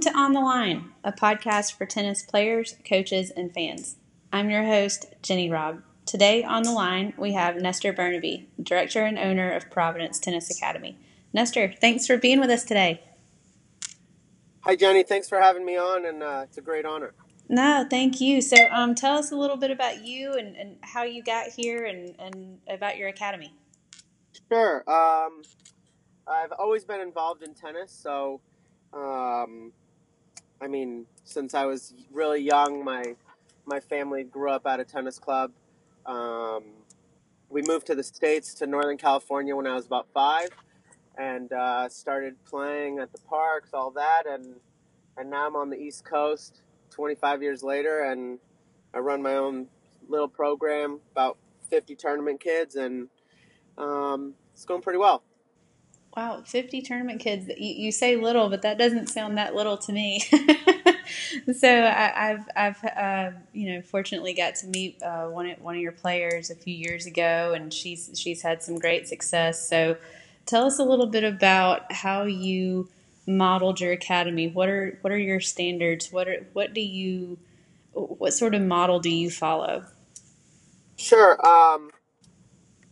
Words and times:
Welcome 0.00 0.14
to 0.14 0.18
On 0.18 0.32
the 0.32 0.40
Line, 0.40 0.92
a 1.04 1.12
podcast 1.12 1.76
for 1.76 1.84
tennis 1.84 2.22
players, 2.22 2.76
coaches, 2.88 3.30
and 3.36 3.52
fans. 3.52 3.96
I'm 4.32 4.48
your 4.48 4.64
host, 4.64 5.04
Jenny 5.20 5.50
Robb. 5.50 5.82
Today 6.06 6.42
on 6.42 6.62
the 6.62 6.72
line, 6.72 7.12
we 7.18 7.34
have 7.34 7.56
Nestor 7.56 7.92
Burnaby, 7.92 8.48
director 8.62 9.04
and 9.04 9.18
owner 9.18 9.52
of 9.52 9.70
Providence 9.70 10.18
Tennis 10.18 10.50
Academy. 10.50 10.96
Nestor, 11.34 11.74
thanks 11.82 12.06
for 12.06 12.16
being 12.16 12.40
with 12.40 12.48
us 12.48 12.64
today. 12.64 13.02
Hi, 14.60 14.74
Jenny. 14.74 15.02
Thanks 15.02 15.28
for 15.28 15.38
having 15.38 15.66
me 15.66 15.76
on, 15.76 16.06
and 16.06 16.22
uh, 16.22 16.44
it's 16.44 16.56
a 16.56 16.62
great 16.62 16.86
honor. 16.86 17.12
No, 17.50 17.86
thank 17.90 18.22
you. 18.22 18.40
So, 18.40 18.56
um, 18.70 18.94
tell 18.94 19.18
us 19.18 19.32
a 19.32 19.36
little 19.36 19.58
bit 19.58 19.70
about 19.70 20.02
you 20.02 20.32
and, 20.32 20.56
and 20.56 20.78
how 20.80 21.02
you 21.02 21.22
got 21.22 21.48
here 21.48 21.84
and, 21.84 22.14
and 22.18 22.58
about 22.70 22.96
your 22.96 23.10
academy. 23.10 23.52
Sure. 24.48 24.78
Um, 24.90 25.42
I've 26.26 26.52
always 26.58 26.86
been 26.86 27.02
involved 27.02 27.42
in 27.42 27.52
tennis, 27.52 27.92
so 27.92 28.40
um, 28.94 29.72
I 30.60 30.68
mean, 30.68 31.06
since 31.24 31.54
I 31.54 31.64
was 31.64 31.94
really 32.12 32.40
young, 32.40 32.84
my 32.84 33.16
my 33.64 33.80
family 33.80 34.24
grew 34.24 34.50
up 34.50 34.66
at 34.66 34.80
a 34.80 34.84
tennis 34.84 35.18
club. 35.18 35.52
Um, 36.06 36.64
we 37.48 37.62
moved 37.62 37.86
to 37.86 37.94
the 37.94 38.02
states 38.02 38.54
to 38.54 38.66
Northern 38.66 38.96
California 38.96 39.54
when 39.54 39.66
I 39.66 39.74
was 39.74 39.86
about 39.86 40.08
five, 40.12 40.50
and 41.16 41.52
uh, 41.52 41.88
started 41.88 42.36
playing 42.44 42.98
at 42.98 43.12
the 43.12 43.20
parks, 43.22 43.70
all 43.72 43.90
that, 43.92 44.24
and 44.26 44.56
and 45.16 45.30
now 45.30 45.46
I'm 45.46 45.56
on 45.56 45.70
the 45.70 45.78
East 45.78 46.04
Coast, 46.04 46.62
25 46.90 47.42
years 47.42 47.62
later, 47.62 48.04
and 48.04 48.38
I 48.94 48.98
run 48.98 49.22
my 49.22 49.34
own 49.34 49.66
little 50.08 50.28
program, 50.28 51.00
about 51.12 51.38
50 51.68 51.94
tournament 51.96 52.40
kids, 52.40 52.76
and 52.76 53.08
um, 53.78 54.34
it's 54.52 54.64
going 54.64 54.82
pretty 54.82 54.98
well. 54.98 55.22
Wow, 56.16 56.42
50 56.44 56.82
tournament 56.82 57.20
kids. 57.20 57.48
You, 57.48 57.74
you 57.84 57.92
say 57.92 58.16
little, 58.16 58.48
but 58.48 58.62
that 58.62 58.78
doesn't 58.78 59.08
sound 59.08 59.38
that 59.38 59.54
little 59.54 59.76
to 59.78 59.92
me. 59.92 60.20
so 61.56 61.68
I, 61.68 62.12
have 62.14 62.48
I've 62.56 62.84
uh, 62.84 63.30
you 63.52 63.72
know 63.72 63.82
fortunately 63.82 64.34
got 64.34 64.56
to 64.56 64.66
meet 64.66 65.00
uh, 65.02 65.26
one 65.26 65.48
of, 65.48 65.60
one 65.60 65.76
of 65.76 65.80
your 65.80 65.92
players 65.92 66.50
a 66.50 66.56
few 66.56 66.74
years 66.74 67.06
ago, 67.06 67.52
and 67.54 67.72
she's 67.72 68.10
she's 68.14 68.42
had 68.42 68.62
some 68.62 68.78
great 68.78 69.06
success. 69.06 69.68
So 69.68 69.96
tell 70.46 70.66
us 70.66 70.78
a 70.78 70.84
little 70.84 71.06
bit 71.06 71.22
about 71.22 71.92
how 71.92 72.24
you 72.24 72.88
modeled 73.26 73.80
your 73.80 73.92
academy. 73.92 74.48
What 74.48 74.68
are 74.68 74.98
what 75.02 75.12
are 75.12 75.18
your 75.18 75.40
standards? 75.40 76.10
What 76.10 76.28
are 76.28 76.46
what 76.52 76.74
do 76.74 76.80
you 76.80 77.38
what 77.92 78.32
sort 78.32 78.54
of 78.54 78.62
model 78.62 78.98
do 78.98 79.10
you 79.10 79.30
follow? 79.30 79.84
Sure. 80.96 81.34
Um, 81.46 81.90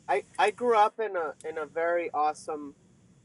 I 0.09 0.25
I 0.39 0.51
grew 0.51 0.77
up 0.77 1.01
in 1.01 1.17
a 1.17 1.35
in 1.49 1.59
a 1.59 1.67
very 1.67 2.11
awesome 2.13 2.75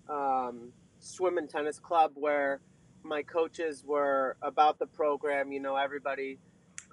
um, 0.09 0.73
swim 0.99 1.37
and 1.37 1.49
tennis 1.49 1.79
club 1.79 2.11
where 2.15 2.61
my 3.03 3.21
coaches 3.21 3.83
were 3.85 4.37
about 4.41 4.79
the 4.79 4.87
program. 4.87 5.51
You 5.51 5.59
know, 5.59 5.75
everybody 5.75 6.39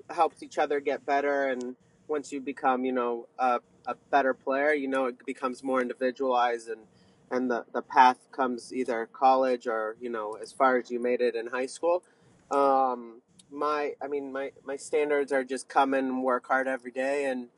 helps 0.08 0.42
each 0.42 0.58
other 0.58 0.80
get 0.80 1.06
better, 1.06 1.48
and 1.48 1.77
once 2.08 2.33
you 2.33 2.41
become, 2.41 2.84
you 2.84 2.92
know, 2.92 3.28
a, 3.38 3.61
a 3.86 3.94
better 4.11 4.34
player, 4.34 4.72
you 4.72 4.88
know, 4.88 5.06
it 5.06 5.25
becomes 5.25 5.62
more 5.62 5.81
individualized, 5.81 6.69
and 6.69 6.83
and 7.31 7.50
the 7.50 7.64
the 7.72 7.83
path 7.83 8.19
comes 8.33 8.72
either 8.72 9.08
college 9.12 9.66
or 9.66 9.97
you 10.00 10.11
know, 10.11 10.36
as 10.42 10.53
far 10.53 10.77
as 10.77 10.91
you 10.91 11.00
made 11.00 11.20
it 11.20 11.34
in 11.34 11.47
high 11.47 11.66
school. 11.66 12.03
Um, 12.50 13.22
my, 13.53 13.94
I 14.03 14.08
mean, 14.08 14.33
my 14.33 14.53
my 14.64 14.77
standards 14.77 15.33
are 15.33 15.44
just 15.44 15.69
come 15.69 15.94
and 15.94 16.22
work 16.22 16.47
hard 16.47 16.69
every 16.69 16.91
day, 16.91 17.27
and 17.27 17.48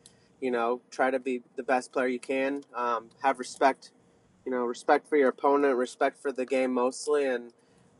you 0.40 0.50
know, 0.50 0.80
try 0.90 1.10
to 1.10 1.18
be 1.18 1.42
the 1.56 1.62
best 1.62 1.92
player 1.92 2.08
you 2.08 2.20
can. 2.20 2.64
Um, 2.74 3.10
have 3.22 3.38
respect 3.38 3.92
you 4.44 4.52
know, 4.52 4.64
respect 4.64 5.08
for 5.08 5.16
your 5.16 5.28
opponent, 5.28 5.76
respect 5.76 6.20
for 6.20 6.32
the 6.32 6.44
game 6.44 6.72
mostly, 6.72 7.26
and 7.26 7.52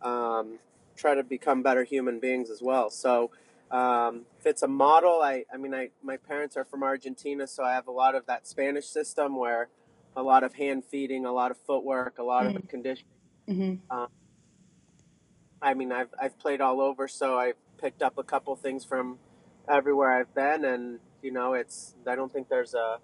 um, 0.02 0.58
try 0.96 1.14
to 1.14 1.22
become 1.22 1.62
better 1.62 1.84
human 1.84 2.18
beings 2.18 2.50
as 2.50 2.60
well. 2.62 2.90
So, 2.90 3.30
um, 3.70 4.22
if 4.38 4.46
it's 4.46 4.62
a 4.62 4.68
model, 4.68 5.22
I, 5.22 5.44
I 5.52 5.56
mean, 5.56 5.74
I, 5.74 5.90
my 6.02 6.17
parents 6.17 6.56
are 6.56 6.64
from 6.64 6.83
Argentina, 6.83 7.46
so 7.46 7.64
I 7.64 7.72
have 7.72 7.86
a 7.86 7.92
lot 7.92 8.14
of 8.14 8.27
that 8.27 8.46
Spanish 8.46 8.86
system 8.86 9.36
where 9.36 9.68
a 10.14 10.22
lot 10.22 10.44
of 10.44 10.55
hand 10.55 10.84
feeding, 10.84 11.24
a 11.24 11.33
lot 11.33 11.50
of 11.50 11.56
footwork, 11.67 12.18
a 12.18 12.22
lot 12.22 12.44
mm-hmm. 12.44 12.56
of 12.56 12.68
conditioning. 12.68 13.12
Mm-hmm. 13.48 13.96
Um, 13.96 14.08
I 15.62 15.74
mean, 15.74 15.90
I've, 15.90 16.12
I've 16.20 16.38
played 16.38 16.61
all 16.61 16.80
over, 16.80 17.08
so 17.08 17.38
I've 17.38 17.56
picked 17.80 18.02
up 18.02 18.18
a 18.18 18.22
couple 18.22 18.55
things 18.56 18.84
from 18.84 19.18
everywhere 19.68 20.12
I've 20.12 20.34
been, 20.34 20.64
and 20.64 20.98
you 21.22 21.33
know, 21.33 21.55
it's 21.55 21.94
I 22.06 22.17
don't 22.17 22.33
think 22.33 22.48
there's 22.48 22.74
a 22.74 22.98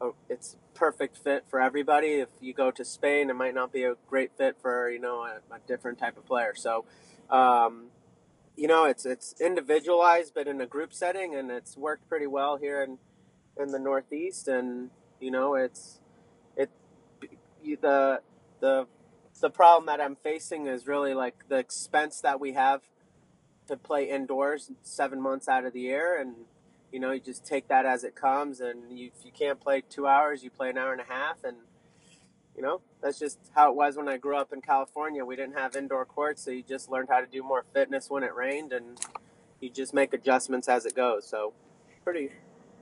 a, 0.00 0.10
it's 0.28 0.56
perfect 0.74 1.16
fit 1.16 1.44
for 1.48 1.60
everybody. 1.60 2.14
If 2.14 2.28
you 2.40 2.52
go 2.52 2.70
to 2.70 2.84
Spain, 2.84 3.30
it 3.30 3.34
might 3.34 3.54
not 3.54 3.72
be 3.72 3.84
a 3.84 3.94
great 4.08 4.36
fit 4.36 4.56
for 4.60 4.90
you 4.90 5.00
know 5.00 5.22
a, 5.22 5.54
a 5.54 5.58
different 5.66 5.98
type 5.98 6.16
of 6.16 6.26
player. 6.26 6.54
So, 6.54 6.84
um, 7.30 7.86
you 8.56 8.68
know, 8.68 8.84
it's 8.84 9.06
it's 9.06 9.40
individualized, 9.40 10.32
but 10.34 10.46
in 10.46 10.60
a 10.60 10.66
group 10.66 10.92
setting, 10.92 11.34
and 11.34 11.50
it's 11.50 11.76
worked 11.76 12.08
pretty 12.08 12.26
well 12.26 12.56
here 12.56 12.82
in 12.82 12.98
in 13.58 13.72
the 13.72 13.78
Northeast. 13.78 14.48
And 14.48 14.90
you 15.20 15.30
know, 15.30 15.54
it's 15.54 16.00
it 16.56 16.70
the 17.80 18.20
the 18.60 18.86
the 19.40 19.50
problem 19.50 19.86
that 19.86 20.00
I'm 20.00 20.16
facing 20.16 20.66
is 20.66 20.86
really 20.86 21.14
like 21.14 21.48
the 21.48 21.56
expense 21.56 22.20
that 22.20 22.40
we 22.40 22.52
have 22.52 22.82
to 23.66 23.76
play 23.76 24.08
indoors 24.08 24.70
seven 24.82 25.20
months 25.20 25.48
out 25.48 25.64
of 25.64 25.72
the 25.72 25.80
year 25.80 26.18
and 26.18 26.46
you 26.92 27.00
know, 27.00 27.12
you 27.12 27.20
just 27.20 27.46
take 27.46 27.68
that 27.68 27.86
as 27.86 28.04
it 28.04 28.14
comes, 28.14 28.60
and 28.60 28.98
you, 28.98 29.10
if 29.18 29.24
you 29.24 29.32
can't 29.32 29.60
play 29.60 29.82
two 29.88 30.06
hours, 30.06 30.42
you 30.42 30.50
play 30.50 30.70
an 30.70 30.78
hour 30.78 30.92
and 30.92 31.00
a 31.00 31.12
half, 31.12 31.44
and 31.44 31.56
you 32.56 32.62
know, 32.62 32.80
that's 33.02 33.18
just 33.18 33.38
how 33.54 33.70
it 33.70 33.76
was 33.76 33.96
when 33.96 34.08
I 34.08 34.16
grew 34.16 34.36
up 34.36 34.52
in 34.52 34.62
California. 34.62 35.24
We 35.24 35.36
didn't 35.36 35.56
have 35.58 35.76
indoor 35.76 36.06
courts, 36.06 36.42
so 36.42 36.50
you 36.50 36.62
just 36.62 36.90
learned 36.90 37.08
how 37.10 37.20
to 37.20 37.26
do 37.26 37.42
more 37.42 37.64
fitness 37.74 38.08
when 38.08 38.22
it 38.22 38.34
rained, 38.34 38.72
and 38.72 38.98
you 39.60 39.68
just 39.68 39.92
make 39.92 40.14
adjustments 40.14 40.68
as 40.68 40.86
it 40.86 40.94
goes. 40.94 41.26
So, 41.26 41.52
pretty, 42.02 42.30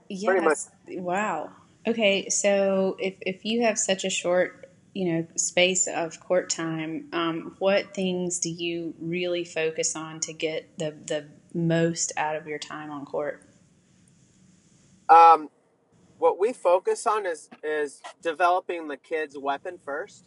yes. 0.07 0.25
pretty 0.25 0.45
much. 0.45 0.57
Wow. 0.87 1.51
Okay, 1.87 2.29
so 2.29 2.95
if 2.99 3.15
if 3.21 3.45
you 3.45 3.63
have 3.63 3.77
such 3.77 4.05
a 4.05 4.09
short, 4.09 4.71
you 4.93 5.11
know, 5.11 5.27
space 5.35 5.87
of 5.87 6.19
court 6.19 6.49
time, 6.49 7.09
um, 7.11 7.55
what 7.59 7.93
things 7.93 8.39
do 8.39 8.49
you 8.49 8.95
really 8.99 9.43
focus 9.43 9.95
on 9.95 10.19
to 10.21 10.33
get 10.33 10.77
the 10.79 10.95
the 11.05 11.27
most 11.53 12.13
out 12.17 12.35
of 12.35 12.47
your 12.47 12.59
time 12.59 12.91
on 12.91 13.05
court? 13.05 13.44
Um, 15.09 15.49
what 16.17 16.39
we 16.39 16.53
focus 16.53 17.05
on 17.05 17.25
is 17.25 17.49
is 17.63 18.01
developing 18.21 18.87
the 18.87 18.97
kids' 18.97 19.37
weapon 19.37 19.79
first. 19.83 20.25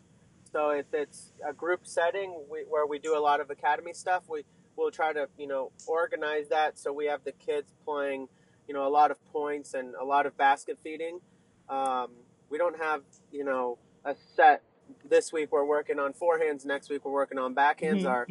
So 0.52 0.70
if 0.70 0.86
it's 0.92 1.32
a 1.46 1.52
group 1.52 1.86
setting 1.86 2.44
we, 2.50 2.60
where 2.68 2.86
we 2.86 2.98
do 2.98 3.16
a 3.16 3.20
lot 3.20 3.40
of 3.40 3.50
academy 3.50 3.92
stuff, 3.92 4.24
we 4.28 4.44
will 4.76 4.90
try 4.90 5.12
to 5.12 5.28
you 5.38 5.46
know 5.46 5.72
organize 5.86 6.48
that 6.48 6.78
so 6.78 6.92
we 6.92 7.06
have 7.06 7.24
the 7.24 7.32
kids 7.32 7.72
playing 7.84 8.28
you 8.66 8.74
know 8.74 8.86
a 8.86 8.88
lot 8.88 9.10
of 9.10 9.22
points 9.32 9.74
and 9.74 9.94
a 9.94 10.04
lot 10.04 10.26
of 10.26 10.36
basket 10.36 10.78
feeding. 10.82 11.20
Um, 11.68 12.10
we 12.50 12.58
don't 12.58 12.80
have 12.80 13.02
you 13.32 13.44
know 13.44 13.78
a 14.04 14.14
set. 14.36 14.62
This 15.06 15.32
week 15.32 15.52
we're 15.52 15.66
working 15.66 15.98
on 15.98 16.12
forehands. 16.12 16.64
Next 16.64 16.88
week 16.88 17.04
we're 17.04 17.12
working 17.12 17.38
on 17.38 17.54
backhands. 17.54 18.04
Mm-hmm. 18.04 18.06
Our, 18.06 18.26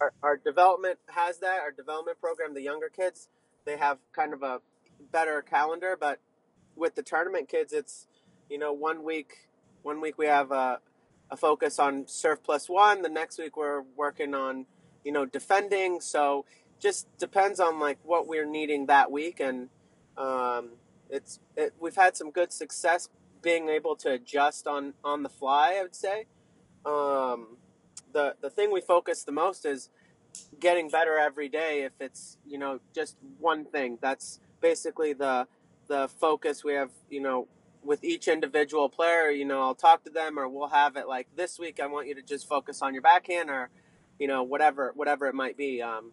our 0.00 0.12
our 0.22 0.36
development 0.36 0.98
has 1.08 1.38
that. 1.38 1.60
Our 1.60 1.70
development 1.72 2.20
program, 2.20 2.54
the 2.54 2.62
younger 2.62 2.88
kids, 2.88 3.28
they 3.64 3.76
have 3.76 3.98
kind 4.12 4.32
of 4.32 4.42
a 4.42 4.60
better 5.12 5.42
calendar, 5.42 5.96
but 5.98 6.20
with 6.76 6.94
the 6.94 7.02
tournament 7.02 7.48
kids, 7.48 7.72
it's 7.72 8.06
you 8.48 8.58
know 8.58 8.72
one 8.72 9.04
week 9.04 9.48
one 9.82 10.00
week 10.00 10.18
we 10.18 10.26
have 10.26 10.50
a, 10.50 10.80
a 11.30 11.36
focus 11.36 11.78
on 11.78 12.06
serve 12.06 12.42
plus 12.42 12.68
one. 12.68 13.02
The 13.02 13.08
next 13.08 13.38
week 13.38 13.56
we're 13.56 13.82
working 13.96 14.34
on 14.34 14.66
you 15.04 15.12
know 15.12 15.26
defending. 15.26 16.00
So 16.00 16.44
just 16.78 17.06
depends 17.18 17.60
on 17.60 17.78
like 17.78 17.98
what 18.02 18.26
we're 18.26 18.46
needing 18.46 18.86
that 18.86 19.10
week, 19.10 19.40
and 19.40 19.68
um, 20.16 20.70
it's 21.08 21.40
it, 21.56 21.74
we've 21.80 21.96
had 21.96 22.16
some 22.16 22.30
good 22.30 22.52
success 22.52 23.08
being 23.42 23.68
able 23.68 23.96
to 23.96 24.12
adjust 24.12 24.66
on 24.66 24.94
on 25.04 25.22
the 25.22 25.28
fly. 25.28 25.76
I 25.78 25.82
would 25.82 25.96
say. 25.96 26.26
Um, 26.84 27.58
the 28.12 28.34
the 28.40 28.50
thing 28.50 28.72
we 28.72 28.80
focus 28.80 29.24
the 29.24 29.32
most 29.32 29.64
is 29.64 29.90
getting 30.58 30.88
better 30.88 31.18
every 31.18 31.48
day. 31.48 31.82
If 31.82 31.92
it's 32.00 32.38
you 32.46 32.58
know 32.58 32.80
just 32.94 33.16
one 33.38 33.64
thing, 33.64 33.98
that's 34.00 34.40
basically 34.60 35.12
the 35.12 35.46
the 35.88 36.08
focus 36.08 36.64
we 36.64 36.74
have. 36.74 36.90
You 37.08 37.20
know, 37.20 37.48
with 37.82 38.04
each 38.04 38.28
individual 38.28 38.88
player, 38.88 39.30
you 39.30 39.44
know, 39.44 39.62
I'll 39.62 39.74
talk 39.74 40.04
to 40.04 40.10
them, 40.10 40.38
or 40.38 40.48
we'll 40.48 40.68
have 40.68 40.96
it 40.96 41.08
like 41.08 41.28
this 41.36 41.58
week. 41.58 41.80
I 41.80 41.86
want 41.86 42.08
you 42.08 42.14
to 42.14 42.22
just 42.22 42.48
focus 42.48 42.82
on 42.82 42.92
your 42.94 43.02
backhand, 43.02 43.50
or 43.50 43.70
you 44.18 44.26
know, 44.26 44.42
whatever 44.42 44.92
whatever 44.94 45.26
it 45.26 45.34
might 45.34 45.56
be. 45.56 45.82
Um, 45.82 46.12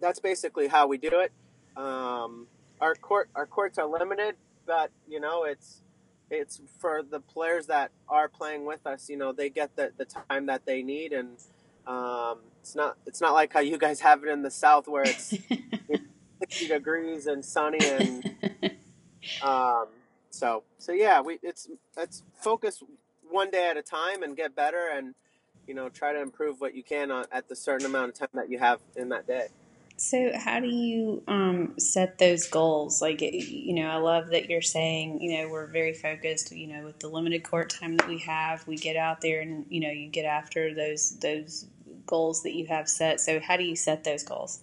that's 0.00 0.20
basically 0.20 0.68
how 0.68 0.86
we 0.86 0.98
do 0.98 1.20
it. 1.20 1.32
Um, 1.76 2.46
our 2.80 2.94
court 2.94 3.30
our 3.34 3.46
courts 3.46 3.78
are 3.78 3.86
limited, 3.86 4.36
but 4.66 4.90
you 5.08 5.20
know, 5.20 5.44
it's 5.44 5.82
it's 6.30 6.60
for 6.78 7.02
the 7.02 7.20
players 7.20 7.66
that 7.66 7.90
are 8.08 8.28
playing 8.28 8.64
with 8.64 8.86
us. 8.86 9.08
You 9.08 9.16
know, 9.16 9.32
they 9.32 9.50
get 9.50 9.76
the, 9.76 9.92
the 9.96 10.04
time 10.04 10.46
that 10.46 10.66
they 10.66 10.82
need, 10.82 11.12
and 11.12 11.38
um, 11.86 12.38
it's 12.60 12.74
not 12.74 12.96
it's 13.06 13.20
not 13.20 13.34
like 13.34 13.52
how 13.52 13.60
you 13.60 13.78
guys 13.78 14.00
have 14.00 14.22
it 14.24 14.28
in 14.28 14.42
the 14.42 14.50
South 14.50 14.88
where 14.88 15.04
it's 15.04 15.34
60 16.40 16.68
degrees 16.68 17.26
and 17.26 17.44
sunny 17.44 17.78
and 17.82 18.36
um, 19.42 19.86
so 20.30 20.62
so 20.78 20.92
yeah 20.92 21.20
we 21.20 21.38
it's 21.42 21.68
it's 21.96 22.22
focus 22.34 22.82
one 23.30 23.50
day 23.50 23.68
at 23.68 23.76
a 23.76 23.82
time 23.82 24.22
and 24.22 24.36
get 24.36 24.54
better 24.54 24.88
and 24.92 25.14
you 25.66 25.74
know, 25.74 25.88
try 25.88 26.12
to 26.12 26.20
improve 26.20 26.60
what 26.60 26.74
you 26.74 26.82
can 26.82 27.10
on, 27.10 27.26
at 27.32 27.48
the 27.48 27.56
certain 27.56 27.86
amount 27.86 28.10
of 28.10 28.14
time 28.18 28.28
that 28.34 28.50
you 28.50 28.58
have 28.58 28.80
in 28.96 29.08
that 29.10 29.26
day. 29.26 29.48
So, 29.96 30.32
how 30.36 30.58
do 30.58 30.66
you 30.66 31.22
um, 31.28 31.74
set 31.78 32.18
those 32.18 32.48
goals? 32.48 33.00
Like, 33.00 33.20
you 33.20 33.74
know, 33.74 33.88
I 33.88 33.96
love 33.96 34.30
that 34.30 34.50
you're 34.50 34.60
saying, 34.60 35.20
you 35.20 35.38
know, 35.38 35.48
we're 35.48 35.68
very 35.68 35.94
focused. 35.94 36.50
You 36.50 36.66
know, 36.66 36.84
with 36.84 36.98
the 36.98 37.08
limited 37.08 37.44
court 37.44 37.70
time 37.70 37.96
that 37.98 38.08
we 38.08 38.18
have, 38.18 38.66
we 38.66 38.76
get 38.76 38.96
out 38.96 39.20
there 39.20 39.40
and 39.40 39.64
you 39.68 39.80
know, 39.80 39.90
you 39.90 40.08
get 40.08 40.24
after 40.24 40.74
those 40.74 41.16
those 41.20 41.66
goals 42.06 42.42
that 42.42 42.54
you 42.54 42.66
have 42.66 42.88
set. 42.88 43.20
So, 43.20 43.38
how 43.38 43.56
do 43.56 43.62
you 43.62 43.76
set 43.76 44.02
those 44.02 44.24
goals? 44.24 44.60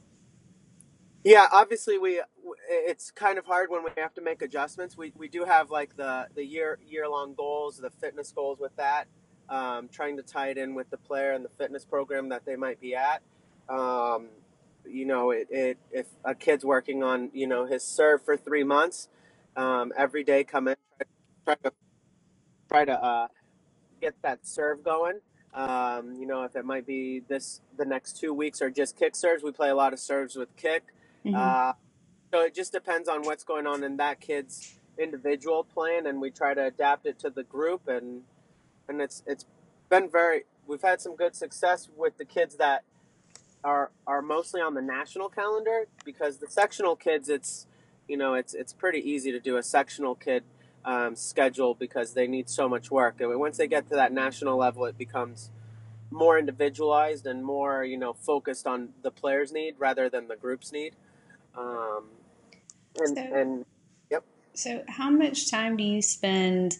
Yeah, 1.23 1.47
obviously, 1.53 1.99
we 1.99 2.21
it's 2.69 3.11
kind 3.11 3.37
of 3.37 3.45
hard 3.45 3.69
when 3.71 3.83
we 3.83 3.91
have 3.97 4.15
to 4.15 4.21
make 4.23 4.41
adjustments. 4.41 4.97
We 4.97 5.13
we 5.17 5.29
do 5.29 5.45
have 5.45 5.69
like 5.71 5.97
the 5.97 6.27
the 6.35 6.45
year 6.45 6.79
year 6.87 7.07
long 7.09 7.35
goals, 7.35 7.77
the 7.77 7.91
fitness 7.91 8.33
goals 8.33 8.59
with 8.59 8.75
that, 8.77 9.05
um, 9.49 9.89
trying 9.89 10.17
to 10.17 10.23
tie 10.23 10.49
it 10.49 10.57
in 10.57 10.75
with 10.75 10.89
the 10.89 10.97
player 10.97 11.33
and 11.33 11.45
the 11.45 11.49
fitness 11.49 11.85
program 11.85 12.29
that 12.31 12.45
they 12.47 12.57
might 12.57 12.81
be 12.81 12.95
at. 12.95 13.21
Um, 13.69 14.29
you 14.89 15.05
know, 15.05 15.31
it, 15.31 15.47
it 15.51 15.79
if 15.91 16.07
a 16.25 16.35
kid's 16.35 16.65
working 16.65 17.03
on 17.03 17.29
you 17.35 17.47
know 17.47 17.67
his 17.67 17.83
serve 17.83 18.25
for 18.25 18.35
three 18.35 18.63
months, 18.65 19.09
um, 19.55 19.93
every 19.95 20.23
day 20.23 20.43
come 20.43 20.69
in 20.69 20.77
try, 21.45 21.55
to 21.63 21.73
try 22.69 22.85
to 22.85 22.93
uh, 23.03 23.27
get 24.01 24.15
that 24.23 24.47
serve 24.47 24.83
going. 24.83 25.19
Um, 25.53 26.15
you 26.15 26.27
know, 26.27 26.43
if 26.43 26.55
it 26.55 26.65
might 26.65 26.87
be 26.87 27.21
this 27.27 27.61
the 27.77 27.85
next 27.85 28.19
two 28.19 28.33
weeks 28.33 28.61
or 28.61 28.71
just 28.71 28.97
kick 28.97 29.15
serves, 29.15 29.43
we 29.43 29.51
play 29.51 29.69
a 29.69 29.75
lot 29.75 29.93
of 29.93 29.99
serves 29.99 30.35
with 30.35 30.55
kick. 30.57 30.83
Mm-hmm. 31.25 31.35
Uh, 31.35 31.73
so 32.31 32.41
it 32.41 32.55
just 32.55 32.71
depends 32.71 33.09
on 33.09 33.23
what's 33.23 33.43
going 33.43 33.67
on 33.67 33.83
in 33.83 33.97
that 33.97 34.19
kid's 34.21 34.75
individual 34.97 35.63
plan, 35.63 36.05
and 36.05 36.21
we 36.21 36.31
try 36.31 36.53
to 36.53 36.65
adapt 36.65 37.05
it 37.05 37.19
to 37.19 37.29
the 37.29 37.43
group. 37.43 37.87
and 37.87 38.23
And 38.87 39.01
it's 39.01 39.23
it's 39.25 39.45
been 39.89 40.09
very. 40.09 40.43
We've 40.67 40.81
had 40.81 41.01
some 41.01 41.15
good 41.15 41.35
success 41.35 41.89
with 41.97 42.17
the 42.17 42.25
kids 42.25 42.55
that 42.57 42.83
are 43.63 43.91
are 44.07 44.21
mostly 44.21 44.61
on 44.61 44.73
the 44.73 44.81
national 44.81 45.29
calendar 45.29 45.87
because 46.03 46.37
the 46.37 46.47
sectional 46.47 46.95
kids 46.95 47.29
it's 47.29 47.67
you 48.07 48.17
know 48.17 48.33
it's 48.33 48.53
it's 48.53 48.73
pretty 48.73 48.99
easy 48.99 49.31
to 49.31 49.39
do 49.39 49.57
a 49.57 49.63
sectional 49.63 50.15
kid 50.15 50.43
um, 50.83 51.15
schedule 51.15 51.75
because 51.75 52.13
they 52.13 52.27
need 52.27 52.49
so 52.49 52.67
much 52.67 52.89
work 52.89 53.21
and 53.21 53.39
once 53.39 53.57
they 53.57 53.67
get 53.67 53.87
to 53.89 53.95
that 53.95 54.11
national 54.11 54.57
level 54.57 54.85
it 54.85 54.97
becomes 54.97 55.51
more 56.09 56.39
individualized 56.39 57.27
and 57.27 57.45
more 57.45 57.83
you 57.83 57.97
know 57.97 58.13
focused 58.13 58.65
on 58.65 58.89
the 59.03 59.11
player's 59.11 59.51
need 59.51 59.75
rather 59.77 60.09
than 60.09 60.27
the 60.27 60.35
group's 60.35 60.71
need 60.71 60.95
um, 61.57 62.05
and, 62.99 63.17
so, 63.17 63.21
and 63.21 63.65
yep 64.09 64.23
so 64.53 64.83
how 64.87 65.09
much 65.09 65.49
time 65.49 65.77
do 65.77 65.83
you 65.83 66.01
spend 66.01 66.77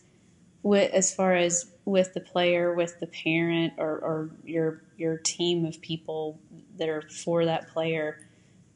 with 0.63 0.93
as 0.93 1.13
far 1.13 1.35
as 1.35 1.71
with 1.85 2.13
the 2.13 2.19
player 2.19 2.73
with 2.73 2.99
the 2.99 3.07
parent 3.07 3.73
or, 3.77 3.97
or 3.99 4.29
your 4.45 4.83
your 4.97 5.17
team 5.17 5.65
of 5.65 5.81
people 5.81 6.39
that 6.77 6.89
are 6.89 7.01
for 7.01 7.45
that 7.45 7.67
player 7.69 8.27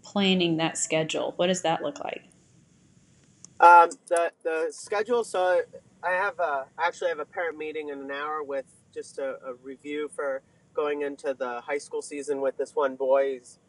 planning 0.06 0.58
that 0.58 0.78
schedule? 0.78 1.34
What 1.36 1.48
does 1.48 1.62
that 1.64 1.82
look 1.82 2.00
like? 2.04 2.24
Um, 3.60 3.90
the 4.08 4.32
the 4.44 4.68
schedule. 4.72 5.24
So 5.24 5.62
I 6.04 6.12
have 6.12 6.40
a, 6.40 6.66
actually 6.78 7.10
have 7.10 7.20
a 7.20 7.26
parent 7.26 7.58
meeting 7.58 7.90
in 7.90 8.00
an 8.00 8.12
hour 8.12 8.44
with 8.44 8.66
just 8.94 9.18
a, 9.18 9.38
a 9.46 9.54
review 9.64 10.10
for 10.14 10.42
going 10.74 11.02
into 11.02 11.34
the 11.34 11.62
high 11.62 11.78
school 11.78 12.02
season 12.02 12.42
with 12.42 12.58
this 12.58 12.76
one 12.76 12.96
boy. 12.96 13.40
He's 13.40 13.60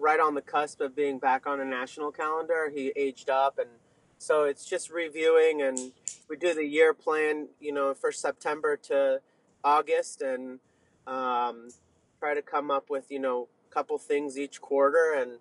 right 0.00 0.18
on 0.18 0.34
the 0.34 0.40
cusp 0.40 0.80
of 0.80 0.96
being 0.96 1.18
back 1.18 1.46
on 1.46 1.60
a 1.60 1.64
national 1.64 2.10
calendar. 2.10 2.72
He 2.74 2.92
aged 2.96 3.28
up, 3.28 3.58
and 3.58 3.68
so 4.18 4.44
it's 4.44 4.64
just 4.64 4.90
reviewing. 4.90 5.62
And 5.62 5.78
we 6.28 6.36
do 6.36 6.54
the 6.54 6.64
year 6.64 6.94
plan, 6.94 7.48
you 7.60 7.72
know, 7.72 7.94
for 7.94 8.10
September 8.10 8.76
to 8.84 9.20
August, 9.62 10.22
and 10.22 10.58
um, 11.06 11.68
try 12.18 12.34
to 12.34 12.42
come 12.42 12.70
up 12.70 12.88
with 12.88 13.10
you 13.10 13.18
know 13.18 13.48
a 13.70 13.74
couple 13.74 13.98
things 13.98 14.38
each 14.38 14.60
quarter 14.60 15.14
and 15.16 15.32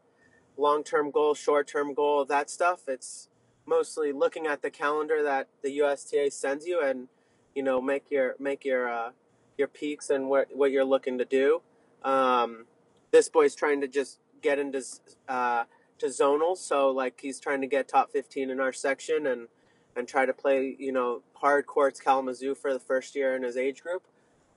long 0.58 0.84
term 0.84 1.10
goal, 1.10 1.34
short 1.34 1.68
term 1.68 1.94
goal, 1.94 2.26
that 2.26 2.50
stuff. 2.50 2.82
It's 2.88 3.30
mostly 3.66 4.12
looking 4.12 4.46
at 4.46 4.62
the 4.62 4.70
calendar 4.70 5.24
that 5.24 5.48
the 5.64 5.70
USTA 5.82 6.32
sends 6.32 6.66
you 6.66 6.82
and 6.82 7.08
you 7.56 7.64
know 7.64 7.80
make 7.80 8.12
your 8.12 8.36
make 8.40 8.66
your 8.66 8.90
uh, 8.90 9.12
your 9.58 9.68
peaks 9.68 10.10
and 10.10 10.30
what 10.30 10.50
what 10.54 10.72
you're 10.72 10.86
looking 10.86 11.18
to 11.18 11.26
do. 11.26 11.62
Um, 12.04 12.66
this 13.12 13.30
boy's 13.30 13.56
trying 13.56 13.82
to 13.82 13.88
just 13.88 14.20
get 14.42 14.60
into 14.60 14.84
uh, 15.28 15.64
to 16.00 16.06
zonal, 16.08 16.58
so 16.58 16.90
like 16.90 17.20
he's 17.22 17.40
trying 17.40 17.62
to 17.62 17.68
get 17.68 17.88
top 17.88 18.12
15 18.12 18.50
in 18.50 18.60
our 18.60 18.74
section 18.74 19.28
and 19.28 19.48
and 19.96 20.08
try 20.08 20.26
to 20.26 20.34
play 20.34 20.76
you 20.80 20.92
know 20.92 21.22
hard 21.34 21.66
courts 21.66 22.00
Kalamazoo 22.00 22.56
for 22.56 22.74
the 22.74 22.80
first 22.80 23.16
year 23.16 23.36
in 23.36 23.44
his 23.44 23.58
age 23.58 23.84
group. 23.84 24.04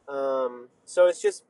Um, 0.08 0.68
so 0.84 1.06
it's 1.06 1.22
just 1.22 1.44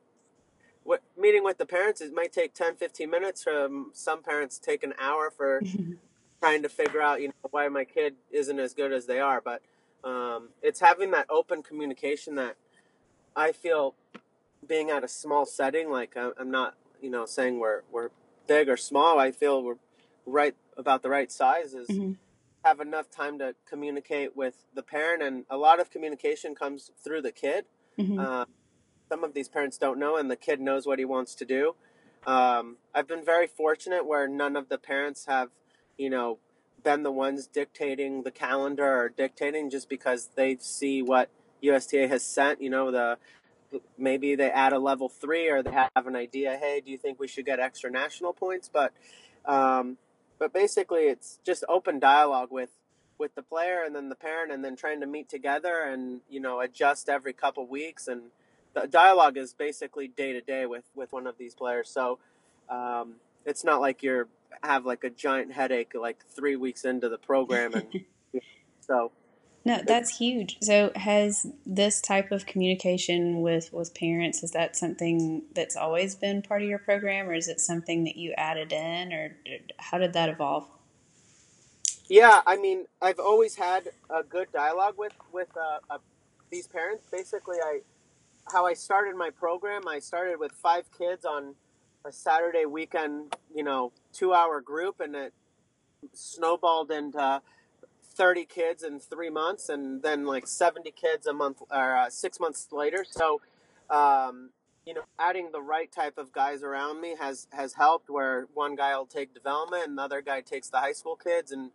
what, 0.85 1.03
meeting 1.17 1.45
with 1.45 1.59
the 1.59 1.67
parents 1.67 2.01
it 2.01 2.13
might 2.13 2.33
take 2.33 2.55
10 2.55 2.77
15 2.77 3.09
minutes 3.09 3.43
from 3.43 3.91
some 3.93 4.23
parents 4.23 4.59
take 4.59 4.83
an 4.83 4.95
hour 5.01 5.31
for 5.31 5.63
trying 6.41 6.63
to 6.63 6.69
figure 6.69 7.01
out 7.01 7.21
you 7.21 7.29
know 7.29 7.35
why 7.51 7.69
my 7.69 7.85
kid 7.85 8.15
isn't 8.31 8.59
as 8.59 8.75
good 8.75 8.93
as 8.93 9.07
they 9.07 9.21
are 9.21 9.41
but 9.41 9.63
um, 10.05 10.49
it's 10.63 10.81
having 10.81 11.13
that 11.13 11.27
open 11.31 11.63
communication 11.63 12.35
that 12.35 12.57
i 13.37 13.53
feel 13.53 13.95
being 14.67 14.91
at 14.91 15.05
a 15.05 15.09
small 15.09 15.47
setting 15.47 15.91
like 15.91 16.17
i'm 16.17 16.51
not 16.51 16.75
you 17.01 17.11
know 17.11 17.27
saying 17.27 17.59
we're 17.59 17.83
we're 17.93 18.11
big 18.47 18.69
or 18.69 18.77
small 18.77 19.19
i 19.19 19.31
feel 19.31 19.63
we're 19.63 19.77
right 20.27 20.55
about 20.77 21.03
the 21.03 21.09
right 21.09 21.31
size 21.33 21.75
is 21.75 21.89
mm-hmm. 21.89 22.13
have 22.65 22.81
enough 22.81 23.11
time 23.11 23.39
to 23.39 23.55
communicate 23.69 24.37
with 24.37 24.65
the 24.75 24.83
parent 24.83 25.23
and 25.23 25.45
a 25.51 25.57
lot 25.57 25.81
of 25.81 25.91
communication 25.91 26.55
comes 26.55 26.91
through 27.03 27.21
the 27.21 27.33
kid 27.33 27.65
mm-hmm. 27.99 28.19
uh, 28.19 28.45
some 29.13 29.25
of 29.25 29.35
these 29.35 29.49
parents 29.49 29.77
don't 29.77 29.99
know, 29.99 30.17
and 30.17 30.31
the 30.31 30.37
kid 30.37 30.59
knows 30.59 30.87
what 30.87 30.99
he 30.99 31.05
wants 31.05 31.35
to 31.35 31.45
do. 31.45 31.75
Um, 32.27 32.79
I've 32.95 33.07
been 33.07 33.23
very 33.23 33.47
fortunate 33.47 34.07
where 34.07 34.27
none 34.27 34.57
of 34.57 34.71
the 34.71 34.79
parents 34.79 35.27
have, 35.27 35.51
you 35.99 36.09
know, 36.09 36.39
been 36.83 37.03
the 37.03 37.13
ones 37.13 37.47
dictating 37.47 38.23
the 38.23 38.31
calendar 38.31 38.91
or 38.91 39.11
dictating 39.11 39.69
just 39.69 39.91
because 39.91 40.31
they 40.35 40.57
see 40.59 41.03
what 41.03 41.29
USTA 41.61 42.09
has 42.09 42.23
sent. 42.23 42.63
You 42.63 42.71
know, 42.71 42.91
the 42.91 43.19
maybe 43.99 44.35
they 44.35 44.51
add 44.51 44.73
a 44.73 44.79
level 44.79 45.09
three 45.09 45.49
or 45.49 45.63
they 45.63 45.73
have 45.73 46.07
an 46.07 46.17
idea. 46.17 46.57
Hey, 46.61 46.83
do 46.85 46.91
you 46.91 46.99
think 46.99 47.19
we 47.19 47.29
should 47.29 47.47
get 47.47 47.61
extra 47.61 47.91
national 47.91 48.33
points? 48.33 48.71
But, 48.73 48.93
um, 49.45 49.99
but 50.39 50.53
basically, 50.53 51.03
it's 51.03 51.39
just 51.45 51.65
open 51.69 51.99
dialogue 51.99 52.49
with 52.51 52.71
with 53.19 53.35
the 53.37 53.43
player 53.43 53.83
and 53.85 53.95
then 53.95 54.09
the 54.09 54.17
parent, 54.17 54.51
and 54.51 54.65
then 54.65 54.75
trying 54.75 55.01
to 55.01 55.07
meet 55.07 55.29
together 55.29 55.83
and 55.83 56.21
you 56.29 56.41
know 56.41 56.61
adjust 56.61 57.09
every 57.09 57.33
couple 57.33 57.67
weeks 57.67 58.09
and 58.09 58.23
the 58.75 58.87
dialogue 58.87 59.37
is 59.37 59.53
basically 59.53 60.09
day 60.09 60.33
to 60.33 60.41
day 60.41 60.67
with 60.67 60.85
with 60.95 61.13
one 61.13 61.27
of 61.27 61.39
these 61.39 61.55
players. 61.55 61.89
So 61.89 62.19
um, 62.69 63.17
it's 63.45 63.65
not 63.65 63.81
like 63.81 64.03
you're 64.03 64.29
have 64.63 64.85
like 64.87 65.05
a 65.05 65.11
giant 65.11 65.53
headache 65.53 65.93
like 65.95 66.25
three 66.35 66.57
weeks 66.57 66.85
into 66.85 67.09
the 67.09 67.19
program, 67.19 67.75
and 67.75 68.05
so. 68.81 69.13
No, 69.65 69.81
that's 69.87 70.19
huge. 70.19 70.59
So, 70.61 70.91
has 70.97 71.47
this 71.65 72.01
type 72.01 72.33
of 72.33 72.47
communication 72.47 73.43
with 73.43 73.73
with 73.73 73.95
parents 73.95 74.43
is 74.43 74.51
that 74.53 74.77
something 74.77 75.43
that's 75.55 75.77
always 75.77 76.17
been 76.17 76.43
part 76.43 76.63
of 76.63 76.69
your 76.69 76.81
program, 76.81 77.29
or 77.29 77.35
is 77.35 77.49
it 77.49 77.61
something 77.61 78.05
that 78.05 78.17
you 78.17 78.35
added 78.37 78.73
in, 78.73 79.13
or 79.13 79.37
how 79.79 79.99
did 79.99 80.15
that 80.15 80.29
evolve? 80.29 80.67
Yeah, 82.09 82.43
I 82.47 82.57
mean, 82.57 82.87
I've 83.01 83.21
always 83.21 83.55
had 83.55 83.91
a 84.11 84.25
good 84.25 84.51
dialogue 84.53 84.95
with 84.99 85.15
with 85.33 85.49
uh, 85.57 85.79
uh, 85.89 85.99
these 86.51 86.67
parents. 86.67 87.07
Basically, 87.11 87.59
I 87.65 87.81
how 88.53 88.67
I 88.67 88.75
started 88.75 89.17
my 89.17 89.31
program. 89.31 89.87
I 89.87 90.01
started 90.01 90.41
with 90.41 90.53
five 90.53 90.85
kids 90.97 91.25
on 91.25 91.55
a 92.05 92.11
Saturday 92.11 92.67
weekend, 92.67 93.37
you 93.55 93.63
know, 93.63 93.93
two 94.13 94.35
hour 94.35 94.61
group, 94.61 94.99
and 94.99 95.15
it 95.15 95.33
snowballed 96.13 96.91
into 96.91 97.41
30 98.13 98.45
kids 98.45 98.83
in 98.83 99.01
three 99.01 99.31
months, 99.31 99.69
and 99.69 100.03
then 100.03 100.25
like 100.27 100.47
70 100.47 100.91
kids 100.93 101.27
a 101.27 101.33
month 101.33 101.63
or 101.71 101.97
uh, 101.97 102.11
six 102.11 102.39
months 102.39 102.69
later. 102.73 103.05
So, 103.09 103.41
um, 103.91 104.51
you 104.87 104.95
know, 104.95 105.03
adding 105.19 105.51
the 105.53 105.63
right 105.63 105.91
type 105.91 106.19
of 106.19 106.33
guys 106.33 106.63
around 106.63 107.01
me 107.01 107.17
has 107.21 107.47
has 107.53 107.75
helped. 107.75 108.11
Where 108.11 108.47
one 108.55 108.77
guy 108.77 108.97
will 108.97 109.07
take 109.07 109.35
development, 109.35 109.85
and 109.85 109.93
another 109.93 110.23
guy 110.23 110.41
takes 110.41 110.69
the 110.69 110.79
high 110.79 110.93
school 110.93 111.17
kids, 111.17 111.53
and 111.53 111.71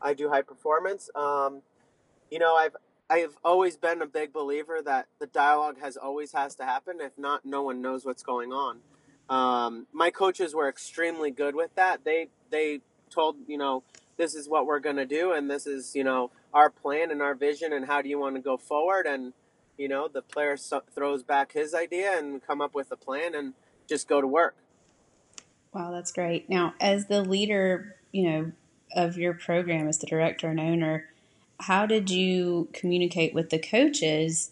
I 0.00 0.14
do 0.14 0.28
high 0.28 0.42
performance. 0.42 1.10
Um, 1.14 1.62
you 2.30 2.38
know, 2.38 2.54
I've 2.54 2.76
I've 3.08 3.36
always 3.44 3.76
been 3.76 4.02
a 4.02 4.06
big 4.06 4.32
believer 4.32 4.80
that 4.84 5.06
the 5.20 5.26
dialogue 5.26 5.80
has 5.80 5.96
always 5.96 6.32
has 6.32 6.54
to 6.56 6.64
happen. 6.64 6.98
If 7.00 7.18
not, 7.18 7.44
no 7.44 7.62
one 7.62 7.80
knows 7.80 8.04
what's 8.04 8.22
going 8.22 8.52
on. 8.52 8.80
Um, 9.28 9.86
my 9.92 10.10
coaches 10.10 10.54
were 10.54 10.68
extremely 10.68 11.30
good 11.30 11.54
with 11.54 11.74
that. 11.74 12.04
They 12.04 12.28
they 12.50 12.80
told 13.10 13.36
you 13.46 13.58
know 13.58 13.82
this 14.16 14.34
is 14.34 14.48
what 14.48 14.66
we're 14.66 14.80
gonna 14.80 15.06
do, 15.06 15.32
and 15.32 15.50
this 15.50 15.66
is 15.66 15.94
you 15.94 16.04
know 16.04 16.30
our 16.52 16.70
plan 16.70 17.10
and 17.10 17.22
our 17.22 17.34
vision, 17.34 17.72
and 17.72 17.86
how 17.86 18.02
do 18.02 18.08
you 18.08 18.18
want 18.18 18.36
to 18.36 18.42
go 18.42 18.56
forward? 18.56 19.06
And 19.06 19.32
you 19.76 19.88
know 19.88 20.08
the 20.08 20.22
player 20.22 20.56
so- 20.56 20.82
throws 20.94 21.22
back 21.22 21.52
his 21.52 21.74
idea 21.74 22.18
and 22.18 22.44
come 22.46 22.60
up 22.60 22.74
with 22.74 22.90
a 22.92 22.96
plan 22.96 23.34
and 23.34 23.54
just 23.88 24.08
go 24.08 24.20
to 24.20 24.26
work. 24.26 24.56
Wow, 25.72 25.90
that's 25.90 26.12
great. 26.12 26.48
Now, 26.48 26.74
as 26.80 27.06
the 27.06 27.20
leader, 27.20 27.96
you 28.10 28.30
know, 28.30 28.52
of 28.94 29.18
your 29.18 29.34
program, 29.34 29.88
as 29.88 29.98
the 29.98 30.06
director 30.06 30.48
and 30.48 30.58
owner 30.58 31.08
how 31.60 31.86
did 31.86 32.10
you 32.10 32.68
communicate 32.72 33.34
with 33.34 33.50
the 33.50 33.58
coaches 33.58 34.50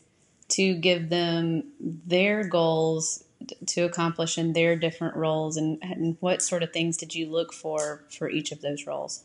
to 0.49 0.75
give 0.75 1.09
them 1.09 1.65
their 1.81 2.45
goals 2.45 3.25
to 3.67 3.83
accomplish 3.83 4.39
in 4.39 4.53
their 4.53 4.75
different 4.75 5.17
roles 5.17 5.57
and, 5.57 5.79
and 5.83 6.17
what 6.21 6.41
sort 6.41 6.63
of 6.63 6.73
things 6.73 6.97
did 6.97 7.15
you 7.15 7.31
look 7.31 7.53
for 7.53 8.05
for 8.11 8.31
each 8.31 8.53
of 8.53 8.63
those 8.63 8.87
roles 8.87 9.25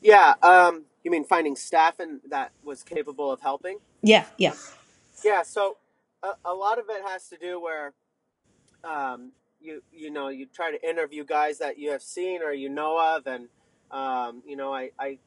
Yeah, 0.00 0.34
um, 0.42 0.84
you 1.04 1.10
mean 1.10 1.24
finding 1.24 1.56
staff 1.56 2.00
and 2.00 2.20
that 2.30 2.52
was 2.64 2.82
capable 2.82 3.30
of 3.32 3.40
helping? 3.40 3.78
yeah 4.02 4.26
yeah 4.38 4.54
Yeah, 5.24 5.42
so 5.42 5.76
a, 6.22 6.32
a 6.44 6.54
lot 6.54 6.78
of 6.78 6.86
it 6.88 7.02
has 7.06 7.28
to 7.28 7.36
do 7.36 7.60
where 7.60 7.92
um, 8.84 9.32
you 9.60 9.82
you 9.92 10.10
know 10.10 10.28
you 10.28 10.46
try 10.46 10.70
to 10.70 10.88
interview 10.88 11.24
guys 11.24 11.58
that 11.58 11.78
you 11.78 11.90
have 11.90 12.02
seen 12.02 12.42
or 12.42 12.52
you 12.52 12.68
know 12.68 12.98
of, 13.16 13.26
and 13.26 13.48
um, 13.90 14.42
you 14.46 14.56
know 14.56 14.72
I, 14.72 14.90
I 14.98 15.18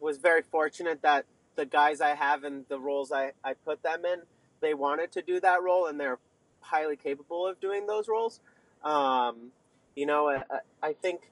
was 0.00 0.18
very 0.18 0.42
fortunate 0.42 1.02
that 1.02 1.26
the 1.56 1.66
guys 1.66 2.00
I 2.00 2.14
have 2.14 2.44
and 2.44 2.64
the 2.68 2.78
roles 2.78 3.12
I, 3.12 3.32
I 3.44 3.54
put 3.54 3.82
them 3.82 4.04
in, 4.04 4.20
they 4.60 4.74
wanted 4.74 5.12
to 5.12 5.22
do 5.22 5.40
that 5.40 5.62
role 5.62 5.86
and 5.86 5.98
they're 5.98 6.18
highly 6.60 6.96
capable 6.96 7.46
of 7.46 7.60
doing 7.60 7.86
those 7.86 8.08
roles. 8.08 8.40
Um, 8.84 9.52
you 9.94 10.06
know, 10.06 10.28
I, 10.28 10.42
I 10.82 10.92
think 10.92 11.22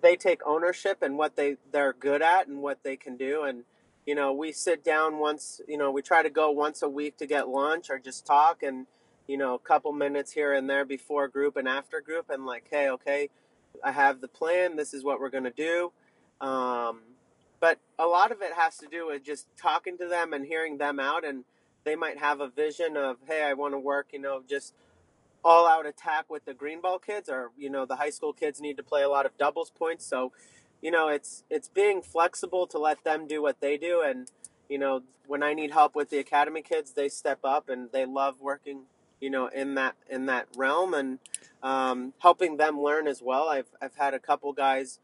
they 0.00 0.16
take 0.16 0.40
ownership 0.46 1.02
and 1.02 1.16
what 1.18 1.36
they 1.36 1.56
they're 1.72 1.92
good 1.92 2.22
at 2.22 2.48
and 2.48 2.62
what 2.62 2.82
they 2.82 2.96
can 2.96 3.16
do. 3.16 3.42
And 3.42 3.64
you 4.06 4.14
know 4.14 4.32
we 4.32 4.52
sit 4.52 4.84
down 4.84 5.18
once 5.18 5.60
you 5.68 5.78
know 5.78 5.90
we 5.90 6.02
try 6.02 6.22
to 6.22 6.30
go 6.30 6.50
once 6.50 6.82
a 6.82 6.88
week 6.88 7.16
to 7.18 7.26
get 7.26 7.48
lunch 7.48 7.90
or 7.90 7.98
just 7.98 8.26
talk 8.26 8.62
and 8.62 8.86
you 9.26 9.36
know 9.36 9.54
a 9.54 9.58
couple 9.58 9.92
minutes 9.92 10.32
here 10.32 10.52
and 10.52 10.70
there 10.70 10.84
before 10.84 11.28
group 11.28 11.56
and 11.56 11.66
after 11.68 12.00
group 12.00 12.30
and 12.30 12.46
like 12.46 12.66
hey 12.70 12.88
okay 12.88 13.28
i 13.84 13.92
have 13.92 14.20
the 14.20 14.28
plan. 14.28 14.76
This 14.76 14.94
is 14.94 15.04
what 15.04 15.20
we're 15.20 15.30
going 15.30 15.44
to 15.44 15.50
do. 15.50 15.92
Um, 16.40 17.00
but 17.60 17.78
a 17.98 18.06
lot 18.06 18.32
of 18.32 18.42
it 18.42 18.52
has 18.52 18.76
to 18.78 18.86
do 18.86 19.08
with 19.08 19.24
just 19.24 19.46
talking 19.56 19.98
to 19.98 20.06
them 20.06 20.32
and 20.32 20.46
hearing 20.46 20.78
them 20.78 21.00
out. 21.00 21.24
And 21.24 21.44
they 21.86 21.96
might 21.96 22.18
have 22.18 22.40
a 22.40 22.48
vision 22.48 22.96
of 22.98 23.16
hey 23.26 23.42
i 23.42 23.54
want 23.54 23.72
to 23.72 23.78
work 23.78 24.08
you 24.12 24.18
know 24.18 24.42
just 24.46 24.74
all 25.46 25.68
out 25.68 25.86
attack 25.86 26.28
with 26.28 26.44
the 26.44 26.52
green 26.52 26.80
ball 26.80 26.98
kids 26.98 27.28
or 27.28 27.52
you 27.56 27.70
know 27.70 27.86
the 27.86 27.94
high 27.94 28.10
school 28.10 28.32
kids 28.32 28.60
need 28.60 28.76
to 28.76 28.82
play 28.82 29.02
a 29.02 29.08
lot 29.08 29.24
of 29.24 29.38
doubles 29.38 29.70
points. 29.70 30.04
So 30.04 30.32
you 30.82 30.90
know 30.90 31.06
it's 31.06 31.44
it's 31.48 31.68
being 31.68 32.02
flexible 32.02 32.66
to 32.66 32.78
let 32.78 33.04
them 33.04 33.28
do 33.28 33.40
what 33.40 33.60
they 33.60 33.78
do. 33.78 34.02
And 34.04 34.28
you 34.68 34.78
know 34.78 35.02
when 35.28 35.42
i 35.44 35.54
need 35.54 35.70
help 35.70 35.94
with 35.94 36.10
the 36.10 36.18
academy 36.18 36.62
kids 36.62 36.92
they 36.92 37.08
step 37.08 37.40
up 37.44 37.68
and 37.68 37.90
they 37.92 38.04
love 38.06 38.40
working 38.40 38.82
you 39.20 39.30
know 39.30 39.46
in 39.48 39.74
that 39.74 39.94
in 40.10 40.26
that 40.26 40.46
realm 40.56 40.94
and 40.94 41.18
um, 41.62 42.12
helping 42.20 42.56
them 42.56 42.80
learn 42.80 43.06
as 43.06 43.22
well. 43.22 43.48
I've 43.48 43.68
i've 43.80 43.94
had 43.94 44.14
a 44.14 44.18
couple 44.18 44.52
guys 44.52 44.98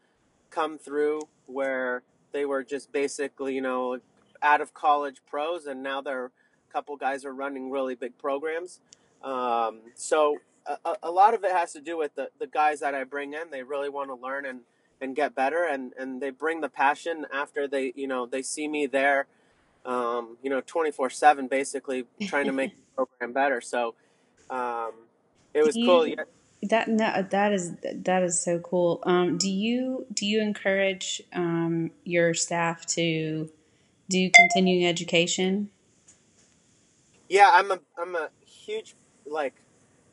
come 0.49 0.77
through 0.77 1.21
where 1.45 2.03
they 2.33 2.45
were 2.45 2.63
just 2.63 2.91
basically 2.91 3.55
you 3.55 3.61
know 3.61 3.99
out 4.41 4.59
of 4.59 4.73
college 4.73 5.21
pros 5.25 5.65
and 5.65 5.81
now 5.81 6.01
they're 6.01 6.25
a 6.25 6.73
couple 6.73 6.97
guys 6.97 7.23
are 7.23 7.33
running 7.33 7.71
really 7.71 7.95
big 7.95 8.17
programs 8.17 8.81
um, 9.23 9.81
so 9.95 10.37
a, 10.65 10.95
a- 11.03 11.11
lot 11.11 11.33
of 11.33 11.43
it 11.43 11.51
has 11.51 11.73
to 11.73 11.81
do 11.81 11.97
with 11.97 12.15
the, 12.15 12.29
the 12.39 12.47
guys 12.47 12.79
that 12.81 12.93
I 12.93 13.03
bring 13.03 13.33
in. 13.33 13.49
They 13.51 13.63
really 13.63 13.89
want 13.89 14.09
to 14.09 14.15
learn 14.15 14.45
and, 14.45 14.61
and 15.01 15.15
get 15.15 15.35
better, 15.35 15.63
and, 15.65 15.93
and 15.97 16.21
they 16.21 16.29
bring 16.29 16.61
the 16.61 16.69
passion 16.69 17.25
after 17.33 17.67
they 17.67 17.93
you 17.95 18.07
know 18.07 18.25
they 18.25 18.41
see 18.41 18.67
me 18.67 18.85
there, 18.85 19.27
um, 19.85 20.37
you 20.41 20.49
know 20.49 20.61
twenty 20.61 20.91
four 20.91 21.09
seven 21.09 21.47
basically 21.47 22.05
trying 22.23 22.45
to 22.45 22.53
make 22.53 22.75
the 22.75 22.81
program 22.95 23.33
better. 23.33 23.61
So 23.61 23.95
um, 24.49 24.91
it 25.53 25.63
was 25.63 25.75
cool. 25.75 26.07
Yeah, 26.07 26.23
that 26.63 26.87
no, 26.87 27.25
that 27.29 27.51
is 27.51 27.75
that 27.81 28.23
is 28.23 28.41
so 28.41 28.59
cool 28.59 29.01
um, 29.03 29.37
do 29.37 29.49
you 29.49 30.05
do 30.13 30.25
you 30.25 30.41
encourage 30.41 31.21
um, 31.33 31.91
your 32.05 32.33
staff 32.33 32.85
to 32.85 33.49
do 34.09 34.29
continuing 34.29 34.85
education 34.85 35.69
yeah. 37.33 37.49
I'm 37.51 37.71
a 37.71 37.79
I'm 37.97 38.15
a 38.15 38.29
huge 38.45 38.95
like 39.33 39.55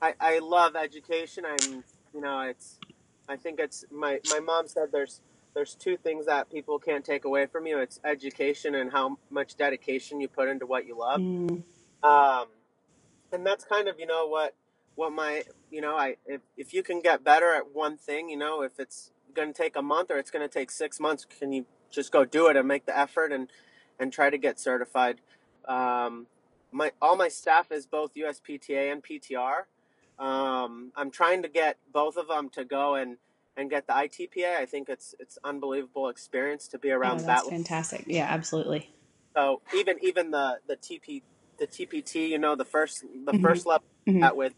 I, 0.02 0.14
I 0.20 0.40
love 0.40 0.76
education. 0.76 1.44
I'm 1.46 1.84
you 2.14 2.22
know 2.22 2.40
it's 2.42 2.80
I 3.28 3.36
think 3.36 3.60
it's 3.60 3.84
my 3.92 4.20
my 4.30 4.40
mom 4.40 4.68
said 4.68 4.90
there's 4.92 5.22
there's 5.54 5.74
two 5.76 5.96
things 5.98 6.26
that 6.26 6.50
people 6.50 6.78
can't 6.80 7.04
take 7.04 7.24
away 7.26 7.46
from 7.46 7.66
you. 7.66 7.78
It's 7.80 8.00
education 8.04 8.74
and 8.76 8.92
how 8.92 9.18
much 9.30 9.56
dedication 9.56 10.20
you 10.20 10.28
put 10.28 10.48
into 10.48 10.66
what 10.66 10.86
you 10.86 10.98
love. 10.98 11.22
mm, 11.22 11.62
Um, 12.02 12.48
and 13.32 13.46
that's 13.46 13.64
kind 13.64 13.88
of 13.88 13.98
you 13.98 14.06
know 14.06 14.26
what 14.28 14.54
what 14.96 15.12
my 15.12 15.44
you 15.70 15.80
know 15.80 15.96
I 15.96 16.16
if, 16.26 16.40
if 16.56 16.74
you 16.74 16.82
can 16.82 17.00
get 17.00 17.24
better 17.24 17.54
at 17.54 17.74
one 17.74 17.96
thing, 17.98 18.28
you 18.30 18.38
know 18.38 18.62
if 18.62 18.80
it's 18.80 19.12
going 19.34 19.52
to 19.52 19.54
take 19.54 19.76
a 19.76 19.82
month 19.82 20.10
or 20.10 20.18
it's 20.18 20.30
going 20.30 20.48
to 20.48 20.52
take 20.52 20.70
six 20.70 21.00
months, 21.00 21.26
can 21.38 21.52
you 21.52 21.66
just 21.90 22.12
go 22.12 22.24
do 22.24 22.48
it 22.48 22.56
and 22.56 22.68
make 22.68 22.86
the 22.86 22.98
effort 22.98 23.32
and 23.32 23.48
and 24.00 24.12
try 24.12 24.30
to 24.30 24.38
get 24.38 24.60
certified? 24.60 25.20
Um, 25.68 26.26
my 26.72 26.92
all 27.00 27.16
my 27.16 27.28
staff 27.28 27.70
is 27.72 27.86
both 27.86 28.14
USPTA 28.14 28.92
and 28.92 29.02
PTR. 29.02 29.62
Um, 30.18 30.92
I'm 30.96 31.10
trying 31.10 31.42
to 31.42 31.48
get 31.48 31.78
both 31.92 32.16
of 32.16 32.28
them 32.28 32.48
to 32.50 32.64
go 32.64 32.94
and 32.94 33.16
and 33.56 33.70
get 33.70 33.86
the 33.86 33.92
ITPA. 33.92 34.56
I 34.56 34.66
think 34.66 34.88
it's 34.88 35.14
it's 35.18 35.38
unbelievable 35.44 36.08
experience 36.08 36.68
to 36.68 36.78
be 36.78 36.90
oh 36.92 36.96
around 36.98 37.18
that's 37.18 37.42
that. 37.44 37.50
fantastic 37.50 38.04
yeah 38.06 38.26
absolutely 38.28 38.88
So 39.36 39.60
even 39.74 39.96
even 40.02 40.30
the 40.30 40.58
the 40.66 40.76
TP 40.76 41.22
the 41.58 41.66
TPT, 41.66 42.28
you 42.28 42.38
know, 42.38 42.56
the 42.56 42.64
first 42.64 43.04
the 43.24 43.32
hmm 43.32 43.42
first 43.42 43.66
level 43.66 43.84
hmm 44.06 44.20
that 44.20 44.36
with 44.36 44.54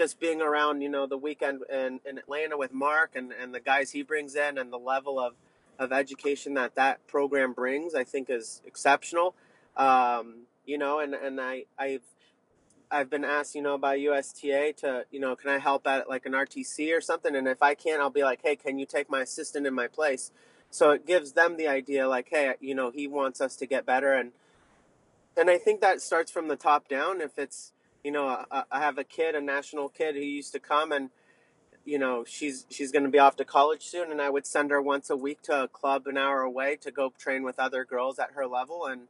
just 0.00 0.20
being 0.20 0.40
around, 0.42 0.82
you 0.82 0.88
know, 0.88 1.06
the 1.06 1.16
weekend 1.16 1.62
in, 1.72 2.00
in 2.04 2.18
Atlanta 2.18 2.56
with 2.56 2.72
Mark 2.72 3.12
and, 3.14 3.32
and 3.32 3.54
the 3.54 3.60
guys 3.60 3.90
he 3.92 4.02
brings 4.02 4.34
in 4.34 4.58
and 4.58 4.72
the 4.72 4.78
level 4.78 5.18
of, 5.18 5.34
of 5.78 5.92
education 5.92 6.54
that 6.54 6.74
that 6.74 7.06
program 7.06 7.52
brings, 7.52 7.94
I 7.94 8.04
think 8.04 8.28
is 8.28 8.60
exceptional. 8.66 9.34
Um, 9.76 10.42
you 10.66 10.78
know, 10.78 11.00
and, 11.00 11.14
and 11.14 11.40
I, 11.40 11.64
I've, 11.78 12.02
I've 12.90 13.10
been 13.10 13.24
asked, 13.24 13.54
you 13.54 13.62
know, 13.62 13.78
by 13.78 13.94
USTA 13.94 14.74
to, 14.78 15.04
you 15.10 15.20
know, 15.20 15.34
can 15.34 15.50
I 15.50 15.58
help 15.58 15.86
at 15.86 16.08
like 16.08 16.26
an 16.26 16.32
RTC 16.32 16.96
or 16.96 17.00
something? 17.00 17.34
And 17.34 17.48
if 17.48 17.62
I 17.62 17.74
can't, 17.74 18.00
I'll 18.00 18.10
be 18.10 18.22
like, 18.22 18.40
hey, 18.42 18.56
can 18.56 18.78
you 18.78 18.86
take 18.86 19.10
my 19.10 19.22
assistant 19.22 19.66
in 19.66 19.74
my 19.74 19.88
place? 19.88 20.30
So 20.70 20.90
it 20.90 21.06
gives 21.06 21.32
them 21.32 21.56
the 21.56 21.68
idea, 21.68 22.08
like, 22.08 22.28
hey, 22.30 22.54
you 22.60 22.74
know, 22.74 22.90
he 22.90 23.06
wants 23.06 23.40
us 23.40 23.56
to 23.56 23.66
get 23.66 23.86
better, 23.86 24.12
and 24.12 24.32
and 25.36 25.50
I 25.50 25.58
think 25.58 25.80
that 25.80 26.00
starts 26.00 26.30
from 26.30 26.48
the 26.48 26.56
top 26.56 26.88
down. 26.88 27.20
If 27.20 27.38
it's, 27.38 27.72
you 28.02 28.10
know, 28.10 28.44
I, 28.50 28.64
have 28.72 28.98
a 28.98 29.04
kid, 29.04 29.34
a 29.34 29.40
national 29.40 29.88
kid 29.90 30.14
who 30.14 30.20
used 30.20 30.52
to 30.52 30.58
come, 30.58 30.92
and 30.92 31.10
you 31.84 31.98
know, 31.98 32.24
she's 32.26 32.66
she's 32.68 32.90
going 32.90 33.04
to 33.04 33.10
be 33.10 33.18
off 33.18 33.36
to 33.36 33.44
college 33.44 33.84
soon, 33.84 34.10
and 34.10 34.20
I 34.20 34.28
would 34.28 34.46
send 34.46 34.70
her 34.70 34.82
once 34.82 35.08
a 35.08 35.16
week 35.16 35.42
to 35.42 35.64
a 35.64 35.68
club 35.68 36.06
an 36.06 36.16
hour 36.16 36.42
away 36.42 36.76
to 36.82 36.90
go 36.90 37.12
train 37.18 37.42
with 37.42 37.58
other 37.58 37.84
girls 37.84 38.18
at 38.18 38.32
her 38.32 38.46
level, 38.46 38.86
and 38.86 39.02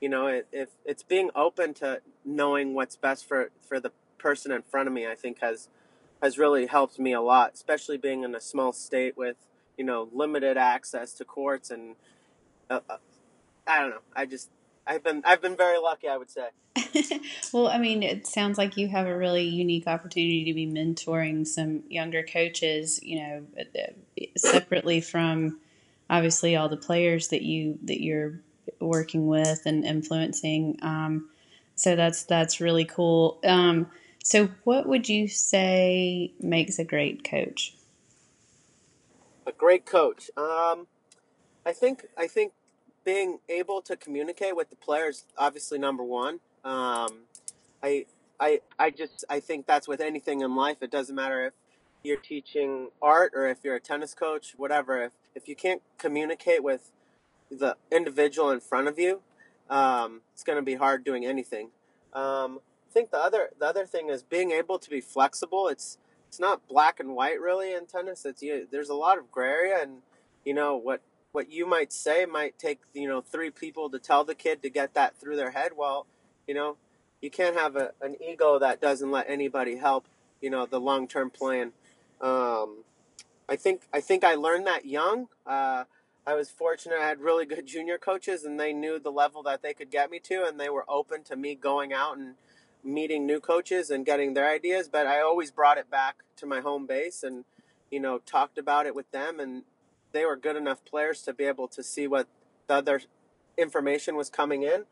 you 0.00 0.08
know, 0.08 0.26
it, 0.26 0.46
if 0.52 0.68
it's 0.84 1.02
being 1.02 1.30
open 1.34 1.74
to 1.74 2.00
knowing 2.24 2.74
what's 2.74 2.96
best 2.96 3.26
for 3.26 3.50
for 3.66 3.80
the 3.80 3.92
person 4.18 4.52
in 4.52 4.62
front 4.62 4.88
of 4.88 4.94
me, 4.94 5.06
I 5.06 5.14
think 5.14 5.40
has 5.40 5.68
has 6.22 6.38
really 6.38 6.66
helped 6.66 6.98
me 6.98 7.12
a 7.12 7.20
lot, 7.20 7.54
especially 7.54 7.96
being 7.96 8.22
in 8.22 8.34
a 8.34 8.40
small 8.40 8.72
state 8.72 9.16
with 9.16 9.36
you 9.76 9.84
know 9.84 10.08
limited 10.12 10.56
access 10.56 11.12
to 11.14 11.24
courts 11.24 11.70
and 11.70 11.96
uh, 12.70 12.80
uh, 12.88 12.96
I 13.66 13.80
don't 13.80 13.90
know. 13.90 14.02
I 14.14 14.26
just 14.26 14.50
I've 14.86 15.02
been 15.02 15.22
I've 15.24 15.42
been 15.42 15.56
very 15.56 15.78
lucky, 15.78 16.08
I 16.08 16.16
would 16.16 16.30
say. 16.30 16.48
well, 17.52 17.68
I 17.68 17.78
mean, 17.78 18.02
it 18.02 18.26
sounds 18.26 18.58
like 18.58 18.76
you 18.76 18.88
have 18.88 19.06
a 19.06 19.16
really 19.16 19.44
unique 19.44 19.86
opportunity 19.86 20.44
to 20.44 20.54
be 20.54 20.66
mentoring 20.66 21.46
some 21.46 21.82
younger 21.88 22.22
coaches, 22.22 23.00
you 23.02 23.20
know, 23.20 23.46
uh, 23.58 24.18
separately 24.36 25.00
from 25.00 25.58
obviously 26.08 26.54
all 26.54 26.68
the 26.68 26.76
players 26.76 27.28
that 27.28 27.42
you 27.42 27.78
that 27.84 28.02
you're 28.02 28.40
working 28.80 29.26
with 29.26 29.62
and 29.66 29.84
influencing. 29.84 30.78
Um, 30.82 31.28
so 31.74 31.94
that's 31.94 32.24
that's 32.24 32.60
really 32.60 32.84
cool. 32.84 33.38
Um, 33.44 33.90
so, 34.24 34.48
what 34.64 34.88
would 34.88 35.08
you 35.08 35.28
say 35.28 36.32
makes 36.40 36.80
a 36.80 36.84
great 36.84 37.22
coach? 37.22 37.74
A 39.46 39.52
great 39.52 39.86
coach. 39.86 40.30
Um, 40.36 40.88
I 41.64 41.72
think 41.72 42.06
I 42.18 42.26
think 42.26 42.52
being 43.04 43.38
able 43.48 43.80
to 43.82 43.96
communicate 43.96 44.56
with 44.56 44.68
the 44.68 44.76
players 44.76 45.26
obviously 45.38 45.78
number 45.78 46.02
one. 46.02 46.40
Um, 46.64 47.26
I 47.82 48.06
I 48.40 48.62
I 48.78 48.90
just 48.90 49.24
I 49.30 49.38
think 49.38 49.66
that's 49.66 49.86
with 49.86 50.00
anything 50.00 50.40
in 50.40 50.56
life. 50.56 50.78
It 50.80 50.90
doesn't 50.90 51.14
matter 51.14 51.46
if 51.46 51.52
you're 52.02 52.16
teaching 52.16 52.88
art 53.00 53.32
or 53.34 53.46
if 53.46 53.58
you're 53.62 53.76
a 53.76 53.80
tennis 53.80 54.12
coach, 54.12 54.54
whatever. 54.56 55.02
If 55.04 55.12
if 55.34 55.46
you 55.46 55.54
can't 55.54 55.82
communicate 55.98 56.64
with 56.64 56.90
the 57.50 57.76
individual 57.90 58.50
in 58.50 58.60
front 58.60 58.88
of 58.88 58.98
you, 58.98 59.20
um, 59.68 60.22
it's 60.32 60.42
going 60.42 60.56
to 60.56 60.62
be 60.62 60.74
hard 60.74 61.04
doing 61.04 61.24
anything. 61.24 61.70
Um, 62.12 62.60
I 62.88 62.92
think 62.92 63.10
the 63.10 63.18
other 63.18 63.50
the 63.58 63.66
other 63.66 63.86
thing 63.86 64.08
is 64.08 64.22
being 64.22 64.52
able 64.52 64.78
to 64.78 64.90
be 64.90 65.00
flexible. 65.00 65.68
It's 65.68 65.98
it's 66.28 66.40
not 66.40 66.66
black 66.68 67.00
and 67.00 67.14
white 67.14 67.40
really 67.40 67.74
in 67.74 67.86
tennis. 67.86 68.24
It's 68.24 68.42
you, 68.42 68.66
there's 68.70 68.88
a 68.88 68.94
lot 68.94 69.18
of 69.18 69.30
gray 69.30 69.48
area, 69.48 69.82
and 69.82 69.98
you 70.44 70.54
know 70.54 70.76
what 70.76 71.02
what 71.32 71.50
you 71.50 71.66
might 71.66 71.92
say 71.92 72.24
might 72.24 72.58
take 72.58 72.80
you 72.94 73.08
know 73.08 73.20
three 73.20 73.50
people 73.50 73.90
to 73.90 73.98
tell 73.98 74.24
the 74.24 74.34
kid 74.34 74.62
to 74.62 74.70
get 74.70 74.94
that 74.94 75.16
through 75.16 75.36
their 75.36 75.50
head. 75.50 75.72
Well, 75.76 76.06
you 76.46 76.54
know 76.54 76.76
you 77.20 77.30
can't 77.30 77.56
have 77.56 77.76
a, 77.76 77.92
an 78.00 78.16
ego 78.22 78.58
that 78.58 78.80
doesn't 78.80 79.10
let 79.10 79.28
anybody 79.28 79.76
help. 79.76 80.06
You 80.40 80.50
know 80.50 80.66
the 80.66 80.80
long 80.80 81.08
term 81.08 81.30
plan. 81.30 81.72
Um, 82.20 82.84
I 83.48 83.56
think 83.56 83.82
I 83.92 84.00
think 84.00 84.24
I 84.24 84.34
learned 84.34 84.66
that 84.66 84.86
young. 84.86 85.28
Uh, 85.46 85.84
I 86.26 86.34
was 86.34 86.50
fortunate; 86.50 86.98
I 87.00 87.06
had 87.06 87.20
really 87.20 87.46
good 87.46 87.66
junior 87.66 87.98
coaches, 87.98 88.44
and 88.44 88.58
they 88.58 88.72
knew 88.72 88.98
the 88.98 89.12
level 89.12 89.42
that 89.44 89.62
they 89.62 89.72
could 89.72 89.90
get 89.90 90.10
me 90.10 90.18
to, 90.24 90.44
and 90.44 90.58
they 90.58 90.68
were 90.68 90.84
open 90.88 91.22
to 91.24 91.36
me 91.36 91.54
going 91.54 91.92
out 91.92 92.18
and 92.18 92.34
meeting 92.82 93.26
new 93.26 93.38
coaches 93.40 93.90
and 93.90 94.04
getting 94.04 94.34
their 94.34 94.50
ideas, 94.50 94.88
but 94.88 95.06
I 95.06 95.20
always 95.20 95.50
brought 95.50 95.78
it 95.78 95.90
back 95.90 96.16
to 96.36 96.46
my 96.46 96.60
home 96.60 96.86
base 96.86 97.22
and 97.24 97.44
you 97.90 98.00
know 98.00 98.18
talked 98.18 98.58
about 98.58 98.86
it 98.86 98.94
with 98.94 99.10
them, 99.12 99.38
and 99.38 99.62
they 100.12 100.24
were 100.24 100.36
good 100.36 100.56
enough 100.56 100.84
players 100.84 101.22
to 101.22 101.32
be 101.32 101.44
able 101.44 101.68
to 101.68 101.82
see 101.82 102.08
what 102.08 102.26
the 102.66 102.74
other 102.74 103.00
information 103.56 104.16
was 104.16 104.28
coming 104.28 104.62
in. 104.62 104.84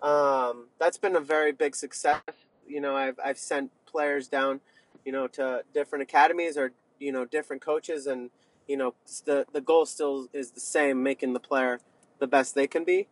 Um, 0.00 0.68
that's 0.78 0.98
been 0.98 1.16
a 1.16 1.20
very 1.20 1.52
big 1.52 1.76
success. 1.76 2.22
You 2.66 2.80
know, 2.80 2.96
I've 2.96 3.18
I've 3.22 3.38
sent 3.38 3.70
players 3.84 4.28
down, 4.28 4.60
you 5.04 5.12
know, 5.12 5.26
to 5.28 5.62
different 5.74 6.02
academies 6.02 6.56
or 6.56 6.72
you 6.98 7.12
know 7.12 7.26
different 7.26 7.60
coaches, 7.62 8.06
and 8.06 8.30
you 8.70 8.76
know 8.76 8.94
the 9.24 9.44
the 9.52 9.60
goal 9.60 9.84
still 9.84 10.28
is 10.32 10.52
the 10.52 10.60
same, 10.60 11.02
making 11.02 11.32
the 11.32 11.40
player 11.40 11.80
the 12.20 12.28
best 12.28 12.54
they 12.54 12.68
can 12.68 12.84
be. 12.84 13.08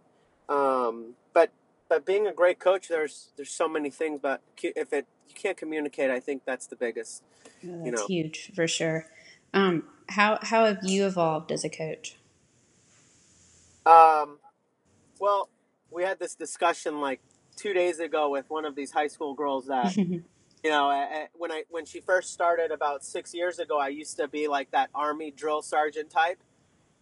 Um, 0.49 1.15
but 1.35 1.51
but 1.89 2.07
being 2.07 2.29
a 2.29 2.33
great 2.33 2.61
coach, 2.61 2.87
there's 2.87 3.33
there's 3.37 3.51
so 3.51 3.69
many 3.69 3.91
things, 3.91 4.21
but 4.23 4.41
if 4.63 4.93
it 4.93 5.07
you 5.29 5.35
can't 5.35 5.57
communicate, 5.57 6.11
I 6.11 6.21
think 6.21 6.43
that's 6.47 6.69
the 6.69 6.77
biggest. 6.77 7.25
that's 7.63 7.85
you 7.85 7.91
know. 7.91 8.07
huge 8.07 8.53
for 8.55 8.69
sure. 8.69 9.07
Um, 9.53 9.83
how 10.09 10.39
how 10.43 10.65
have 10.65 10.79
you 10.85 11.07
evolved 11.07 11.51
as 11.51 11.65
a 11.65 11.69
coach? 11.69 12.17
Um, 13.85 14.39
well, 15.19 15.49
we 15.91 16.05
had 16.05 16.21
this 16.21 16.37
discussion 16.37 17.01
like 17.01 17.21
two 17.57 17.73
days 17.73 17.99
ago 17.99 18.31
with 18.31 18.49
one 18.49 18.65
of 18.65 18.77
these 18.77 18.93
high 18.93 19.09
school 19.09 19.35
girls 19.35 19.67
that 19.67 19.97
you 20.63 20.71
know 20.71 20.89
when 21.35 21.53
I 21.53 21.65
when 21.71 21.85
she 21.85 22.01
first 22.01 22.33
started 22.33 22.71
about 22.71 23.05
six 23.05 23.35
years 23.35 23.59
ago, 23.59 23.79
I 23.79 23.89
used 23.89 24.17
to 24.17 24.29
be 24.29 24.49
like 24.49 24.71
that 24.73 24.91
army 24.95 25.31
drill 25.31 25.63
sergeant 25.63 26.11
type, 26.11 26.39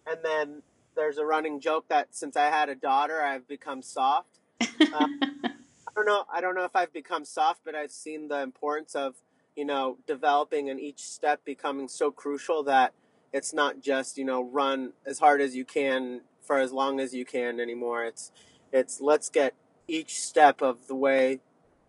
and 0.06 0.18
then 0.22 0.62
there's 0.94 1.18
a 1.18 1.24
running 1.24 1.60
joke 1.60 1.86
that 1.88 2.14
since 2.14 2.36
I 2.36 2.46
had 2.46 2.68
a 2.68 2.74
daughter, 2.74 3.22
I've 3.22 3.46
become 3.46 3.82
soft. 3.82 4.40
Uh, 4.60 5.08
I 5.42 5.92
don't 5.94 6.06
know. 6.06 6.24
I 6.32 6.40
don't 6.40 6.54
know 6.54 6.64
if 6.64 6.74
I've 6.74 6.92
become 6.92 7.24
soft, 7.24 7.60
but 7.64 7.74
I've 7.74 7.92
seen 7.92 8.28
the 8.28 8.42
importance 8.42 8.94
of 8.94 9.16
you 9.54 9.64
know 9.64 9.98
developing 10.06 10.68
and 10.70 10.80
each 10.80 11.00
step 11.00 11.44
becoming 11.44 11.88
so 11.88 12.10
crucial 12.10 12.62
that 12.64 12.92
it's 13.32 13.52
not 13.52 13.80
just 13.80 14.18
you 14.18 14.24
know 14.24 14.42
run 14.44 14.92
as 15.06 15.18
hard 15.18 15.40
as 15.40 15.54
you 15.54 15.64
can 15.64 16.22
for 16.42 16.58
as 16.58 16.72
long 16.72 17.00
as 17.00 17.14
you 17.14 17.24
can 17.24 17.60
anymore. 17.60 18.04
It's 18.04 18.32
it's 18.72 19.00
let's 19.00 19.28
get 19.28 19.54
each 19.88 20.20
step 20.20 20.62
of 20.62 20.88
the 20.88 20.94
way 20.94 21.40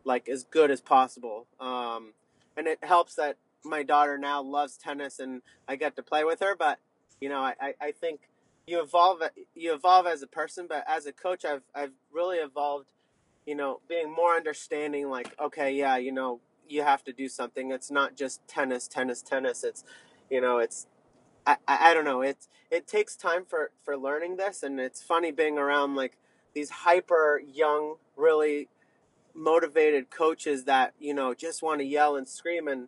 like 0.08 0.28
as 0.30 0.44
good 0.44 0.72
as 0.72 0.82
possible. 0.82 1.46
Um, 1.60 2.14
and 2.56 2.66
it 2.66 2.80
helps 2.82 3.16
that 3.16 3.38
my 3.64 3.84
daughter 3.84 4.18
now 4.18 4.42
loves 4.42 4.78
tennis 4.78 5.20
and 5.20 5.42
I 5.68 5.76
get 5.76 5.96
to 5.98 6.04
play 6.04 6.24
with 6.24 6.40
her. 6.40 6.56
But 6.56 6.80
you 7.22 7.30
know, 7.30 7.40
I, 7.40 7.74
I 7.82 7.92
think 7.92 8.22
you 8.66 8.82
evolve 8.82 9.22
you 9.54 9.74
evolve 9.74 10.08
as 10.08 10.22
a 10.24 10.28
person, 10.28 10.66
but 10.68 10.84
as 10.88 11.06
a 11.06 11.12
coach, 11.12 11.46
I've 11.46 11.64
I've 11.76 11.94
really 12.12 12.38
evolved. 12.38 12.88
You 13.46 13.56
know, 13.56 13.80
being 13.88 14.14
more 14.14 14.36
understanding. 14.36 15.10
Like, 15.10 15.34
okay, 15.40 15.72
yeah, 15.72 15.96
you 15.96 16.12
know, 16.12 16.42
you 16.68 16.84
have 16.84 17.06
to 17.06 17.14
do 17.14 17.30
something. 17.30 17.72
It's 17.72 17.90
not 17.90 18.18
just 18.18 18.46
tennis, 18.46 18.90
tennis, 18.90 19.22
tennis. 19.22 19.64
It's, 19.64 19.86
you 20.30 20.42
know, 20.42 20.58
it's 20.58 20.86
I, 21.46 21.56
I, 21.66 21.92
I 21.92 21.94
don't 21.94 22.04
know. 22.04 22.22
It's 22.22 22.50
it 22.70 22.88
takes 22.88 23.16
time 23.16 23.46
for 23.46 23.72
for 23.86 23.98
learning 23.98 24.36
this, 24.36 24.64
and 24.64 24.82
it's 24.82 25.02
funny 25.02 25.32
being 25.32 25.58
around 25.58 25.96
like 25.96 26.18
these 26.54 26.70
hyper 26.70 27.42
young, 27.46 27.96
really 28.18 28.68
motivated 29.38 30.10
coaches 30.10 30.66
that 30.66 30.94
you 31.00 31.14
know 31.14 31.34
just 31.34 31.62
want 31.62 31.80
to 31.80 31.86
yell 31.86 32.16
and 32.16 32.28
scream. 32.28 32.68
And 32.68 32.88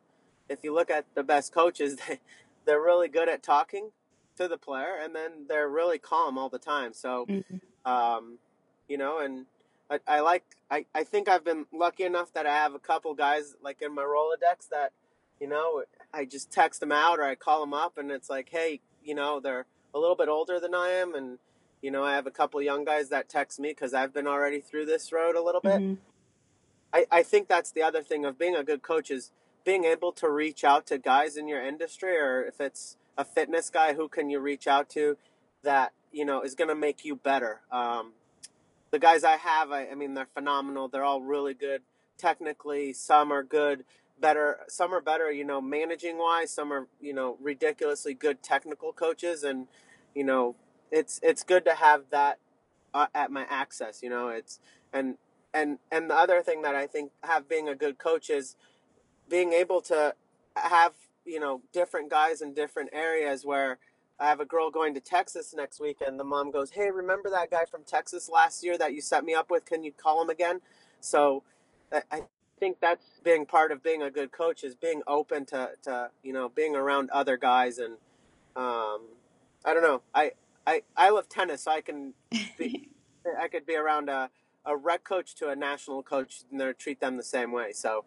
if 0.49 0.59
you 0.63 0.73
look 0.73 0.89
at 0.89 1.05
the 1.15 1.23
best 1.23 1.53
coaches, 1.53 1.95
they 2.07 2.19
they're 2.65 2.81
really 2.81 3.07
good 3.07 3.29
at 3.29 3.41
talking, 3.41 3.91
to 4.39 4.47
the 4.47 4.57
player, 4.57 4.95
and 5.01 5.13
then 5.13 5.45
they're 5.47 5.69
really 5.69 5.99
calm 5.99 6.37
all 6.37 6.49
the 6.49 6.59
time. 6.59 6.93
So, 6.93 7.25
mm-hmm. 7.27 7.91
um, 7.91 8.39
you 8.87 8.97
know, 8.97 9.19
and 9.19 9.45
I, 9.89 9.99
I 10.07 10.19
like 10.21 10.43
I, 10.71 10.85
I 10.95 11.03
think 11.03 11.29
I've 11.29 11.43
been 11.43 11.65
lucky 11.71 12.03
enough 12.03 12.33
that 12.33 12.47
I 12.47 12.55
have 12.55 12.73
a 12.73 12.79
couple 12.79 13.13
guys 13.13 13.55
like 13.61 13.81
in 13.81 13.93
my 13.93 14.01
Rolodex 14.03 14.69
that, 14.71 14.93
you 15.39 15.47
know, 15.47 15.83
I 16.13 16.25
just 16.25 16.51
text 16.51 16.79
them 16.79 16.91
out 16.91 17.19
or 17.19 17.23
I 17.23 17.35
call 17.35 17.59
them 17.59 17.73
up, 17.73 17.97
and 17.97 18.11
it's 18.11 18.29
like, 18.29 18.49
hey, 18.49 18.79
you 19.03 19.13
know, 19.13 19.39
they're 19.39 19.65
a 19.93 19.99
little 19.99 20.15
bit 20.15 20.29
older 20.29 20.59
than 20.59 20.73
I 20.73 20.89
am, 20.89 21.13
and 21.13 21.37
you 21.81 21.91
know, 21.91 22.03
I 22.03 22.15
have 22.15 22.27
a 22.27 22.31
couple 22.31 22.61
young 22.61 22.85
guys 22.85 23.09
that 23.09 23.29
text 23.29 23.59
me 23.59 23.69
because 23.69 23.93
I've 23.93 24.13
been 24.13 24.27
already 24.27 24.61
through 24.61 24.85
this 24.85 25.11
road 25.11 25.35
a 25.35 25.43
little 25.43 25.61
bit. 25.61 25.79
Mm-hmm. 25.79 25.93
I, 26.93 27.05
I 27.11 27.23
think 27.23 27.47
that's 27.47 27.71
the 27.71 27.83
other 27.83 28.01
thing 28.01 28.25
of 28.25 28.37
being 28.37 28.55
a 28.55 28.63
good 28.63 28.81
coach 28.81 29.11
is 29.11 29.31
being 29.63 29.85
able 29.85 30.11
to 30.13 30.29
reach 30.29 30.63
out 30.63 30.87
to 30.87 30.97
guys 30.97 31.37
in 31.37 31.47
your 31.47 31.61
industry 31.65 32.17
or 32.17 32.43
if 32.43 32.59
it's 32.59 32.97
a 33.17 33.25
fitness 33.25 33.69
guy, 33.69 33.93
who 33.93 34.07
can 34.07 34.29
you 34.29 34.39
reach 34.39 34.67
out 34.67 34.89
to 34.89 35.17
that 35.63 35.91
you 36.11 36.25
know 36.25 36.41
is 36.41 36.55
going 36.55 36.69
to 36.69 36.75
make 36.75 37.05
you 37.05 37.15
better? 37.15 37.61
Um, 37.71 38.13
the 38.91 38.99
guys 38.99 39.23
I 39.23 39.35
have, 39.37 39.71
I, 39.71 39.87
I 39.87 39.95
mean, 39.95 40.13
they're 40.13 40.27
phenomenal. 40.33 40.87
They're 40.87 41.03
all 41.03 41.21
really 41.21 41.53
good 41.53 41.81
technically. 42.17 42.93
Some 42.93 43.31
are 43.31 43.43
good, 43.43 43.85
better. 44.19 44.59
Some 44.67 44.93
are 44.93 45.01
better, 45.01 45.31
you 45.31 45.45
know, 45.45 45.61
managing 45.61 46.17
wise. 46.17 46.51
Some 46.51 46.71
are, 46.71 46.87
you 47.01 47.13
know, 47.13 47.37
ridiculously 47.41 48.13
good 48.13 48.43
technical 48.43 48.93
coaches, 48.93 49.43
and 49.43 49.67
you 50.13 50.23
know, 50.23 50.55
it's 50.91 51.19
it's 51.23 51.43
good 51.43 51.65
to 51.65 51.75
have 51.75 52.03
that 52.11 52.39
uh, 52.93 53.07
at 53.15 53.31
my 53.31 53.45
access. 53.49 54.03
You 54.03 54.09
know, 54.09 54.29
it's 54.29 54.59
and 54.93 55.17
and 55.53 55.79
and 55.91 56.09
the 56.09 56.15
other 56.15 56.41
thing 56.41 56.61
that 56.63 56.75
I 56.75 56.87
think 56.87 57.11
have 57.23 57.47
being 57.49 57.67
a 57.69 57.75
good 57.75 57.97
coach 57.97 58.29
is 58.29 58.55
being 59.29 59.53
able 59.53 59.81
to 59.81 60.15
have 60.55 60.93
you 61.29 61.39
know, 61.39 61.61
different 61.71 62.09
guys 62.09 62.41
in 62.41 62.53
different 62.53 62.89
areas 62.91 63.45
where 63.45 63.77
I 64.19 64.27
have 64.27 64.39
a 64.39 64.45
girl 64.45 64.71
going 64.71 64.93
to 64.95 64.99
Texas 64.99 65.53
next 65.55 65.79
week 65.79 65.97
and 66.05 66.19
the 66.19 66.23
mom 66.23 66.51
goes, 66.51 66.71
Hey, 66.71 66.91
remember 66.91 67.29
that 67.29 67.51
guy 67.51 67.65
from 67.65 67.83
Texas 67.83 68.29
last 68.29 68.63
year 68.63 68.77
that 68.77 68.93
you 68.93 69.01
set 69.01 69.23
me 69.23 69.33
up 69.33 69.49
with? 69.49 69.65
Can 69.65 69.83
you 69.83 69.91
call 69.91 70.21
him 70.21 70.29
again? 70.29 70.61
So 70.99 71.43
I 72.11 72.23
think 72.59 72.79
that's 72.81 73.05
being 73.23 73.45
part 73.45 73.71
of 73.71 73.81
being 73.81 74.01
a 74.01 74.11
good 74.11 74.31
coach 74.31 74.63
is 74.63 74.75
being 74.75 75.01
open 75.07 75.45
to, 75.47 75.71
to 75.83 76.09
you 76.23 76.33
know, 76.33 76.49
being 76.49 76.75
around 76.75 77.09
other 77.11 77.37
guys. 77.37 77.77
And 77.77 77.93
um, 78.55 79.07
I 79.63 79.73
don't 79.73 79.83
know. 79.83 80.01
I, 80.13 80.31
I, 80.67 80.81
I 80.97 81.09
love 81.11 81.29
tennis, 81.29 81.63
so 81.63 81.71
I 81.71 81.81
can 81.81 82.13
be, 82.57 82.89
I 83.39 83.47
could 83.47 83.65
be 83.65 83.75
around 83.75 84.09
a, 84.09 84.29
a 84.69 84.77
rec 84.77 85.03
coach 85.03 85.35
to 85.35 85.49
a 85.49 85.55
national 85.55 86.03
coach 86.03 86.43
and 86.51 86.61
they 86.61 86.71
treat 86.73 86.99
them 86.99 87.17
the 87.17 87.23
same 87.23 87.51
way. 87.51 87.71
So, 87.73 88.05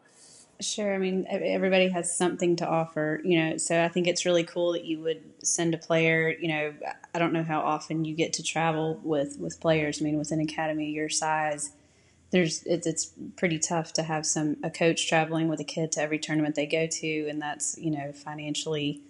Sure. 0.60 0.94
I 0.94 0.98
mean, 0.98 1.26
everybody 1.28 1.88
has 1.88 2.16
something 2.16 2.54
to 2.56 2.68
offer, 2.68 3.20
you 3.24 3.38
know. 3.38 3.56
So 3.56 3.82
I 3.82 3.88
think 3.88 4.06
it's 4.06 4.24
really 4.24 4.44
cool 4.44 4.72
that 4.72 4.84
you 4.84 5.00
would 5.00 5.22
send 5.42 5.74
a 5.74 5.78
player. 5.78 6.36
You 6.40 6.48
know, 6.48 6.74
I 7.12 7.18
don't 7.18 7.32
know 7.32 7.42
how 7.42 7.60
often 7.62 8.04
you 8.04 8.14
get 8.14 8.32
to 8.34 8.44
travel 8.44 9.00
with 9.02 9.38
with 9.40 9.60
players. 9.60 10.00
I 10.00 10.04
mean, 10.04 10.18
with 10.18 10.30
an 10.30 10.40
academy 10.40 10.90
your 10.90 11.08
size, 11.08 11.72
there's 12.30 12.62
it's 12.62 12.86
it's 12.86 13.12
pretty 13.36 13.58
tough 13.58 13.92
to 13.94 14.04
have 14.04 14.24
some 14.24 14.56
a 14.62 14.70
coach 14.70 15.08
traveling 15.08 15.48
with 15.48 15.58
a 15.58 15.64
kid 15.64 15.90
to 15.92 16.00
every 16.00 16.18
tournament 16.18 16.54
they 16.54 16.66
go 16.66 16.86
to, 16.86 17.28
and 17.28 17.42
that's 17.42 17.76
you 17.78 17.90
know 17.90 18.12
financially 18.12 19.00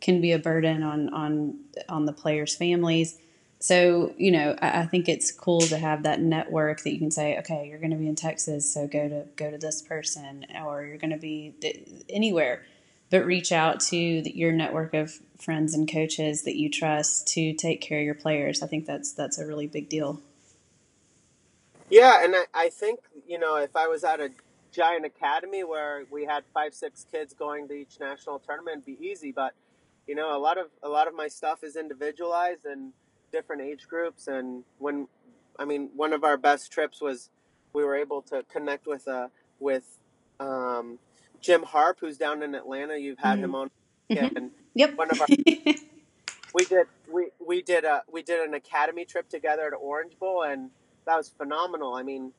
can 0.00 0.20
be 0.20 0.32
a 0.32 0.38
burden 0.38 0.82
on 0.82 1.08
on 1.14 1.58
on 1.88 2.04
the 2.04 2.12
players' 2.12 2.54
families 2.54 3.18
so 3.60 4.14
you 4.16 4.30
know 4.30 4.56
I, 4.60 4.80
I, 4.80 4.86
think 4.86 5.08
it's 5.08 5.32
cool 5.32 5.60
to 5.62 5.78
have 5.78 6.04
that 6.04 6.20
network 6.20 6.82
that 6.82 6.92
you 6.92 6.98
can 6.98 7.10
say 7.10 7.38
okay 7.38 7.66
you're 7.68 7.80
going 7.80 7.90
to 7.90 7.96
be 7.96 8.06
in 8.06 8.14
texas 8.14 8.72
so 8.72 8.86
go 8.86 9.08
to 9.08 9.24
go 9.36 9.50
to 9.50 9.58
this 9.58 9.82
person 9.82 10.46
or 10.64 10.84
you're 10.84 10.98
going 10.98 11.10
to 11.10 11.16
be 11.16 11.54
anywhere. 12.08 12.64
But 13.10 13.24
reach 13.24 13.52
out 13.52 13.80
to 13.80 13.96
your 13.96 14.52
network 14.52 14.92
of 14.92 15.18
friends 15.38 15.72
and 15.72 15.90
coaches 15.90 16.42
that 16.42 16.56
you 16.56 16.68
trust 16.68 17.26
to 17.28 17.54
take 17.54 17.80
care 17.80 18.00
of 18.00 18.04
your 18.04 18.14
players. 18.14 18.62
I 18.62 18.66
think 18.66 18.84
that's 18.84 19.12
that's 19.12 19.38
a 19.38 19.46
really 19.46 19.66
big 19.66 19.88
deal. 19.88 20.20
Yeah 21.90 22.22
and 22.22 22.36
i, 22.36 22.44
I 22.52 22.68
think 22.68 23.00
you 23.26 23.38
know 23.38 23.56
if 23.56 23.74
i 23.74 23.86
was 23.86 24.04
at 24.04 24.20
a 24.20 24.30
giant 24.72 25.06
academy 25.06 25.64
where 25.64 26.04
we 26.10 26.26
had 26.26 26.44
five 26.52 26.74
six 26.74 27.06
kids 27.10 27.32
going 27.32 27.66
to 27.68 27.74
each 27.74 27.98
national 27.98 28.38
tournament 28.40 28.84
be 28.84 28.98
easy 29.00 29.32
but 29.32 29.54
you 30.06 30.14
know 30.14 30.36
a 30.36 30.38
lot 30.38 30.58
of 30.58 30.66
a 30.82 30.88
lot 30.90 31.08
of 31.08 31.14
my 31.14 31.28
stuff 31.28 31.64
is 31.64 31.76
individualized 31.76 32.66
and 32.66 32.92
different 33.32 33.62
age 33.62 33.86
groups. 33.88 34.28
And 34.28 34.64
when, 34.78 35.08
I 35.58 35.64
mean, 35.64 35.90
one 35.94 36.12
of 36.12 36.24
our 36.24 36.36
best 36.36 36.72
trips 36.72 37.00
was 37.00 37.30
we 37.72 37.84
were 37.84 37.96
able 37.96 38.22
to 38.22 38.42
connect 38.50 38.86
with 38.86 39.06
uh, 39.08 39.28
with 39.60 39.98
um, 40.40 40.98
Jim 41.40 41.62
Harp, 41.62 41.98
who's 42.00 42.18
down 42.18 42.42
in 42.42 42.54
Atlanta. 42.54 42.96
You've 42.96 43.18
had 43.18 43.36
mm-hmm. 43.36 43.44
him 43.44 43.54
on. 43.54 43.70
Mm-hmm. 44.10 44.36
And 44.38 44.50
yep. 44.72 44.96
One 44.96 45.10
of 45.10 45.20
our 45.20 45.26
we 46.54 46.64
did 46.64 46.86
we 47.12 47.28
we 47.46 47.60
did 47.60 47.84
a 47.84 48.02
we 48.10 48.22
did 48.22 48.40
an 48.40 48.54
academy 48.54 49.04
trip 49.04 49.28
together 49.28 49.68
to 49.68 49.76
Orange 49.76 50.18
Bowl, 50.18 50.44
and 50.44 50.70
that 51.04 51.14
was 51.14 51.28
phenomenal. 51.28 51.94
I 51.94 52.02
mean, 52.02 52.32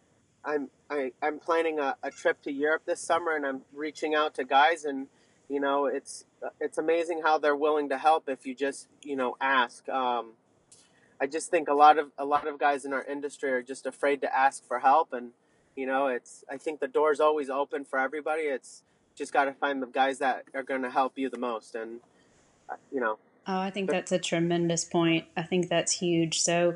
I'm 0.43 0.69
I, 0.89 1.12
I'm 1.21 1.39
planning 1.39 1.80
a, 1.80 1.95
a 2.02 2.10
trip 2.10 2.41
to 2.43 2.52
Europe 2.52 2.84
this 2.86 3.02
summer, 3.02 3.36
and 3.36 3.45
I'm 3.45 3.62
reaching 3.71 4.15
out 4.15 4.34
to 4.36 4.43
guys, 4.43 4.86
and 4.86 5.08
you 5.47 5.60
know, 5.60 5.86
it's 5.86 6.25
it's 6.60 6.78
amazing 6.78 7.21
how 7.23 7.38
they're 7.38 7.56
willing 7.56 7.89
to 7.89 7.97
help 7.97 8.30
if 8.30 8.45
you 8.45 8.56
just 8.56 8.88
you 9.04 9.15
know 9.15 9.36
ask. 9.39 9.88
Um, 9.89 10.32
I 11.22 11.28
just 11.28 11.52
think 11.52 11.68
a 11.68 11.74
lot 11.74 11.98
of 11.98 12.12
a 12.18 12.26
lot 12.26 12.48
of 12.48 12.58
guys 12.58 12.86
in 12.86 12.94
our 12.94 13.04
industry 13.04 13.52
are 13.52 13.62
just 13.62 13.86
afraid 13.86 14.22
to 14.22 14.36
ask 14.36 14.66
for 14.66 14.80
help, 14.80 15.14
and 15.14 15.32
you 15.76 15.86
know, 15.86 16.08
it's 16.08 16.44
I 16.50 16.58
think 16.58 16.80
the 16.80 16.88
door's 16.88 17.20
always 17.20 17.50
open 17.50 17.86
for 17.86 18.00
everybody. 18.00 18.44
It's 18.44 18.84
just 19.16 19.34
got 19.34 19.46
to 19.46 19.54
find 19.54 19.82
the 19.82 19.88
guys 19.88 20.20
that 20.20 20.46
are 20.54 20.64
going 20.64 20.84
to 20.84 20.90
help 20.90 21.18
you 21.18 21.30
the 21.30 21.40
most, 21.40 21.76
and 21.76 22.00
uh, 22.70 22.76
you 22.92 23.00
know. 23.00 23.18
Oh, 23.48 23.60
I 23.60 23.72
think 23.72 23.90
that's 23.90 24.12
a 24.12 24.20
tremendous 24.20 24.86
point. 24.86 25.26
I 25.36 25.44
think 25.44 25.70
that's 25.70 25.92
huge. 25.92 26.42
So, 26.42 26.76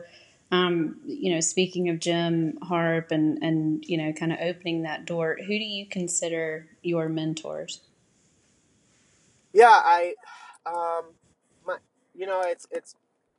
um, 0.51 0.99
you 1.05 1.33
know, 1.33 1.39
speaking 1.39 1.89
of 1.89 1.99
Jim 1.99 2.57
Harp 2.63 3.11
and 3.11 3.41
and 3.41 3.83
you 3.87 3.97
know, 3.97 4.11
kind 4.11 4.33
of 4.33 4.39
opening 4.41 4.83
that 4.83 5.05
door, 5.05 5.37
who 5.39 5.47
do 5.47 5.63
you 5.63 5.85
consider 5.85 6.67
your 6.81 7.09
mentors? 7.09 7.81
Yeah, 9.53 9.69
I, 9.69 10.15
um, 10.65 11.05
my, 11.65 11.77
you 12.15 12.25
know, 12.25 12.41
it's 12.41 12.67
it's, 12.71 12.95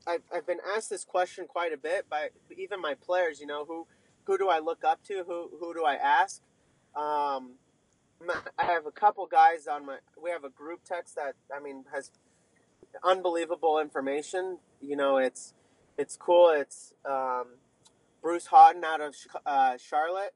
I've 0.07 0.23
I've 0.33 0.47
been 0.47 0.61
asked 0.77 0.91
this 0.91 1.05
question 1.05 1.47
quite 1.47 1.73
a 1.73 1.77
bit 1.77 2.09
by 2.09 2.29
even 2.57 2.81
my 2.81 2.95
players. 2.95 3.41
You 3.41 3.47
know, 3.47 3.65
who 3.65 3.87
who 4.25 4.39
do 4.39 4.49
I 4.49 4.59
look 4.59 4.85
up 4.85 5.03
to? 5.05 5.25
Who 5.27 5.51
who 5.59 5.75
do 5.75 5.85
I 5.85 5.95
ask? 5.95 6.43
Um, 6.95 7.53
I 8.59 8.65
have 8.65 8.87
a 8.87 8.93
couple 8.93 9.27
guys 9.27 9.67
on 9.67 9.87
my. 9.87 9.99
We 10.23 10.31
have 10.31 10.45
a 10.45 10.51
group 10.51 10.81
text 10.85 11.17
that 11.17 11.35
I 11.55 11.61
mean 11.61 11.85
has 11.93 12.11
unbelievable 13.03 13.79
information. 13.81 14.59
You 14.81 14.97
know, 14.97 15.17
it's 15.17 15.55
it's 15.99 16.17
cool. 16.17 16.51
It's 16.51 16.93
um, 17.05 17.47
Bruce 18.23 18.47
Haughton 18.47 18.85
out 18.85 19.01
of 19.01 19.15
uh, 19.45 19.77
Charlotte, 19.77 20.35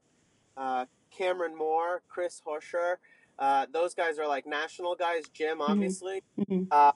uh, 0.57 0.87
Cameron 1.11 1.57
Moore, 1.57 2.03
Chris 2.09 2.43
Horsher. 2.47 2.97
Uh, 3.39 3.67
those 3.73 3.95
guys 3.95 4.19
are 4.19 4.27
like 4.27 4.47
national 4.47 4.95
guys. 4.95 5.25
Jim, 5.33 5.59
mm-hmm. 5.59 5.73
obviously. 5.73 6.23
Mm-hmm. 6.39 6.65
Uh, 6.71 6.93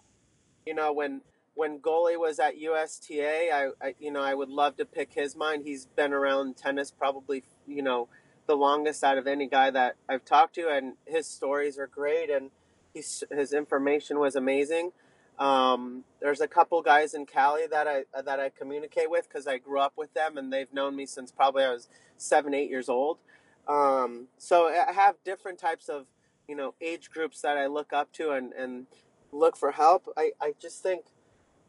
you 0.66 0.74
know, 0.74 0.92
when 0.92 1.22
when 1.54 1.78
goalie 1.80 2.18
was 2.18 2.38
at 2.38 2.58
USTA, 2.58 3.50
I, 3.52 3.70
I, 3.80 3.94
you 3.98 4.10
know 4.10 4.22
I 4.22 4.34
would 4.34 4.48
love 4.48 4.76
to 4.76 4.84
pick 4.84 5.12
his 5.14 5.36
mind. 5.36 5.64
He's 5.64 5.86
been 5.86 6.12
around 6.12 6.56
tennis 6.56 6.90
probably 6.90 7.44
you 7.66 7.82
know 7.82 8.08
the 8.46 8.56
longest 8.56 9.04
out 9.04 9.18
of 9.18 9.26
any 9.26 9.46
guy 9.46 9.70
that 9.70 9.96
I've 10.08 10.24
talked 10.24 10.54
to, 10.56 10.68
and 10.68 10.94
his 11.06 11.26
stories 11.26 11.78
are 11.78 11.86
great, 11.86 12.30
and 12.30 12.50
his 12.94 13.24
his 13.30 13.52
information 13.52 14.18
was 14.18 14.36
amazing. 14.36 14.92
Um, 15.38 16.04
there's 16.20 16.40
a 16.40 16.48
couple 16.48 16.80
guys 16.82 17.14
in 17.14 17.26
Cali 17.26 17.66
that 17.70 17.86
I 17.88 18.04
that 18.22 18.40
I 18.40 18.50
communicate 18.50 19.10
with 19.10 19.28
because 19.28 19.46
I 19.46 19.58
grew 19.58 19.80
up 19.80 19.94
with 19.96 20.14
them 20.14 20.36
and 20.36 20.52
they've 20.52 20.72
known 20.72 20.94
me 20.94 21.06
since 21.06 21.32
probably 21.32 21.64
I 21.64 21.72
was 21.72 21.88
seven, 22.16 22.54
eight 22.54 22.70
years 22.70 22.88
old. 22.88 23.18
Um, 23.66 24.28
so 24.38 24.68
I 24.68 24.92
have 24.92 25.16
different 25.24 25.58
types 25.58 25.88
of 25.88 26.06
you 26.48 26.56
know 26.56 26.74
age 26.80 27.10
groups 27.10 27.40
that 27.42 27.56
I 27.56 27.66
look 27.66 27.92
up 27.92 28.12
to 28.14 28.30
and 28.30 28.52
and 28.52 28.86
look 29.32 29.56
for 29.56 29.72
help. 29.72 30.06
I 30.16 30.32
I 30.40 30.54
just 30.60 30.82
think 30.82 31.06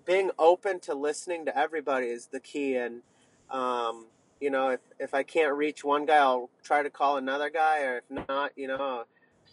being 0.06 0.32
open 0.38 0.80
to 0.82 0.94
listening 0.94 1.46
to 1.46 1.58
everybody 1.58 2.08
is 2.08 2.28
the 2.28 2.40
key 2.40 2.76
and 2.76 3.02
um, 3.50 4.08
you 4.40 4.50
know 4.50 4.70
if 4.70 4.80
if 5.00 5.14
I 5.14 5.24
can't 5.24 5.54
reach 5.56 5.84
one 5.84 6.06
guy, 6.06 6.18
I'll 6.18 6.50
try 6.64 6.84
to 6.84 6.90
call 6.90 7.18
another 7.18 7.50
guy, 7.50 7.82
or 7.82 7.98
if 7.98 8.28
not, 8.28 8.52
you 8.56 8.68
know. 8.68 9.06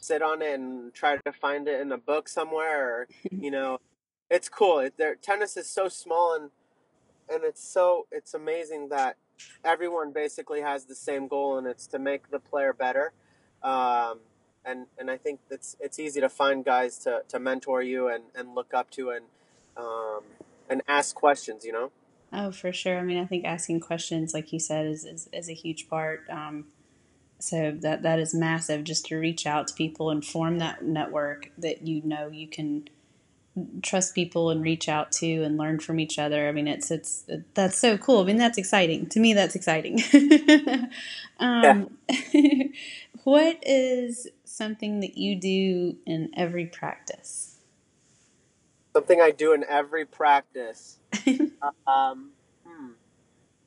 Sit 0.03 0.23
on 0.23 0.41
it 0.41 0.59
and 0.59 0.95
try 0.95 1.19
to 1.19 1.33
find 1.33 1.69
it 1.69 1.79
in 1.79 1.93
a 1.93 1.99
book 1.99 2.27
somewhere, 2.27 2.89
or 2.89 3.09
you 3.31 3.51
know, 3.51 3.81
it's 4.31 4.49
cool. 4.49 4.79
It, 4.79 4.95
tennis 5.23 5.59
is 5.59 5.69
so 5.69 5.89
small 5.89 6.35
and 6.35 6.51
and 7.29 7.45
it's 7.45 7.63
so 7.63 8.07
it's 8.11 8.35
amazing 8.35 8.89
that 8.89 9.17
everyone 9.65 10.13
basically 10.13 10.61
has 10.63 10.87
the 10.87 10.95
same 10.95 11.29
goal 11.29 11.59
and 11.59 11.67
it's 11.67 11.87
to 11.89 11.99
make 11.99 12.31
the 12.31 12.39
player 12.39 12.73
better. 12.73 13.13
Um, 13.63 14.21
and 14.65 14.87
and 14.99 15.11
I 15.11 15.17
think 15.17 15.41
it's 15.51 15.77
it's 15.81 15.99
easy 15.99 16.21
to 16.21 16.29
find 16.29 16.65
guys 16.65 16.99
to, 16.99 17.23
to 17.29 17.39
mentor 17.39 17.83
you 17.83 18.09
and, 18.09 18.25
and 18.35 18.55
look 18.55 18.75
up 18.75 18.91
to 18.93 19.11
and 19.11 19.27
um, 19.77 20.23
and 20.69 20.83
ask 20.89 21.15
questions. 21.15 21.65
You 21.65 21.73
know. 21.73 21.91
Oh, 22.33 22.53
for 22.53 22.73
sure. 22.73 22.99
I 22.99 23.03
mean, 23.03 23.19
I 23.19 23.27
think 23.27 23.45
asking 23.45 23.81
questions, 23.81 24.35
like 24.35 24.53
you 24.53 24.59
said, 24.59 24.87
is 24.87 25.05
is, 25.05 25.29
is 25.33 25.49
a 25.49 25.55
huge 25.55 25.89
part. 25.89 26.29
Um, 26.31 26.67
so 27.39 27.77
that 27.81 28.03
that 28.03 28.19
is 28.19 28.35
massive. 28.35 28.85
Just 28.85 29.07
to 29.07 29.17
reach 29.17 29.47
out 29.47 29.69
to 29.69 29.75
people 29.75 30.11
and 30.11 30.25
form 30.25 30.59
that 30.59 30.85
network 30.85 31.51
that 31.59 31.87
you 31.87 32.03
know 32.05 32.29
you 32.29 32.49
can 32.49 32.89
trust 33.83 34.15
people 34.15 34.51
and 34.51 34.63
reach 34.63 34.89
out 34.89 35.11
to 35.11 35.43
and 35.43 35.57
learn 35.57 35.81
from 35.81 35.99
each 35.99 36.19
other. 36.19 36.49
I 36.49 36.53
mean, 36.53 36.69
it's 36.69 36.91
it's 36.91 37.25
that's 37.55 37.79
so 37.79 37.99
cool. 37.99 38.21
I 38.21 38.25
mean, 38.25 38.37
that's 38.37 38.59
exciting 38.59 39.09
to 39.11 39.21
me. 39.21 39.35
That's 39.35 39.55
exciting. 39.55 40.01
um, 41.39 41.91
what 43.25 43.59
is 43.63 44.29
something 44.45 45.01
that 45.01 45.19
you 45.19 45.37
do 45.37 45.97
in 46.07 46.31
every 46.37 46.67
practice? 46.67 47.50
Something 48.93 49.21
I 49.21 49.31
do 49.31 49.53
in 49.53 49.65
every 49.69 50.05
practice. 50.05 50.99
um, 51.87 52.31
hmm. 52.67 52.91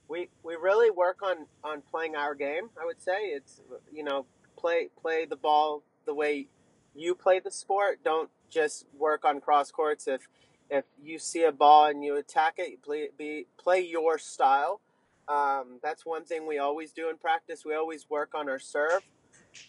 We 0.07 0.29
we 0.43 0.55
really 0.55 0.91
work 0.91 1.21
on 1.23 1.47
on 1.63 1.81
playing 1.81 2.15
our 2.15 2.36
game. 2.36 2.69
I 2.79 2.86
would 2.86 3.01
say 3.01 3.27
it's 3.27 3.62
you 3.91 4.03
know 4.03 4.25
play 4.57 4.89
play 5.01 5.25
the 5.25 5.36
ball 5.36 5.83
the 6.05 6.13
way 6.13 6.47
you 6.93 7.15
play 7.15 7.39
the 7.39 7.51
sport. 7.51 7.99
Don't 8.03 8.29
just 8.49 8.86
work 8.97 9.25
on 9.25 9.39
cross 9.41 9.71
courts. 9.71 10.07
If 10.07 10.27
if 10.69 10.86
you 11.01 11.19
see 11.19 11.43
a 11.43 11.51
ball 11.51 11.86
and 11.88 12.03
you 12.03 12.15
attack 12.15 12.55
it, 12.57 12.81
play 12.81 13.09
be 13.17 13.47
play 13.57 13.81
your 13.81 14.17
style. 14.17 14.81
Um, 15.27 15.79
that's 15.81 16.05
one 16.05 16.25
thing 16.25 16.45
we 16.45 16.57
always 16.57 16.91
do 16.91 17.09
in 17.09 17.17
practice. 17.17 17.63
We 17.65 17.75
always 17.75 18.09
work 18.09 18.36
on 18.36 18.49
our 18.49 18.59
serve. 18.59 19.03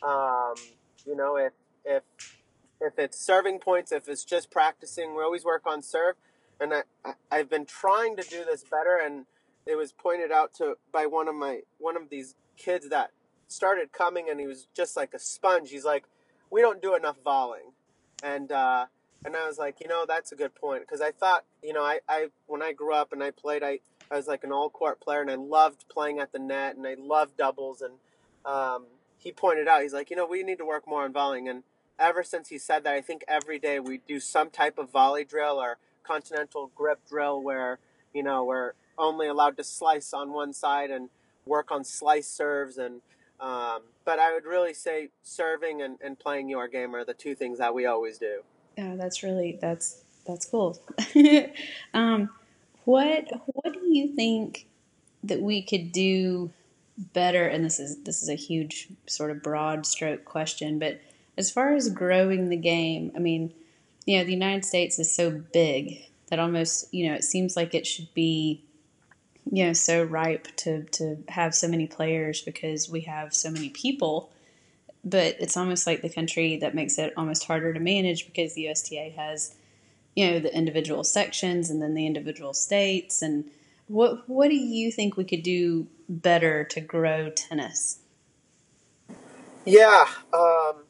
Um, 0.03 0.55
you 1.07 1.15
know, 1.17 1.37
if 1.37 1.53
if 1.85 2.03
if 2.87 2.99
it's 2.99 3.19
serving 3.19 3.61
points, 3.61 3.93
if 3.93 4.09
it's 4.09 4.25
just 4.25 4.51
practicing, 4.51 5.15
we 5.17 5.23
always 5.23 5.45
work 5.45 5.63
on 5.67 5.83
serve. 5.83 6.17
And 6.61 6.73
I, 6.73 6.83
I 7.05 7.13
I've 7.31 7.51
been 7.51 7.67
trying 7.67 8.17
to 8.17 8.23
do 8.23 8.45
this 8.45 8.65
better, 8.65 8.99
and 9.05 9.27
it 9.67 9.77
was 9.77 9.93
pointed 9.93 10.31
out 10.31 10.55
to 10.55 10.77
by 10.93 11.07
one 11.07 11.29
of 11.29 11.35
my 11.35 11.61
one 11.79 11.97
of 11.97 12.11
these 12.11 12.35
kids 12.57 12.89
that 12.91 13.11
started 13.49 13.93
coming, 13.93 14.29
and 14.31 14.39
he 14.39 14.47
was 14.47 14.69
just 14.75 14.97
like 14.97 15.15
a 15.15 15.19
sponge. 15.19 15.71
He's 15.71 15.85
like, 15.85 16.05
we 16.51 16.61
don't 16.61 16.81
do 16.81 16.95
enough 16.95 17.17
volleying 17.25 17.73
and 18.25 18.51
uh, 18.51 18.87
and 19.25 19.37
I 19.37 19.47
was 19.47 19.59
like, 19.59 19.81
you 19.81 19.89
know, 19.89 20.05
that's 20.07 20.33
a 20.33 20.37
good 20.37 20.55
point 20.55 20.83
because 20.83 21.01
I 21.01 21.13
thought, 21.13 21.45
you 21.63 21.73
know, 21.73 21.83
I, 21.83 22.01
I 22.09 22.29
when 22.47 22.63
I 22.63 22.73
grew 22.73 22.95
up 22.95 23.13
and 23.13 23.23
I 23.23 23.31
played, 23.31 23.63
I 23.63 23.81
I 24.11 24.17
was 24.17 24.27
like 24.27 24.45
an 24.45 24.53
all 24.53 24.71
court 24.71 25.01
player 25.01 25.21
and 25.21 25.31
I 25.31 25.35
loved 25.35 25.85
playing 25.89 26.19
at 26.19 26.33
the 26.33 26.39
net 26.39 26.77
and 26.77 26.87
I 26.87 26.95
loved 26.99 27.37
doubles 27.37 27.83
and 27.83 27.95
um, 28.45 28.87
he 29.19 29.33
pointed 29.33 29.69
out, 29.69 29.83
he's 29.83 29.95
like, 29.95 30.11
you 30.11 30.17
know, 30.17 30.27
we 30.27 30.43
need 30.43 30.59
to 30.59 30.65
work 30.65 30.87
more 30.87 31.05
on 31.05 31.13
volleying 31.13 31.49
and 31.49 31.63
ever 31.99 32.23
since 32.23 32.49
he 32.49 32.59
said 32.59 32.85
that, 32.85 32.95
I 32.95 33.01
think 33.01 33.25
every 33.29 33.59
day 33.59 33.81
we 33.81 33.99
do 34.07 34.21
some 34.21 34.51
type 34.51 34.79
of 34.79 34.91
volley 34.91 35.25
drill 35.25 35.61
or 35.61 35.79
continental 36.03 36.71
grip 36.75 37.01
drill 37.09 37.43
where 37.43 37.79
you 38.13 38.23
know 38.23 38.45
we're 38.45 38.73
only 38.99 39.27
allowed 39.27 39.57
to 39.57 39.65
slice 39.65 40.13
on 40.13 40.33
one 40.33 40.53
side 40.53 40.91
and 40.91 41.09
work 41.47 41.71
on 41.71 41.83
slice 41.83 42.29
serves 42.29 42.77
and 42.77 43.01
um, 43.41 43.83
but 44.05 44.19
I 44.19 44.33
would 44.33 44.45
really 44.45 44.75
say 44.75 45.11
serving 45.23 45.83
and, 45.83 45.99
and 46.03 46.19
playing 46.19 46.49
your 46.49 46.69
game 46.69 46.95
are 46.95 47.05
the 47.05 47.15
two 47.15 47.35
things 47.35 47.59
that 47.59 47.75
we 47.75 47.85
always 47.85 48.19
do. 48.19 48.43
Yeah, 48.79 48.95
that's 48.97 49.23
really 49.23 49.59
that's 49.61 50.03
that's 50.27 50.47
cool. 50.47 50.79
um, 51.95 52.31
what 52.85 53.29
what 53.47 53.73
do 53.73 53.87
you 53.87 54.15
think 54.15 54.67
that 55.25 55.41
we 55.41 55.63
could 55.63 55.93
do 55.93 56.51
better? 57.13 57.47
And 57.47 57.65
this 57.65 57.81
is 57.81 58.03
this 58.05 58.23
is 58.23 58.29
a 58.29 58.35
huge 58.35 58.89
sort 59.07 59.31
of 59.31 59.43
broad 59.43 59.85
stroke 59.87 60.25
question, 60.25 60.79
but 60.79 61.01
as 61.37 61.51
far 61.51 61.75
as 61.75 61.89
growing 61.89 62.49
the 62.49 62.57
game, 62.57 63.13
I 63.17 63.19
mean, 63.19 63.53
you 64.07 64.19
know, 64.19 64.25
the 64.25 64.33
United 64.33 64.65
States 64.65 64.99
is 64.99 65.15
so 65.15 65.31
big 65.31 66.05
that 66.29 66.39
almost 66.39 66.93
you 66.93 67.09
know 67.09 67.15
it 67.15 67.25
seems 67.25 67.57
like 67.57 67.75
it 67.75 67.87
should 67.87 68.13
be 68.15 68.63
you 69.51 69.65
know 69.67 69.73
so 69.73 70.03
ripe 70.03 70.49
to 70.57 70.85
to 70.85 71.19
have 71.29 71.55
so 71.55 71.69
many 71.69 71.87
players 71.87 72.41
because 72.43 72.89
we 72.89 73.03
have 73.03 73.35
so 73.35 73.51
many 73.51 73.69
people. 73.69 74.31
But 75.07 75.37
it's 75.39 75.57
almost 75.57 75.87
like 75.87 76.01
the 76.01 76.09
country 76.09 76.57
that 76.59 76.75
makes 76.75 76.99
it 76.99 77.13
almost 77.17 77.45
harder 77.45 77.75
to 77.75 77.81
manage 77.81 78.25
because 78.25 78.55
the 78.55 78.69
USTA 78.69 79.13
has 79.17 79.55
you 80.15 80.31
know 80.31 80.39
the 80.39 80.55
individual 80.55 81.05
sections 81.05 81.71
and 81.71 81.83
then 81.83 81.95
the 81.95 82.07
individual 82.07 82.55
states. 82.55 83.23
And 83.23 83.51
what 83.89 84.29
what 84.29 84.49
do 84.49 84.57
you 84.57 84.91
think 84.91 85.17
we 85.17 85.25
could 85.25 85.43
do 85.43 85.87
better 86.09 86.65
to 86.65 86.81
grow 86.81 87.31
tennis? 87.31 87.99
Yeah 89.67 90.07
um, 90.33 90.84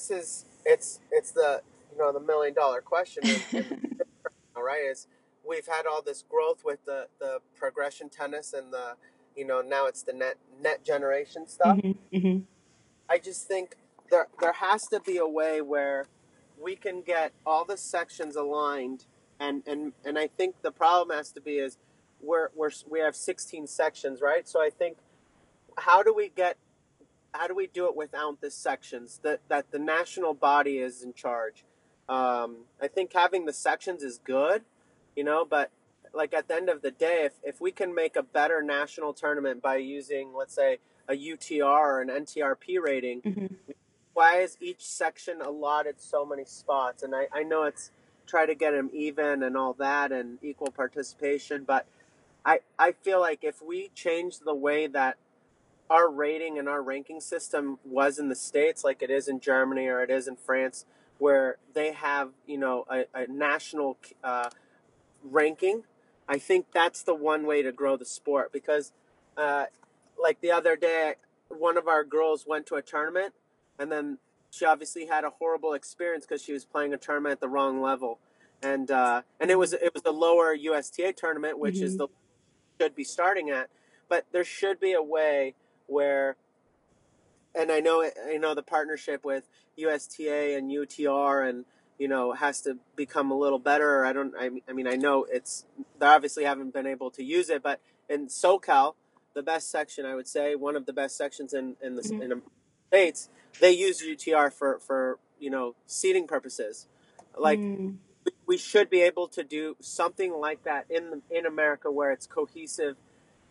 this 0.00 0.10
is 0.10 0.44
it's 0.64 1.00
it's 1.10 1.32
the 1.32 1.60
you 1.92 1.98
know 1.98 2.12
the 2.12 2.20
million 2.20 2.54
dollar 2.54 2.80
question 2.80 3.22
all 4.56 4.62
right 4.62 4.82
is 4.90 5.06
we've 5.46 5.66
had 5.66 5.86
all 5.86 6.02
this 6.02 6.24
growth 6.28 6.62
with 6.64 6.84
the, 6.86 7.06
the 7.18 7.38
progression 7.54 8.08
tennis 8.08 8.52
and 8.52 8.72
the 8.72 8.94
you 9.36 9.44
know 9.44 9.60
now 9.60 9.86
it's 9.86 10.02
the 10.02 10.12
net 10.12 10.36
net 10.62 10.84
generation 10.84 11.46
stuff. 11.46 11.76
Mm-hmm, 11.76 12.16
mm-hmm. 12.16 12.38
I 13.08 13.18
just 13.18 13.46
think 13.46 13.76
there 14.10 14.28
there 14.40 14.52
has 14.52 14.86
to 14.88 15.00
be 15.00 15.18
a 15.18 15.26
way 15.26 15.60
where 15.60 16.06
we 16.62 16.76
can 16.76 17.02
get 17.02 17.32
all 17.44 17.64
the 17.64 17.76
sections 17.76 18.36
aligned 18.36 19.04
and 19.38 19.62
and 19.66 19.92
and 20.04 20.18
I 20.18 20.28
think 20.28 20.62
the 20.62 20.72
problem 20.72 21.16
has 21.16 21.32
to 21.32 21.40
be 21.40 21.58
is 21.58 21.78
we're, 22.22 22.48
we're 22.54 22.70
we 22.88 23.00
have 23.00 23.16
16 23.16 23.66
sections 23.66 24.20
right 24.20 24.48
so 24.48 24.60
I 24.60 24.68
think 24.70 24.98
how 25.78 26.02
do 26.02 26.12
we 26.12 26.28
get 26.28 26.58
how 27.32 27.46
do 27.46 27.54
we 27.54 27.66
do 27.66 27.86
it 27.86 27.96
without 27.96 28.40
the 28.40 28.50
sections 28.50 29.20
that 29.22 29.40
that 29.48 29.70
the 29.70 29.78
national 29.78 30.34
body 30.34 30.78
is 30.78 31.02
in 31.02 31.12
charge 31.12 31.64
um, 32.08 32.64
I 32.82 32.88
think 32.88 33.12
having 33.12 33.46
the 33.46 33.52
sections 33.52 34.02
is 34.02 34.18
good 34.18 34.62
you 35.16 35.24
know, 35.24 35.44
but 35.44 35.70
like 36.12 36.34
at 36.34 36.48
the 36.48 36.54
end 36.54 36.68
of 36.68 36.82
the 36.82 36.90
day, 36.90 37.24
if, 37.24 37.32
if 37.42 37.60
we 37.60 37.70
can 37.70 37.94
make 37.94 38.16
a 38.16 38.22
better 38.22 38.62
national 38.62 39.12
tournament 39.12 39.62
by 39.62 39.76
using, 39.76 40.32
let's 40.34 40.54
say, 40.54 40.78
a 41.08 41.12
UTR 41.12 41.62
or 41.62 42.00
an 42.00 42.08
NTRP 42.08 42.80
rating, 42.80 43.22
mm-hmm. 43.22 43.54
why 44.14 44.38
is 44.38 44.56
each 44.60 44.84
section 44.84 45.40
allotted 45.40 46.00
so 46.00 46.24
many 46.24 46.44
spots? 46.44 47.02
And 47.02 47.14
I, 47.14 47.26
I 47.32 47.42
know 47.42 47.64
it's 47.64 47.90
try 48.26 48.46
to 48.46 48.54
get 48.54 48.72
them 48.72 48.90
even 48.92 49.42
and 49.42 49.56
all 49.56 49.72
that 49.74 50.12
and 50.12 50.38
equal 50.42 50.70
participation, 50.70 51.64
but 51.64 51.86
I 52.44 52.60
I 52.78 52.92
feel 52.92 53.20
like 53.20 53.40
if 53.42 53.60
we 53.60 53.90
change 53.94 54.38
the 54.38 54.54
way 54.54 54.86
that 54.86 55.16
our 55.90 56.10
rating 56.10 56.58
and 56.58 56.68
our 56.68 56.82
ranking 56.82 57.20
system 57.20 57.78
was 57.84 58.18
in 58.18 58.28
the 58.28 58.34
states, 58.36 58.84
like 58.84 59.02
it 59.02 59.10
is 59.10 59.28
in 59.28 59.40
Germany 59.40 59.86
or 59.88 60.02
it 60.02 60.10
is 60.10 60.28
in 60.28 60.36
France, 60.36 60.86
where 61.18 61.58
they 61.74 61.92
have 61.92 62.30
you 62.46 62.56
know 62.56 62.86
a, 62.88 63.04
a 63.14 63.26
national 63.26 63.98
uh, 64.24 64.48
ranking, 65.22 65.82
I 66.28 66.38
think 66.38 66.66
that's 66.72 67.02
the 67.02 67.14
one 67.14 67.44
way 67.44 67.62
to 67.62 67.72
grow 67.72 67.96
the 67.96 68.04
sport 68.04 68.52
because, 68.52 68.92
uh, 69.36 69.66
like 70.20 70.40
the 70.40 70.52
other 70.52 70.76
day, 70.76 71.14
one 71.48 71.76
of 71.76 71.88
our 71.88 72.04
girls 72.04 72.46
went 72.46 72.66
to 72.66 72.76
a 72.76 72.82
tournament 72.82 73.34
and 73.80 73.90
then 73.90 74.18
she 74.50 74.64
obviously 74.64 75.06
had 75.06 75.24
a 75.24 75.30
horrible 75.30 75.72
experience 75.72 76.26
because 76.26 76.42
she 76.42 76.52
was 76.52 76.64
playing 76.64 76.92
a 76.92 76.98
tournament 76.98 77.32
at 77.32 77.40
the 77.40 77.48
wrong 77.48 77.80
level, 77.80 78.18
and 78.62 78.90
uh, 78.90 79.22
and 79.40 79.50
it 79.50 79.58
was 79.58 79.72
it 79.72 79.92
was 79.94 80.02
the 80.02 80.12
lower 80.12 80.54
USTA 80.54 81.14
tournament, 81.14 81.58
which 81.58 81.76
mm-hmm. 81.76 81.84
is 81.84 81.96
the 81.96 82.08
should 82.80 82.94
be 82.94 83.04
starting 83.04 83.50
at, 83.50 83.70
but 84.08 84.26
there 84.32 84.44
should 84.44 84.80
be 84.80 84.92
a 84.92 85.02
way 85.02 85.54
where, 85.90 86.36
and 87.54 87.70
I 87.70 87.80
know 87.80 88.02
I 88.02 88.36
know 88.36 88.54
the 88.54 88.62
partnership 88.62 89.24
with 89.24 89.48
USTA 89.76 90.56
and 90.56 90.70
UTR 90.70 91.48
and 91.48 91.64
you 91.98 92.08
know 92.08 92.32
has 92.32 92.60
to 92.62 92.78
become 92.96 93.30
a 93.30 93.36
little 93.36 93.58
better. 93.58 94.04
I 94.04 94.12
don't. 94.12 94.34
I, 94.38 94.50
I 94.68 94.72
mean 94.72 94.86
I 94.86 94.94
know 94.94 95.26
it's 95.30 95.66
they 95.98 96.06
obviously 96.06 96.44
haven't 96.44 96.72
been 96.72 96.86
able 96.86 97.10
to 97.12 97.24
use 97.24 97.50
it, 97.50 97.62
but 97.62 97.80
in 98.08 98.28
SoCal, 98.28 98.94
the 99.34 99.42
best 99.42 99.70
section 99.70 100.06
I 100.06 100.14
would 100.14 100.28
say 100.28 100.54
one 100.54 100.76
of 100.76 100.86
the 100.86 100.92
best 100.92 101.16
sections 101.16 101.52
in 101.52 101.76
in 101.82 101.96
the 101.96 102.02
mm-hmm. 102.02 102.22
in 102.22 102.28
the 102.30 102.42
states 102.88 103.28
they 103.60 103.72
use 103.72 104.02
UTR 104.02 104.52
for 104.52 104.78
for 104.78 105.18
you 105.38 105.50
know 105.50 105.74
seating 105.86 106.26
purposes. 106.26 106.86
Like 107.36 107.58
mm. 107.58 107.96
we 108.46 108.56
should 108.56 108.90
be 108.90 109.02
able 109.02 109.28
to 109.28 109.42
do 109.42 109.76
something 109.80 110.32
like 110.32 110.64
that 110.64 110.86
in 110.90 111.22
in 111.30 111.46
America 111.46 111.90
where 111.90 112.12
it's 112.12 112.26
cohesive, 112.26 112.96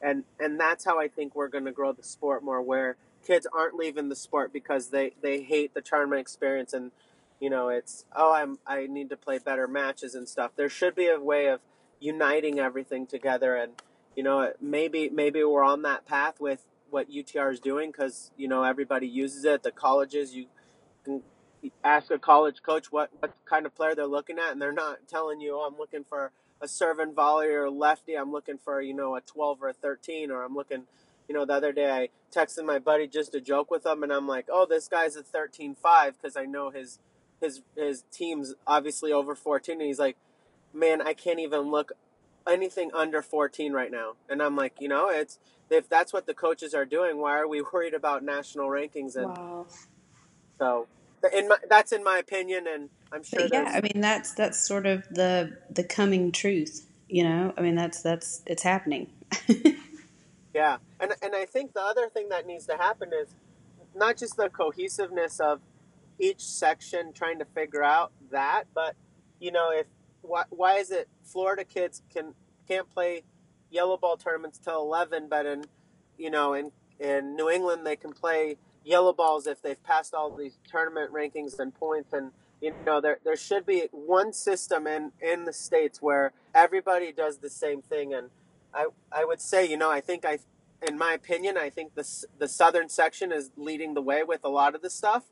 and 0.01 0.23
and 0.39 0.59
that's 0.59 0.85
how 0.85 0.99
I 0.99 1.07
think 1.07 1.35
we're 1.35 1.47
going 1.47 1.65
to 1.65 1.71
grow 1.71 1.91
the 1.91 2.03
sport 2.03 2.43
more. 2.43 2.61
Where 2.61 2.97
kids 3.25 3.47
aren't 3.53 3.75
leaving 3.75 4.09
the 4.09 4.15
sport 4.15 4.53
because 4.53 4.89
they 4.89 5.13
they 5.21 5.41
hate 5.41 5.73
the 5.73 5.81
tournament 5.81 6.21
experience 6.21 6.73
and 6.73 6.91
you 7.39 7.49
know 7.49 7.69
it's 7.69 8.05
oh 8.15 8.33
I'm 8.33 8.59
I 8.65 8.87
need 8.87 9.09
to 9.09 9.17
play 9.17 9.39
better 9.39 9.67
matches 9.67 10.15
and 10.15 10.27
stuff. 10.27 10.51
There 10.55 10.69
should 10.69 10.95
be 10.95 11.07
a 11.07 11.19
way 11.19 11.47
of 11.47 11.59
uniting 11.99 12.59
everything 12.59 13.05
together 13.05 13.55
and 13.55 13.73
you 14.15 14.23
know 14.23 14.53
maybe 14.61 15.09
maybe 15.09 15.43
we're 15.43 15.63
on 15.63 15.81
that 15.83 16.05
path 16.05 16.39
with 16.39 16.65
what 16.89 17.11
UTR 17.11 17.53
is 17.53 17.59
doing 17.59 17.91
because 17.91 18.31
you 18.37 18.47
know 18.47 18.63
everybody 18.63 19.07
uses 19.07 19.45
it. 19.45 19.63
The 19.63 19.71
colleges, 19.71 20.35
you 20.35 20.45
can 21.03 21.21
ask 21.83 22.11
a 22.11 22.19
college 22.19 22.61
coach 22.63 22.91
what 22.91 23.09
what 23.19 23.33
kind 23.45 23.65
of 23.65 23.75
player 23.75 23.95
they're 23.95 24.05
looking 24.05 24.39
at, 24.39 24.51
and 24.51 24.61
they're 24.61 24.71
not 24.71 25.07
telling 25.07 25.41
you, 25.41 25.55
"Oh, 25.55 25.67
I'm 25.67 25.77
looking 25.77 26.03
for 26.07 26.31
a 26.61 26.67
serving 26.67 27.13
volley 27.13 27.47
or 27.47 27.69
lefty. 27.69 28.15
I'm 28.15 28.31
looking 28.31 28.57
for 28.57 28.81
you 28.81 28.93
know 28.93 29.15
a 29.15 29.21
12 29.21 29.61
or 29.61 29.69
a 29.69 29.73
13, 29.73 30.31
or 30.31 30.43
I'm 30.43 30.55
looking." 30.55 30.83
You 31.27 31.35
know, 31.35 31.45
the 31.45 31.53
other 31.53 31.71
day 31.71 31.91
I 31.91 32.09
texted 32.35 32.65
my 32.65 32.79
buddy 32.79 33.07
just 33.07 33.33
to 33.33 33.41
joke 33.41 33.69
with 33.69 33.85
him, 33.85 34.03
and 34.03 34.11
I'm 34.11 34.27
like, 34.27 34.47
"Oh, 34.51 34.65
this 34.65 34.87
guy's 34.87 35.15
a 35.15 35.23
13-5 35.23 36.13
because 36.13 36.35
I 36.35 36.45
know 36.45 36.69
his 36.71 36.99
his 37.39 37.61
his 37.75 38.03
team's 38.11 38.55
obviously 38.65 39.11
over 39.11 39.35
14." 39.35 39.73
And 39.79 39.87
he's 39.87 39.99
like, 39.99 40.17
"Man, 40.73 41.01
I 41.01 41.13
can't 41.13 41.39
even 41.39 41.71
look 41.71 41.91
anything 42.47 42.91
under 42.93 43.21
14 43.21 43.73
right 43.73 43.91
now." 43.91 44.13
And 44.27 44.41
I'm 44.41 44.55
like, 44.55 44.81
"You 44.81 44.87
know, 44.87 45.09
it's 45.09 45.39
if 45.69 45.87
that's 45.87 46.11
what 46.11 46.25
the 46.25 46.33
coaches 46.33 46.73
are 46.73 46.85
doing, 46.85 47.17
why 47.17 47.39
are 47.39 47.47
we 47.47 47.61
worried 47.73 47.93
about 47.93 48.23
national 48.23 48.69
rankings? 48.69 49.15
And 49.15 49.27
wow. 49.27 49.65
so, 50.57 50.87
in 51.33 51.47
my, 51.47 51.57
that's 51.69 51.91
in 51.91 52.03
my 52.03 52.17
opinion, 52.17 52.65
and 52.67 52.89
I'm 53.11 53.23
sure. 53.23 53.47
Yeah, 53.51 53.71
I 53.73 53.81
mean 53.81 54.01
that's 54.01 54.33
that's 54.33 54.59
sort 54.59 54.85
of 54.85 55.07
the 55.09 55.57
the 55.69 55.83
coming 55.83 56.31
truth. 56.31 56.87
You 57.07 57.23
know, 57.23 57.53
I 57.57 57.61
mean 57.61 57.75
that's 57.75 58.01
that's 58.01 58.41
it's 58.45 58.63
happening. 58.63 59.09
yeah, 60.53 60.77
and 60.99 61.13
and 61.21 61.35
I 61.35 61.45
think 61.45 61.73
the 61.73 61.81
other 61.81 62.09
thing 62.09 62.29
that 62.29 62.45
needs 62.45 62.65
to 62.67 62.77
happen 62.77 63.09
is 63.13 63.29
not 63.95 64.17
just 64.17 64.37
the 64.37 64.49
cohesiveness 64.49 65.39
of 65.39 65.61
each 66.19 66.41
section 66.41 67.13
trying 67.13 67.39
to 67.39 67.45
figure 67.45 67.83
out 67.83 68.11
that, 68.31 68.65
but 68.73 68.95
you 69.39 69.51
know, 69.51 69.71
if 69.71 69.87
why, 70.21 70.43
why 70.49 70.75
is 70.75 70.91
it 70.91 71.07
Florida 71.23 71.63
kids 71.63 72.01
can 72.13 72.33
can't 72.67 72.89
play 72.93 73.23
yellow 73.71 73.97
ball 73.97 74.17
tournaments 74.17 74.59
till 74.59 74.81
11, 74.81 75.27
but 75.29 75.45
in, 75.45 75.63
you 76.17 76.29
know, 76.29 76.53
in, 76.53 76.71
in 76.99 77.35
New 77.35 77.49
England, 77.49 77.85
they 77.85 77.95
can 77.95 78.13
play 78.13 78.57
yellow 78.83 79.13
balls 79.13 79.47
if 79.47 79.61
they've 79.61 79.81
passed 79.83 80.13
all 80.13 80.35
these 80.35 80.57
tournament 80.69 81.11
rankings 81.13 81.59
and 81.59 81.73
points. 81.73 82.13
And, 82.13 82.31
you 82.61 82.73
know, 82.85 83.01
there, 83.01 83.19
there 83.23 83.35
should 83.35 83.65
be 83.65 83.87
one 83.91 84.33
system 84.33 84.87
in, 84.87 85.11
in 85.21 85.45
the 85.45 85.53
States 85.53 86.01
where 86.01 86.33
everybody 86.53 87.11
does 87.11 87.37
the 87.37 87.49
same 87.49 87.81
thing. 87.81 88.13
And 88.13 88.29
I, 88.73 88.87
I 89.11 89.25
would 89.25 89.41
say, 89.41 89.65
you 89.65 89.77
know, 89.77 89.91
I 89.91 90.01
think 90.01 90.25
I, 90.25 90.39
in 90.87 90.97
my 90.97 91.13
opinion, 91.13 91.57
I 91.57 91.69
think 91.69 91.95
the, 91.95 92.07
the 92.37 92.47
Southern 92.47 92.89
section 92.89 93.31
is 93.31 93.51
leading 93.57 93.93
the 93.93 94.01
way 94.01 94.23
with 94.23 94.41
a 94.43 94.49
lot 94.49 94.75
of 94.75 94.81
the 94.81 94.89
stuff. 94.89 95.23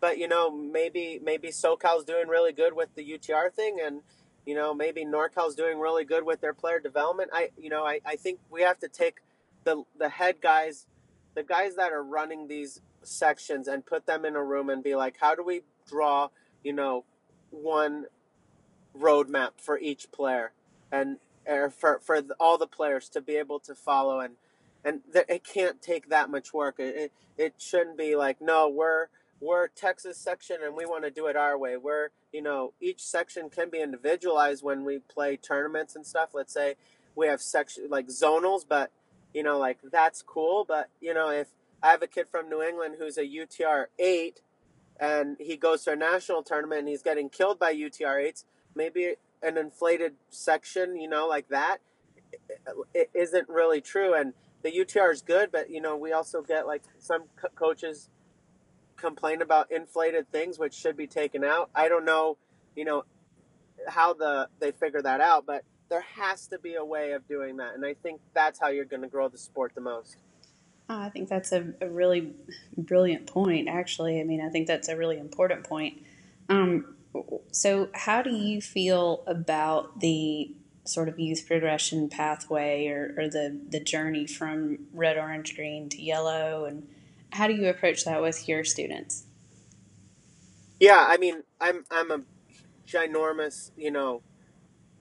But, 0.00 0.18
you 0.18 0.26
know, 0.26 0.50
maybe, 0.50 1.20
maybe 1.22 1.48
SoCal's 1.48 2.04
doing 2.04 2.26
really 2.26 2.52
good 2.52 2.74
with 2.74 2.94
the 2.96 3.04
UTR 3.04 3.52
thing 3.52 3.78
and, 3.82 4.02
you 4.44 4.54
know, 4.54 4.74
maybe 4.74 5.04
NorCal's 5.04 5.54
doing 5.54 5.78
really 5.78 6.04
good 6.04 6.24
with 6.24 6.40
their 6.40 6.52
player 6.52 6.80
development. 6.80 7.30
I, 7.32 7.50
you 7.56 7.70
know, 7.70 7.84
I, 7.84 8.00
I 8.04 8.16
think 8.16 8.40
we 8.50 8.62
have 8.62 8.78
to 8.80 8.88
take 8.88 9.20
the 9.64 9.84
the 9.98 10.08
head 10.08 10.36
guys, 10.42 10.86
the 11.34 11.42
guys 11.42 11.76
that 11.76 11.92
are 11.92 12.02
running 12.02 12.48
these 12.48 12.80
sections, 13.02 13.68
and 13.68 13.84
put 13.84 14.06
them 14.06 14.24
in 14.24 14.36
a 14.36 14.42
room 14.42 14.70
and 14.70 14.82
be 14.82 14.94
like, 14.94 15.16
how 15.20 15.34
do 15.34 15.42
we 15.42 15.62
draw, 15.88 16.28
you 16.62 16.72
know, 16.72 17.04
one 17.50 18.06
roadmap 18.98 19.52
for 19.58 19.78
each 19.78 20.10
player, 20.12 20.52
and 20.90 21.18
or 21.46 21.70
for 21.70 22.00
for 22.00 22.22
all 22.38 22.58
the 22.58 22.66
players 22.66 23.08
to 23.10 23.20
be 23.20 23.36
able 23.36 23.58
to 23.60 23.74
follow 23.74 24.20
and 24.20 24.34
and 24.84 25.00
it 25.14 25.44
can't 25.44 25.80
take 25.80 26.08
that 26.08 26.30
much 26.30 26.52
work. 26.52 26.76
It, 26.78 26.96
it, 26.96 27.12
it 27.38 27.54
shouldn't 27.58 27.96
be 27.96 28.16
like, 28.16 28.40
no, 28.40 28.68
we're 28.68 29.06
we're 29.40 29.68
Texas 29.68 30.18
section 30.18 30.58
and 30.64 30.76
we 30.76 30.86
want 30.86 31.04
to 31.04 31.10
do 31.10 31.26
it 31.26 31.36
our 31.36 31.58
way. 31.58 31.76
We're, 31.76 32.08
you 32.32 32.42
know, 32.42 32.72
each 32.80 33.02
section 33.02 33.50
can 33.50 33.70
be 33.70 33.80
individualized 33.80 34.62
when 34.62 34.84
we 34.84 35.00
play 35.00 35.36
tournaments 35.36 35.96
and 35.96 36.06
stuff. 36.06 36.30
Let's 36.32 36.52
say 36.52 36.76
we 37.16 37.26
have 37.26 37.40
section 37.40 37.88
like 37.90 38.08
zonals, 38.08 38.64
but 38.68 38.90
you 39.34 39.42
know, 39.42 39.58
like 39.58 39.78
that's 39.90 40.22
cool. 40.22 40.64
But 40.66 40.90
you 41.00 41.14
know, 41.14 41.30
if 41.30 41.48
I 41.82 41.90
have 41.90 42.02
a 42.02 42.06
kid 42.06 42.26
from 42.30 42.48
New 42.48 42.62
England 42.62 42.96
who's 42.98 43.18
a 43.18 43.24
UTR 43.24 43.86
eight 43.98 44.40
and 45.00 45.36
he 45.40 45.56
goes 45.56 45.84
to 45.84 45.92
a 45.92 45.96
national 45.96 46.42
tournament 46.42 46.80
and 46.80 46.88
he's 46.88 47.02
getting 47.02 47.28
killed 47.28 47.58
by 47.58 47.74
UTR 47.74 48.22
eights, 48.22 48.44
maybe 48.74 49.14
an 49.42 49.58
inflated 49.58 50.14
section, 50.30 50.96
you 50.96 51.08
know, 51.08 51.26
like 51.26 51.48
that, 51.48 51.78
it 52.94 53.10
isn't 53.14 53.48
really 53.48 53.80
true. 53.80 54.14
And 54.14 54.32
the 54.62 54.70
UTR 54.70 55.12
is 55.12 55.22
good, 55.22 55.50
but 55.50 55.70
you 55.70 55.80
know, 55.80 55.96
we 55.96 56.12
also 56.12 56.42
get 56.42 56.66
like 56.66 56.82
some 56.98 57.24
co- 57.36 57.48
coaches 57.54 58.08
complain 58.96 59.42
about 59.42 59.72
inflated 59.72 60.30
things 60.30 60.58
which 60.58 60.74
should 60.74 60.96
be 60.96 61.06
taken 61.06 61.44
out. 61.44 61.70
I 61.74 61.88
don't 61.88 62.04
know, 62.04 62.36
you 62.76 62.84
know, 62.84 63.04
how 63.88 64.14
the 64.14 64.48
they 64.60 64.70
figure 64.70 65.02
that 65.02 65.20
out, 65.20 65.44
but 65.46 65.64
there 65.88 66.04
has 66.16 66.46
to 66.48 66.58
be 66.58 66.74
a 66.74 66.84
way 66.84 67.12
of 67.12 67.26
doing 67.26 67.56
that, 67.56 67.74
and 67.74 67.84
I 67.84 67.94
think 67.94 68.20
that's 68.32 68.58
how 68.60 68.68
you're 68.68 68.84
going 68.86 69.02
to 69.02 69.08
grow 69.08 69.28
the 69.28 69.36
sport 69.36 69.72
the 69.74 69.80
most. 69.80 70.16
I 70.98 71.08
think 71.08 71.28
that's 71.28 71.52
a, 71.52 71.72
a, 71.80 71.88
really 71.88 72.32
brilliant 72.76 73.26
point. 73.26 73.68
Actually, 73.68 74.20
I 74.20 74.24
mean, 74.24 74.40
I 74.40 74.48
think 74.48 74.66
that's 74.66 74.88
a 74.88 74.96
really 74.96 75.18
important 75.18 75.64
point. 75.64 76.02
Um, 76.48 76.94
so, 77.50 77.88
how 77.94 78.22
do 78.22 78.30
you 78.30 78.60
feel 78.60 79.22
about 79.26 80.00
the 80.00 80.54
sort 80.84 81.08
of 81.08 81.18
youth 81.18 81.46
progression 81.46 82.08
pathway 82.08 82.88
or, 82.88 83.14
or 83.16 83.28
the 83.28 83.60
the 83.68 83.80
journey 83.80 84.26
from 84.26 84.78
red, 84.92 85.16
orange, 85.16 85.54
green 85.54 85.88
to 85.90 86.02
yellow 86.02 86.64
and 86.64 86.86
how 87.32 87.46
do 87.46 87.54
you 87.54 87.68
approach 87.68 88.04
that 88.04 88.20
with 88.20 88.46
your 88.48 88.64
students? 88.64 89.24
Yeah, 90.78 91.04
I 91.06 91.16
mean, 91.16 91.42
I'm 91.60 91.84
I'm 91.90 92.10
a 92.10 92.20
ginormous, 92.86 93.70
you 93.76 93.90
know, 93.90 94.22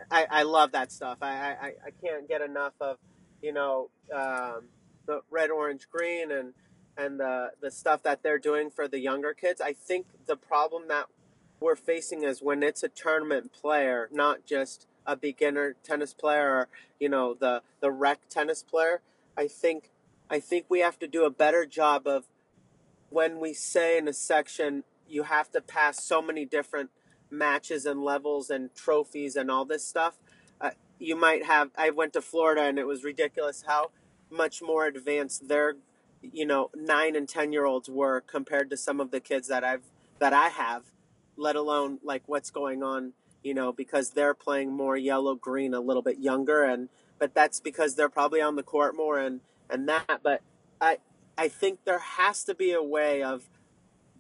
I, 0.10 0.26
I 0.30 0.44
love 0.44 0.72
that 0.72 0.92
stuff. 0.92 1.18
I, 1.22 1.56
I, 1.62 1.74
I 1.88 1.92
can't 2.04 2.28
get 2.28 2.42
enough 2.42 2.74
of, 2.80 2.98
you 3.42 3.52
know, 3.52 3.90
um, 4.14 4.64
the 5.06 5.22
red, 5.30 5.50
orange, 5.50 5.88
green, 5.90 6.32
and 6.32 6.54
and 6.98 7.20
the 7.20 7.52
the 7.62 7.72
stuff 7.72 8.04
that 8.04 8.24
they're 8.24 8.40
doing 8.40 8.70
for 8.70 8.88
the 8.88 9.00
younger 9.00 9.34
kids. 9.34 9.62
I 9.62 9.74
think 9.74 10.08
the 10.26 10.36
problem 10.36 10.88
that 10.90 11.08
we're 11.60 11.76
facing 11.76 12.24
is 12.24 12.42
when 12.42 12.64
it's 12.64 12.84
a 12.84 12.90
tournament 12.90 13.54
player, 13.54 14.10
not 14.12 14.46
just 14.46 14.88
a 15.06 15.16
beginner 15.16 15.76
tennis 15.84 16.14
player 16.14 16.50
or 16.52 16.68
you 17.00 17.10
know 17.10 17.34
the 17.34 17.62
the 17.80 17.92
rec 17.92 18.28
tennis 18.30 18.64
player. 18.64 19.02
I 19.38 19.48
think 19.48 19.92
I 20.30 20.40
think 20.40 20.66
we 20.70 20.80
have 20.80 21.00
to 21.00 21.08
do 21.08 21.26
a 21.26 21.30
better 21.30 21.66
job 21.66 22.08
of 22.08 22.26
when 23.10 23.40
we 23.40 23.54
say 23.54 23.98
in 23.98 24.08
a 24.08 24.14
section 24.14 24.84
you 25.08 25.24
have 25.24 25.52
to 25.52 25.62
pass 25.62 26.04
so 26.04 26.22
many 26.22 26.46
different 26.46 26.90
matches 27.30 27.86
and 27.86 28.02
levels 28.04 28.50
and 28.50 28.74
trophies 28.76 29.36
and 29.36 29.52
all 29.52 29.66
this 29.66 29.86
stuff. 29.86 30.18
Uh, 30.60 30.72
you 31.00 31.16
might 31.16 31.46
have. 31.46 31.72
I 31.78 31.90
went 31.90 32.14
to 32.14 32.22
Florida 32.22 32.62
and 32.62 32.78
it 32.78 32.88
was 32.88 33.04
ridiculous 33.04 33.64
how 33.68 33.92
much 34.32 34.62
more 34.62 34.86
advanced 34.86 35.48
their, 35.48 35.76
you 36.22 36.46
know, 36.46 36.70
nine 36.76 37.16
and 37.16 37.28
ten 37.28 37.52
year 37.52 37.66
olds 37.66 37.90
were 37.90 38.22
compared 38.22 38.70
to 38.70 38.78
some 38.78 39.00
of 39.00 39.12
the 39.12 39.20
kids 39.20 39.48
that 39.48 39.64
I've 39.64 39.84
that 40.20 40.34
I 40.34 40.50
have. 40.50 40.84
Let 41.38 41.56
alone 41.56 42.00
like 42.04 42.24
what's 42.28 42.52
going 42.52 42.84
on, 42.84 43.14
you 43.44 43.54
know, 43.54 43.72
because 43.72 44.12
they're 44.12 44.34
playing 44.34 44.72
more 44.72 44.98
yellow 44.98 45.36
green 45.36 45.74
a 45.74 45.80
little 45.80 46.04
bit 46.04 46.20
younger 46.20 46.64
and 46.64 46.90
but 47.20 47.36
that's 47.36 47.60
because 47.60 47.96
they're 47.96 48.10
probably 48.10 48.42
on 48.42 48.56
the 48.56 48.64
court 48.64 48.96
more 48.96 49.20
and 49.20 49.42
and 49.70 49.88
that. 49.88 50.22
But 50.24 50.42
I 50.80 50.98
I 51.38 51.48
think 51.48 51.80
there 51.86 52.00
has 52.00 52.44
to 52.46 52.56
be 52.56 52.72
a 52.74 52.84
way 52.84 53.24
of 53.24 53.50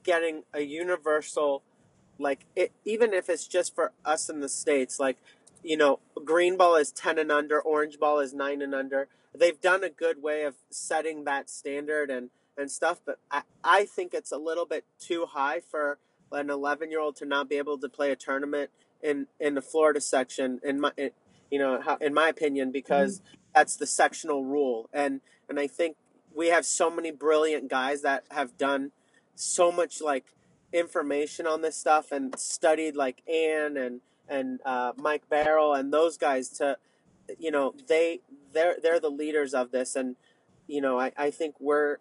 getting 0.03 0.43
a 0.53 0.61
universal 0.61 1.63
like 2.17 2.45
it, 2.55 2.71
even 2.85 3.13
if 3.13 3.29
it's 3.29 3.47
just 3.47 3.75
for 3.75 3.91
us 4.05 4.29
in 4.29 4.39
the 4.39 4.49
states 4.49 4.99
like 4.99 5.17
you 5.63 5.77
know 5.77 5.99
green 6.23 6.57
ball 6.57 6.75
is 6.75 6.91
10 6.91 7.17
and 7.19 7.31
under 7.31 7.59
orange 7.59 7.99
ball 7.99 8.19
is 8.19 8.33
9 8.33 8.61
and 8.61 8.75
under 8.75 9.07
they've 9.37 9.61
done 9.61 9.83
a 9.83 9.89
good 9.89 10.21
way 10.21 10.43
of 10.43 10.55
setting 10.69 11.23
that 11.25 11.49
standard 11.49 12.09
and 12.09 12.29
and 12.57 12.69
stuff 12.69 12.99
but 13.05 13.19
i, 13.29 13.41
I 13.63 13.85
think 13.85 14.13
it's 14.13 14.31
a 14.31 14.37
little 14.37 14.65
bit 14.65 14.85
too 14.99 15.25
high 15.25 15.59
for 15.59 15.97
an 16.31 16.49
11 16.49 16.91
year 16.91 16.99
old 16.99 17.15
to 17.17 17.25
not 17.25 17.49
be 17.49 17.57
able 17.57 17.77
to 17.77 17.89
play 17.89 18.11
a 18.11 18.15
tournament 18.15 18.69
in 19.01 19.27
in 19.39 19.55
the 19.55 19.61
florida 19.61 20.01
section 20.01 20.59
in 20.63 20.79
my 20.79 20.91
in, 20.97 21.11
you 21.49 21.59
know 21.59 21.97
in 21.99 22.13
my 22.13 22.29
opinion 22.29 22.71
because 22.71 23.19
mm-hmm. 23.19 23.35
that's 23.55 23.75
the 23.77 23.87
sectional 23.87 24.45
rule 24.45 24.89
and 24.93 25.21
and 25.49 25.59
i 25.59 25.67
think 25.67 25.95
we 26.33 26.47
have 26.47 26.65
so 26.65 26.89
many 26.89 27.11
brilliant 27.11 27.69
guys 27.69 28.01
that 28.01 28.23
have 28.31 28.57
done 28.57 28.91
so 29.35 29.71
much 29.71 30.01
like 30.01 30.25
information 30.73 31.45
on 31.45 31.61
this 31.61 31.75
stuff 31.75 32.11
and 32.11 32.37
studied 32.39 32.95
like 32.95 33.21
Ann 33.27 33.77
and 33.77 34.01
and 34.29 34.59
uh, 34.65 34.93
Mike 34.95 35.27
Barrell 35.29 35.73
and 35.73 35.91
those 35.91 36.17
guys 36.17 36.49
to 36.49 36.77
you 37.39 37.51
know 37.51 37.73
they 37.87 38.21
they're 38.53 38.75
they're 38.81 38.99
the 38.99 39.09
leaders 39.09 39.53
of 39.53 39.71
this. 39.71 39.95
And 39.95 40.15
you 40.67 40.81
know 40.81 40.99
I, 40.99 41.11
I 41.17 41.31
think 41.31 41.55
we're 41.59 41.97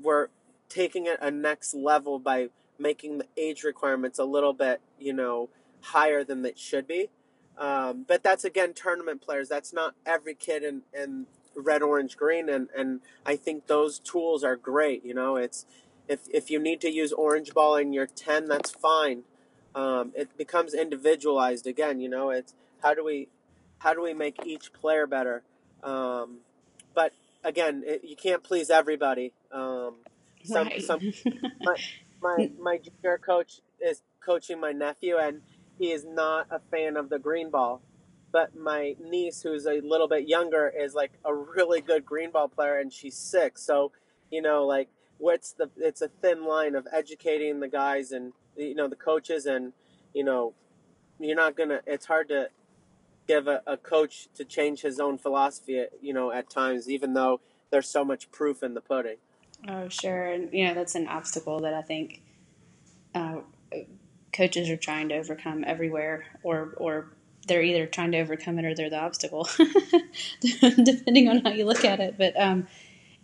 we're 0.00 0.28
taking 0.68 1.06
it 1.06 1.18
a 1.20 1.30
next 1.30 1.74
level 1.74 2.18
by 2.18 2.48
making 2.78 3.18
the 3.18 3.26
age 3.36 3.62
requirements 3.64 4.18
a 4.18 4.24
little 4.24 4.52
bit 4.52 4.80
you 4.98 5.12
know 5.12 5.48
higher 5.80 6.24
than 6.24 6.44
it 6.44 6.58
should 6.58 6.86
be. 6.86 7.10
Um, 7.58 8.04
but 8.06 8.22
that's 8.22 8.44
again 8.44 8.72
tournament 8.74 9.20
players. 9.20 9.48
That's 9.48 9.72
not 9.72 9.94
every 10.06 10.34
kid 10.34 10.62
in, 10.62 10.82
in 10.94 11.26
red 11.54 11.82
orange 11.82 12.16
green. 12.16 12.48
And, 12.48 12.68
and 12.76 13.00
I 13.26 13.36
think 13.36 13.66
those 13.66 13.98
tools 13.98 14.42
are 14.44 14.56
great 14.56 15.04
you 15.04 15.14
know. 15.14 15.36
It's 15.36 15.66
if 16.08 16.20
if 16.32 16.50
you 16.50 16.58
need 16.58 16.80
to 16.80 16.90
use 16.90 17.12
orange 17.12 17.54
ball 17.54 17.76
in 17.76 17.92
your 17.92 18.06
ten, 18.06 18.46
that's 18.46 18.70
fine. 18.70 19.22
Um, 19.74 20.12
it 20.16 20.36
becomes 20.36 20.74
individualized 20.74 21.66
again. 21.66 22.00
You 22.00 22.08
know, 22.08 22.30
it's 22.30 22.54
how 22.82 22.94
do 22.94 23.04
we 23.04 23.28
how 23.80 23.94
do 23.94 24.02
we 24.02 24.14
make 24.14 24.46
each 24.46 24.72
player 24.72 25.06
better? 25.06 25.42
Um, 25.82 26.38
but 26.94 27.12
again, 27.42 27.82
it, 27.84 28.02
you 28.04 28.16
can't 28.16 28.42
please 28.42 28.70
everybody. 28.70 29.32
Um, 29.50 29.96
some 30.44 30.68
right. 30.68 30.82
some 30.82 31.00
my, 31.60 31.76
my 32.22 32.50
my 32.60 32.78
junior 32.78 33.18
coach 33.18 33.60
is 33.84 34.02
coaching 34.24 34.60
my 34.60 34.72
nephew, 34.72 35.16
and 35.16 35.42
he 35.78 35.90
is 35.90 36.04
not 36.04 36.46
a 36.50 36.60
fan 36.70 36.96
of 36.96 37.08
the 37.08 37.18
green 37.18 37.50
ball. 37.50 37.82
But 38.32 38.54
my 38.54 38.94
niece, 39.02 39.42
who's 39.42 39.66
a 39.66 39.80
little 39.80 40.06
bit 40.06 40.28
younger, 40.28 40.68
is 40.68 40.94
like 40.94 41.12
a 41.24 41.34
really 41.34 41.80
good 41.80 42.06
green 42.06 42.30
ball 42.30 42.48
player, 42.48 42.78
and 42.78 42.92
she's 42.92 43.16
six. 43.16 43.62
So, 43.62 43.90
you 44.30 44.40
know, 44.40 44.64
like 44.64 44.88
what's 45.18 45.52
the 45.52 45.70
it's 45.76 46.02
a 46.02 46.08
thin 46.08 46.44
line 46.44 46.74
of 46.74 46.86
educating 46.92 47.60
the 47.60 47.68
guys 47.68 48.12
and 48.12 48.32
you 48.56 48.74
know 48.74 48.88
the 48.88 48.96
coaches 48.96 49.46
and 49.46 49.72
you 50.14 50.24
know 50.24 50.54
you're 51.18 51.36
not 51.36 51.56
gonna 51.56 51.80
it's 51.86 52.06
hard 52.06 52.28
to 52.28 52.48
give 53.26 53.46
a, 53.46 53.62
a 53.66 53.76
coach 53.76 54.28
to 54.34 54.44
change 54.44 54.82
his 54.82 54.98
own 54.98 55.18
philosophy 55.18 55.84
you 56.00 56.12
know 56.12 56.30
at 56.32 56.50
times 56.50 56.88
even 56.88 57.14
though 57.14 57.40
there's 57.70 57.88
so 57.88 58.04
much 58.04 58.30
proof 58.30 58.62
in 58.62 58.74
the 58.74 58.80
pudding 58.80 59.16
oh 59.68 59.88
sure 59.88 60.26
and 60.26 60.52
you 60.52 60.66
know 60.66 60.74
that's 60.74 60.94
an 60.94 61.06
obstacle 61.06 61.60
that 61.60 61.74
i 61.74 61.82
think 61.82 62.22
uh, 63.14 63.36
coaches 64.32 64.70
are 64.70 64.76
trying 64.76 65.08
to 65.08 65.16
overcome 65.16 65.64
everywhere 65.66 66.24
or 66.42 66.74
or 66.76 67.12
they're 67.48 67.62
either 67.62 67.86
trying 67.86 68.12
to 68.12 68.18
overcome 68.18 68.58
it 68.58 68.64
or 68.64 68.74
they're 68.74 68.90
the 68.90 69.00
obstacle 69.00 69.48
depending 70.60 71.28
on 71.28 71.38
how 71.38 71.50
you 71.50 71.64
look 71.64 71.84
at 71.84 72.00
it 72.00 72.16
but 72.16 72.38
um, 72.40 72.66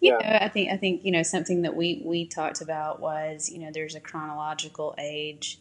you 0.01 0.17
yeah. 0.21 0.31
know, 0.31 0.39
I 0.45 0.49
think 0.49 0.71
I 0.71 0.77
think 0.77 1.05
you 1.05 1.13
know 1.13 1.23
something 1.23 1.63
that 1.63 1.75
we 1.75 2.03
we 2.05 2.27
talked 2.27 2.61
about 2.61 3.01
was 3.01 3.51
you 3.51 3.61
know 3.61 3.71
there's 3.73 3.95
a 3.95 4.01
chronological 4.01 4.95
age. 4.99 5.59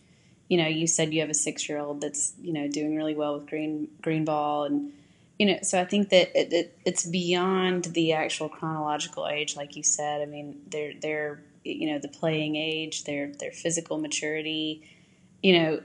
You 0.48 0.58
know, 0.62 0.68
you 0.68 0.88
said 0.88 1.14
you 1.14 1.22
have 1.22 1.30
a 1.30 1.36
six 1.36 1.68
year 1.68 1.80
old 1.80 2.02
that's 2.02 2.34
you 2.42 2.54
know 2.54 2.68
doing 2.68 2.96
really 2.96 3.16
well 3.16 3.38
with 3.38 3.48
green 3.48 3.88
green 4.02 4.26
ball, 4.26 4.66
and 4.66 4.92
you 5.40 5.48
know, 5.48 5.60
so 5.64 5.80
I 5.80 5.86
think 5.86 6.10
that 6.10 6.38
it, 6.40 6.54
it, 6.54 6.80
it's 6.86 7.06
beyond 7.06 7.86
the 7.86 8.14
actual 8.14 8.48
chronological 8.48 9.28
age, 9.28 9.56
like 9.56 9.76
you 9.76 9.84
said. 9.84 10.22
I 10.22 10.26
mean, 10.26 10.62
they're 10.70 10.94
they're 11.02 11.42
you 11.64 11.92
know 11.92 12.00
the 12.00 12.08
playing 12.08 12.56
age, 12.56 13.04
their 13.06 13.32
their 13.40 13.52
physical 13.52 13.98
maturity. 13.98 14.88
You 15.42 15.60
know, 15.60 15.82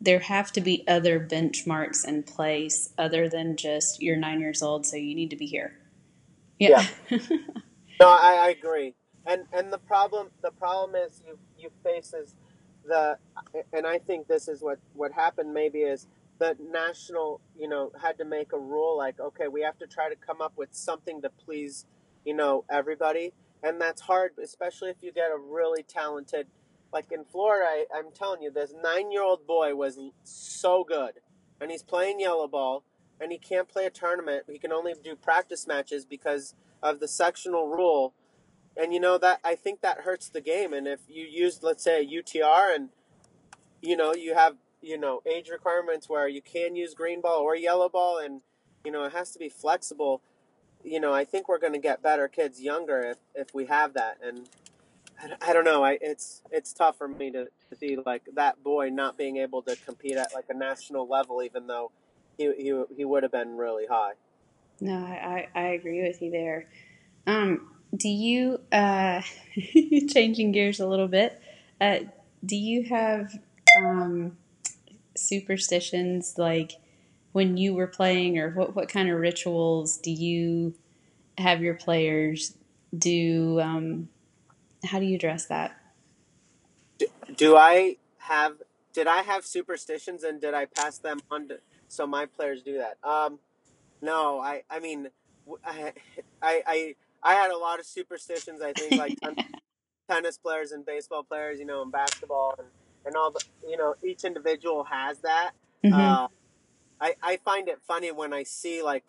there 0.00 0.18
have 0.20 0.50
to 0.52 0.60
be 0.60 0.84
other 0.88 1.20
benchmarks 1.20 2.06
in 2.06 2.24
place 2.24 2.92
other 2.98 3.28
than 3.28 3.56
just 3.56 4.02
you're 4.02 4.16
nine 4.16 4.40
years 4.40 4.62
old, 4.62 4.86
so 4.86 4.96
you 4.96 5.14
need 5.14 5.30
to 5.30 5.36
be 5.36 5.46
here. 5.46 5.78
Yeah. 6.58 6.86
yeah. 7.10 7.18
No, 8.00 8.08
I, 8.08 8.46
I 8.46 8.48
agree. 8.50 8.94
And 9.26 9.46
and 9.52 9.72
the 9.72 9.78
problem 9.78 10.28
the 10.42 10.50
problem 10.50 10.94
is 10.94 11.22
you 11.26 11.38
you 11.56 11.70
face 11.82 12.12
is 12.12 12.34
the 12.86 13.18
and 13.72 13.86
I 13.86 13.98
think 13.98 14.26
this 14.26 14.48
is 14.48 14.62
what 14.62 14.78
what 14.94 15.12
happened 15.12 15.52
maybe 15.52 15.80
is 15.80 16.06
the 16.38 16.56
national 16.70 17.40
you 17.58 17.68
know 17.68 17.92
had 18.00 18.18
to 18.18 18.24
make 18.24 18.52
a 18.52 18.58
rule 18.58 18.96
like 18.96 19.20
okay 19.20 19.48
we 19.48 19.62
have 19.62 19.78
to 19.78 19.86
try 19.86 20.08
to 20.08 20.16
come 20.16 20.40
up 20.40 20.52
with 20.56 20.70
something 20.72 21.22
to 21.22 21.30
please 21.30 21.86
you 22.24 22.34
know 22.34 22.64
everybody 22.70 23.32
and 23.62 23.80
that's 23.80 24.02
hard 24.02 24.32
especially 24.42 24.90
if 24.90 24.96
you 25.00 25.12
get 25.12 25.30
a 25.30 25.38
really 25.38 25.82
talented 25.82 26.46
like 26.92 27.10
in 27.12 27.24
Florida 27.24 27.66
I, 27.68 27.84
I'm 27.94 28.10
telling 28.12 28.42
you 28.42 28.50
this 28.50 28.74
nine 28.82 29.10
year 29.12 29.22
old 29.22 29.46
boy 29.46 29.74
was 29.74 29.98
so 30.24 30.84
good 30.84 31.14
and 31.60 31.70
he's 31.70 31.82
playing 31.82 32.20
yellow 32.20 32.48
ball 32.48 32.84
and 33.20 33.30
he 33.30 33.38
can't 33.38 33.68
play 33.68 33.86
a 33.86 33.90
tournament 33.90 34.44
he 34.48 34.58
can 34.58 34.72
only 34.72 34.92
do 35.02 35.14
practice 35.14 35.66
matches 35.66 36.04
because 36.04 36.54
of 36.84 37.00
the 37.00 37.08
sectional 37.08 37.66
rule. 37.66 38.14
And 38.76 38.92
you 38.92 39.00
know 39.00 39.18
that 39.18 39.40
I 39.44 39.54
think 39.54 39.80
that 39.82 40.00
hurts 40.00 40.28
the 40.28 40.40
game. 40.40 40.72
And 40.72 40.86
if 40.86 41.00
you 41.08 41.24
use, 41.24 41.62
let's 41.62 41.84
say, 41.84 42.02
a 42.02 42.06
UTR, 42.06 42.74
and 42.74 42.88
you 43.80 43.96
know 43.96 44.14
you 44.14 44.34
have 44.34 44.56
you 44.82 44.98
know 44.98 45.22
age 45.26 45.48
requirements 45.48 46.08
where 46.08 46.28
you 46.28 46.42
can 46.42 46.74
use 46.74 46.94
green 46.94 47.20
ball 47.20 47.40
or 47.40 47.54
yellow 47.54 47.88
ball, 47.88 48.18
and 48.18 48.40
you 48.84 48.90
know 48.90 49.04
it 49.04 49.12
has 49.12 49.30
to 49.32 49.38
be 49.38 49.48
flexible. 49.48 50.22
You 50.82 51.00
know, 51.00 51.14
I 51.14 51.24
think 51.24 51.48
we're 51.48 51.58
going 51.58 51.72
to 51.72 51.78
get 51.78 52.02
better 52.02 52.28
kids 52.28 52.60
younger 52.60 53.00
if, 53.00 53.16
if 53.34 53.54
we 53.54 53.64
have 53.66 53.94
that. 53.94 54.18
And 54.22 54.46
I, 55.18 55.50
I 55.50 55.52
don't 55.52 55.64
know. 55.64 55.82
I 55.84 55.98
it's 56.00 56.42
it's 56.50 56.72
tough 56.72 56.98
for 56.98 57.08
me 57.08 57.30
to, 57.30 57.44
to 57.44 57.76
see 57.76 57.96
like 58.04 58.22
that 58.34 58.62
boy 58.62 58.90
not 58.90 59.16
being 59.16 59.38
able 59.38 59.62
to 59.62 59.76
compete 59.76 60.16
at 60.16 60.34
like 60.34 60.46
a 60.50 60.54
national 60.54 61.08
level, 61.08 61.42
even 61.42 61.66
though 61.66 61.92
he 62.36 62.52
he, 62.56 62.82
he 62.96 63.04
would 63.04 63.22
have 63.22 63.32
been 63.32 63.56
really 63.56 63.86
high. 63.86 64.12
No, 64.80 64.96
I, 64.96 65.48
I 65.54 65.60
agree 65.68 66.02
with 66.02 66.20
you 66.20 66.30
there. 66.30 66.68
Um, 67.26 67.70
do 67.94 68.08
you, 68.08 68.60
uh, 68.72 69.22
changing 70.08 70.52
gears 70.52 70.80
a 70.80 70.86
little 70.86 71.08
bit, 71.08 71.40
uh, 71.80 72.00
do 72.44 72.56
you 72.56 72.84
have 72.84 73.38
um, 73.78 74.36
superstitions 75.16 76.34
like 76.38 76.72
when 77.32 77.56
you 77.56 77.74
were 77.74 77.86
playing, 77.86 78.38
or 78.38 78.50
what, 78.50 78.76
what 78.76 78.88
kind 78.88 79.10
of 79.10 79.18
rituals 79.18 79.98
do 79.98 80.10
you 80.10 80.74
have 81.38 81.62
your 81.62 81.74
players 81.74 82.54
do? 82.96 83.60
Um, 83.60 84.08
how 84.84 84.98
do 84.98 85.04
you 85.04 85.16
address 85.16 85.46
that? 85.46 85.76
Do, 86.98 87.06
do 87.36 87.56
I 87.56 87.96
have, 88.18 88.54
did 88.92 89.06
I 89.06 89.22
have 89.22 89.44
superstitions 89.44 90.22
and 90.22 90.40
did 90.40 90.54
I 90.54 90.66
pass 90.66 90.98
them 90.98 91.20
on 91.30 91.48
to, 91.48 91.58
so 91.88 92.06
my 92.06 92.26
players 92.26 92.62
do 92.62 92.78
that? 92.78 92.98
Um, 93.02 93.40
no, 94.00 94.38
I 94.40 94.62
I 94.70 94.80
mean, 94.80 95.08
I 95.64 95.92
I 96.42 96.62
I, 96.66 96.94
had 97.32 97.50
a 97.50 97.56
lot 97.56 97.80
of 97.80 97.86
superstitions. 97.86 98.60
I 98.60 98.74
think 98.74 98.92
like 98.92 99.18
tennis 100.10 100.36
players 100.36 100.72
and 100.72 100.84
baseball 100.84 101.22
players, 101.22 101.58
you 101.58 101.64
know, 101.64 101.80
and 101.80 101.90
basketball 101.90 102.54
and 102.58 102.68
and 103.06 103.16
all 103.16 103.30
the 103.30 103.42
you 103.66 103.76
know 103.76 103.94
each 104.04 104.24
individual 104.24 104.84
has 104.84 105.18
that. 105.20 105.52
Mm-hmm. 105.82 105.94
Uh, 105.94 106.28
I 107.00 107.14
I 107.22 107.36
find 107.38 107.68
it 107.68 107.80
funny 107.86 108.12
when 108.12 108.32
I 108.32 108.42
see 108.42 108.82
like 108.82 109.04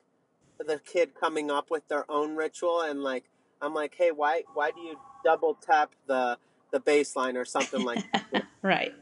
the 0.58 0.80
kid 0.80 1.12
coming 1.20 1.52
up 1.52 1.70
with 1.70 1.88
their 1.90 2.10
own 2.10 2.36
ritual 2.36 2.82
and 2.82 3.04
like 3.04 3.26
I'm 3.62 3.74
like, 3.74 3.96
hey, 3.98 4.12
why 4.12 4.44
why 4.54 4.72
do 4.72 4.82
you 4.82 4.98
double 5.24 5.56
tap 5.56 5.92
the 6.08 6.38
the 6.72 6.80
baseline 6.80 7.36
or 7.36 7.46
something 7.46 7.84
like 7.84 8.04
that? 8.12 8.46
right. 8.62 8.94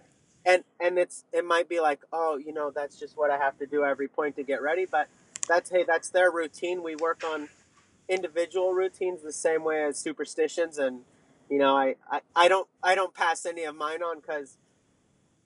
And 0.46 0.64
and 0.80 0.98
it's 0.98 1.26
it 1.32 1.46
might 1.46 1.70
be 1.70 1.80
like, 1.80 2.02
oh, 2.12 2.38
you 2.38 2.54
know, 2.54 2.72
that's 2.72 3.00
just 3.00 3.18
what 3.18 3.32
I 3.32 3.38
have 3.38 3.58
to 3.60 3.66
do 3.66 3.84
every 3.84 4.08
point 4.08 4.36
to 4.38 4.44
get 4.44 4.62
ready, 4.62 4.86
but 4.86 5.08
that's 5.48 5.70
hey, 5.70 5.84
that's 5.84 6.10
their 6.10 6.32
routine. 6.32 6.84
We 6.84 6.96
work 6.96 7.24
on 7.24 7.50
individual 8.10 8.74
routines 8.74 9.22
the 9.22 9.32
same 9.32 9.64
way 9.64 9.84
as 9.84 9.98
superstitions, 9.98 10.78
and 10.78 11.02
you 11.50 11.58
know, 11.58 11.76
I 11.76 11.96
I, 12.10 12.22
I 12.36 12.48
don't 12.48 12.68
I 12.82 12.96
don't 12.96 13.14
pass 13.14 13.46
any 13.46 13.64
of 13.64 13.76
mine 13.76 14.04
on 14.04 14.20
because 14.20 14.58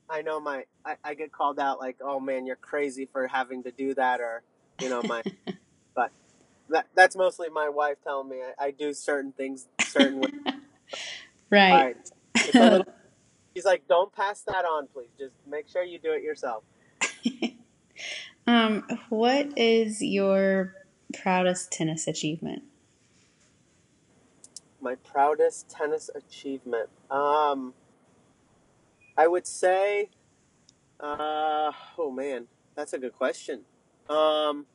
I 0.10 0.22
know 0.22 0.40
my 0.40 0.66
I, 0.86 0.96
I 1.04 1.14
get 1.14 1.32
called 1.32 1.60
out 1.60 1.80
like, 1.80 1.98
oh 2.02 2.20
man, 2.20 2.46
you're 2.46 2.56
crazy 2.56 3.08
for 3.12 3.28
having 3.28 3.64
to 3.64 3.72
do 3.72 3.94
that, 3.96 4.22
or 4.22 4.44
you 4.82 4.90
know 4.90 5.02
my, 5.04 5.24
but 5.96 6.12
that 6.70 6.88
that's 6.96 7.16
mostly 7.16 7.50
my 7.50 7.70
wife 7.70 7.98
telling 8.04 8.30
me 8.30 8.38
I, 8.38 8.66
I 8.66 8.72
do 8.72 8.94
certain 8.94 9.32
things 9.32 9.68
certain 9.82 10.20
ways. 10.20 10.34
right. 11.50 11.96
little, 12.54 12.86
she's 13.56 13.66
like, 13.66 13.88
don't 13.88 14.14
pass 14.14 14.42
that 14.42 14.66
on, 14.66 14.88
please. 14.88 15.10
Just 15.18 15.34
make 15.50 15.68
sure 15.68 15.84
you 15.84 16.00
do 16.00 16.12
it 16.12 16.24
yourself. 16.24 16.64
Um, 18.48 18.86
what 19.10 19.58
is 19.58 20.02
your 20.02 20.74
proudest 21.14 21.72
tennis 21.72 22.08
achievement? 22.08 22.64
My 24.82 24.96
proudest 24.96 25.70
tennis 25.70 26.10
achievement. 26.14 26.90
Um, 27.10 27.74
I 29.18 29.28
would 29.28 29.48
say, 29.48 30.10
uh, 31.00 31.72
oh 31.98 32.12
man, 32.12 32.48
that's 32.76 32.94
a 32.94 33.00
good 33.00 33.14
question. 33.14 33.62
Um, 34.10 34.66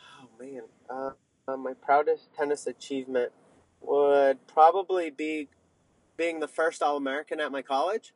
oh 0.00 0.28
man, 0.38 0.62
uh, 0.90 1.10
uh, 1.48 1.56
my 1.56 1.72
proudest 1.74 2.34
tennis 2.36 2.66
achievement 2.66 3.32
would 3.80 4.46
probably 4.46 5.10
be 5.10 5.48
being 6.16 6.40
the 6.40 6.48
first 6.48 6.82
All 6.82 6.96
American 6.96 7.40
at 7.40 7.50
my 7.50 7.62
college. 7.62 8.12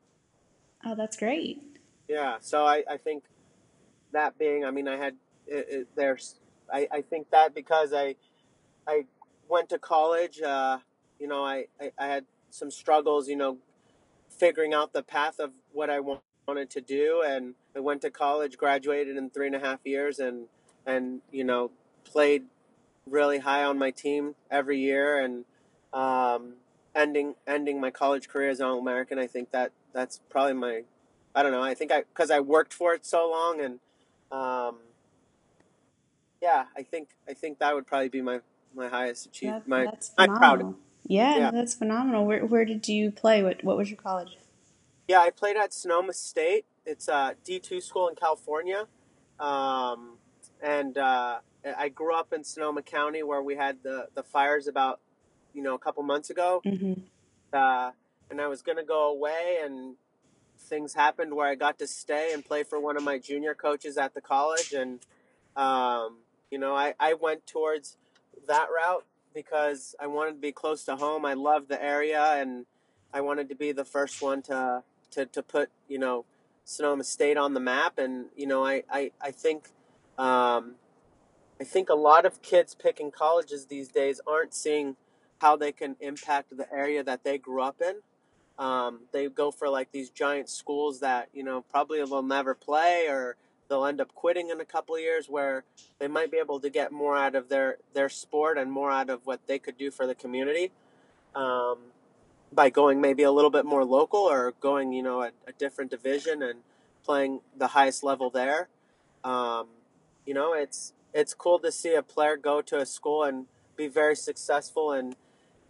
Oh, 0.84 0.94
that's 0.94 1.16
great. 1.16 1.60
Yeah, 2.08 2.36
so 2.40 2.64
I, 2.64 2.84
I 2.88 2.98
think 2.98 3.24
that 4.12 4.38
being, 4.38 4.64
I 4.64 4.70
mean, 4.70 4.86
I 4.86 4.96
had 4.96 5.16
it, 5.46 5.66
it, 5.68 5.88
there's, 5.96 6.36
I, 6.72 6.88
I 6.92 7.00
think 7.02 7.30
that 7.30 7.54
because 7.54 7.92
I, 7.92 8.16
I 8.86 9.04
went 9.48 9.68
to 9.70 9.78
college, 9.78 10.40
uh, 10.40 10.78
you 11.18 11.28
know, 11.28 11.44
I, 11.44 11.66
I, 11.80 11.92
I 11.98 12.06
had 12.06 12.24
some 12.50 12.70
struggles, 12.70 13.28
you 13.28 13.36
know, 13.36 13.58
figuring 14.28 14.74
out 14.74 14.92
the 14.92 15.02
path 15.02 15.38
of 15.38 15.52
what 15.72 15.90
I 15.90 16.00
wanted 16.00 16.70
to 16.70 16.80
do, 16.80 17.22
and 17.26 17.54
I 17.74 17.80
went 17.80 18.02
to 18.02 18.10
college, 18.10 18.56
graduated 18.56 19.16
in 19.16 19.30
three 19.30 19.46
and 19.46 19.56
a 19.56 19.60
half 19.60 19.80
years, 19.84 20.18
and 20.18 20.46
and 20.86 21.20
you 21.30 21.44
know, 21.44 21.70
played 22.04 22.44
really 23.08 23.38
high 23.38 23.64
on 23.64 23.78
my 23.78 23.90
team 23.90 24.34
every 24.50 24.78
year, 24.78 25.22
and 25.22 25.44
um, 25.92 26.54
ending 26.94 27.34
ending 27.46 27.80
my 27.80 27.90
college 27.90 28.28
career 28.28 28.50
as 28.50 28.60
an 28.60 28.66
All 28.66 28.78
American. 28.78 29.18
I 29.18 29.26
think 29.26 29.50
that 29.52 29.72
that's 29.92 30.20
probably 30.28 30.54
my 30.54 30.82
I 31.34 31.42
don't 31.42 31.52
know. 31.52 31.62
I 31.62 31.74
think 31.74 31.92
I 31.92 32.00
because 32.02 32.30
I 32.30 32.40
worked 32.40 32.72
for 32.72 32.94
it 32.94 33.04
so 33.04 33.30
long, 33.30 33.60
and 33.60 33.80
um, 34.32 34.76
yeah, 36.42 36.64
I 36.76 36.82
think 36.82 37.10
I 37.28 37.34
think 37.34 37.58
that 37.58 37.74
would 37.74 37.86
probably 37.86 38.08
be 38.08 38.22
my 38.22 38.40
my 38.74 38.88
highest 38.88 39.26
achievement. 39.26 39.64
That, 39.66 39.70
My 39.70 39.84
that's 39.84 40.10
my 40.18 40.26
proud. 40.26 40.58
phenomenal. 40.58 40.74
Yeah, 41.06 41.36
Yeah, 41.38 41.50
that's 41.50 41.74
phenomenal. 41.74 42.26
Where 42.26 42.44
where 42.44 42.64
did 42.64 42.88
you 42.88 43.10
play? 43.10 43.42
What 43.42 43.62
what 43.64 43.76
was 43.76 43.90
your 43.90 43.98
college? 43.98 44.36
yeah. 45.08 45.20
I 45.20 45.30
played 45.30 45.56
at 45.56 45.72
Sonoma 45.72 46.12
State. 46.12 46.66
It's 46.84 47.08
a 47.08 47.34
D 47.44 47.58
two 47.58 47.80
school 47.80 48.08
in 48.08 48.14
California, 48.14 48.86
um, 49.40 50.18
and 50.62 50.96
uh, 50.98 51.38
I 51.76 51.88
grew 51.88 52.14
up 52.14 52.32
in 52.32 52.44
Sonoma 52.44 52.82
County 52.82 53.22
where 53.22 53.42
we 53.42 53.56
had 53.56 53.78
the 53.82 54.08
the 54.14 54.22
fires 54.22 54.66
about 54.66 55.00
you 55.54 55.62
know 55.62 55.74
a 55.74 55.78
couple 55.78 56.02
months 56.02 56.30
ago. 56.30 56.60
hmm 56.64 56.94
uh, 57.52 57.92
and 58.30 58.40
I 58.40 58.48
was 58.48 58.62
gonna 58.62 58.84
go 58.84 59.08
away, 59.10 59.58
and 59.62 59.96
things 60.58 60.94
happened 60.94 61.34
where 61.34 61.48
I 61.48 61.54
got 61.54 61.78
to 61.78 61.86
stay 61.86 62.32
and 62.32 62.44
play 62.44 62.62
for 62.64 62.78
one 62.80 62.96
of 62.96 63.02
my 63.02 63.18
junior 63.18 63.54
coaches 63.54 63.96
at 63.96 64.14
the 64.14 64.20
college, 64.20 64.72
and 64.72 65.00
um, 65.56 66.18
you 66.50 66.58
know, 66.58 66.74
I, 66.74 66.94
I 67.00 67.14
went 67.14 67.46
towards 67.46 67.96
that 68.46 68.68
route 68.74 69.04
because 69.34 69.94
I 70.00 70.06
wanted 70.06 70.32
to 70.32 70.40
be 70.40 70.52
close 70.52 70.84
to 70.84 70.96
home. 70.96 71.24
I 71.24 71.34
loved 71.34 71.68
the 71.68 71.82
area, 71.82 72.22
and 72.34 72.66
I 73.12 73.20
wanted 73.20 73.48
to 73.50 73.54
be 73.54 73.72
the 73.72 73.84
first 73.84 74.22
one 74.22 74.42
to 74.42 74.82
to, 75.12 75.26
to 75.26 75.42
put 75.42 75.70
you 75.88 75.98
know 75.98 76.24
Sonoma 76.64 77.04
State 77.04 77.36
on 77.36 77.54
the 77.54 77.60
map, 77.60 77.98
and 77.98 78.26
you 78.36 78.46
know, 78.46 78.64
I 78.64 78.82
I, 78.90 79.12
I 79.20 79.30
think. 79.30 79.70
Um, 80.18 80.76
I 81.60 81.64
think 81.64 81.88
a 81.88 81.94
lot 81.94 82.26
of 82.26 82.42
kids 82.42 82.74
picking 82.74 83.10
colleges 83.10 83.66
these 83.66 83.88
days 83.88 84.20
aren't 84.26 84.54
seeing 84.54 84.96
how 85.38 85.56
they 85.56 85.72
can 85.72 85.96
impact 86.00 86.56
the 86.56 86.70
area 86.72 87.02
that 87.02 87.24
they 87.24 87.38
grew 87.38 87.62
up 87.62 87.80
in. 87.80 87.96
Um, 88.58 89.00
they 89.12 89.28
go 89.28 89.50
for 89.50 89.68
like 89.68 89.92
these 89.92 90.10
giant 90.10 90.48
schools 90.48 91.00
that 91.00 91.28
you 91.32 91.44
know 91.44 91.62
probably 91.70 92.02
will 92.04 92.22
never 92.22 92.54
play 92.54 93.06
or 93.08 93.36
they'll 93.68 93.84
end 93.86 94.00
up 94.00 94.14
quitting 94.14 94.50
in 94.50 94.60
a 94.60 94.64
couple 94.64 94.94
of 94.94 95.00
years 95.00 95.28
where 95.28 95.64
they 95.98 96.08
might 96.08 96.30
be 96.30 96.38
able 96.38 96.60
to 96.60 96.70
get 96.70 96.92
more 96.92 97.16
out 97.16 97.34
of 97.34 97.48
their 97.48 97.78
their 97.94 98.08
sport 98.08 98.58
and 98.58 98.70
more 98.70 98.90
out 98.90 99.10
of 99.10 99.26
what 99.26 99.46
they 99.46 99.58
could 99.58 99.76
do 99.76 99.90
for 99.90 100.06
the 100.06 100.14
community 100.14 100.70
um, 101.34 101.78
by 102.52 102.70
going 102.70 103.00
maybe 103.00 103.22
a 103.22 103.30
little 103.30 103.50
bit 103.50 103.64
more 103.64 103.84
local 103.84 104.20
or 104.20 104.54
going 104.60 104.92
you 104.92 105.02
know 105.02 105.22
a, 105.22 105.30
a 105.46 105.52
different 105.58 105.90
division 105.90 106.42
and 106.42 106.60
playing 107.04 107.40
the 107.56 107.68
highest 107.68 108.02
level 108.02 108.30
there. 108.30 108.68
Um, 109.24 109.68
you 110.24 110.34
know 110.34 110.52
it's 110.52 110.92
it's 111.14 111.34
cool 111.34 111.58
to 111.60 111.72
see 111.72 111.94
a 111.94 112.02
player 112.02 112.36
go 112.36 112.60
to 112.62 112.78
a 112.78 112.86
school 112.86 113.24
and 113.24 113.46
be 113.76 113.88
very 113.88 114.16
successful 114.16 114.92
and 114.92 115.16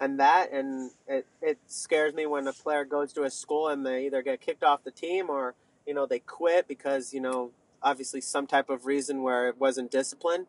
and 0.00 0.20
that 0.20 0.52
and 0.52 0.90
it, 1.06 1.26
it 1.40 1.58
scares 1.66 2.14
me 2.14 2.26
when 2.26 2.46
a 2.46 2.52
player 2.52 2.84
goes 2.84 3.12
to 3.12 3.22
a 3.22 3.30
school 3.30 3.68
and 3.68 3.84
they 3.84 4.06
either 4.06 4.22
get 4.22 4.40
kicked 4.40 4.62
off 4.62 4.84
the 4.84 4.90
team 4.90 5.30
or 5.30 5.54
you 5.86 5.94
know 5.94 6.06
they 6.06 6.18
quit 6.18 6.68
because 6.68 7.14
you 7.14 7.20
know 7.20 7.50
obviously 7.82 8.20
some 8.20 8.46
type 8.46 8.68
of 8.70 8.86
reason 8.86 9.22
where 9.22 9.48
it 9.48 9.58
wasn't 9.58 9.90
discipline 9.90 10.46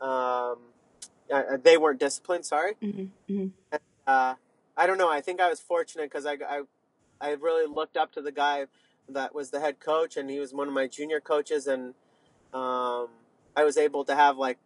um, 0.00 0.58
uh, 1.32 1.56
they 1.62 1.76
weren't 1.78 2.00
disciplined 2.00 2.44
sorry. 2.44 2.74
Hmm 2.82 3.04
hmm 3.28 3.46
uh, 4.06 4.34
i 4.76 4.86
don't 4.86 4.98
know 4.98 5.10
i 5.10 5.20
think 5.20 5.40
i 5.40 5.48
was 5.48 5.60
fortunate 5.60 6.10
because 6.10 6.26
I, 6.26 6.32
I 6.48 6.62
i 7.20 7.30
really 7.32 7.66
looked 7.72 7.96
up 7.96 8.12
to 8.12 8.20
the 8.22 8.32
guy 8.32 8.66
that 9.08 9.34
was 9.34 9.50
the 9.50 9.60
head 9.60 9.80
coach 9.80 10.16
and 10.16 10.28
he 10.28 10.40
was 10.40 10.52
one 10.52 10.66
of 10.68 10.74
my 10.74 10.86
junior 10.86 11.20
coaches 11.20 11.66
and 11.66 11.94
um, 12.52 13.08
i 13.56 13.64
was 13.64 13.76
able 13.76 14.04
to 14.04 14.14
have 14.14 14.36
like 14.36 14.58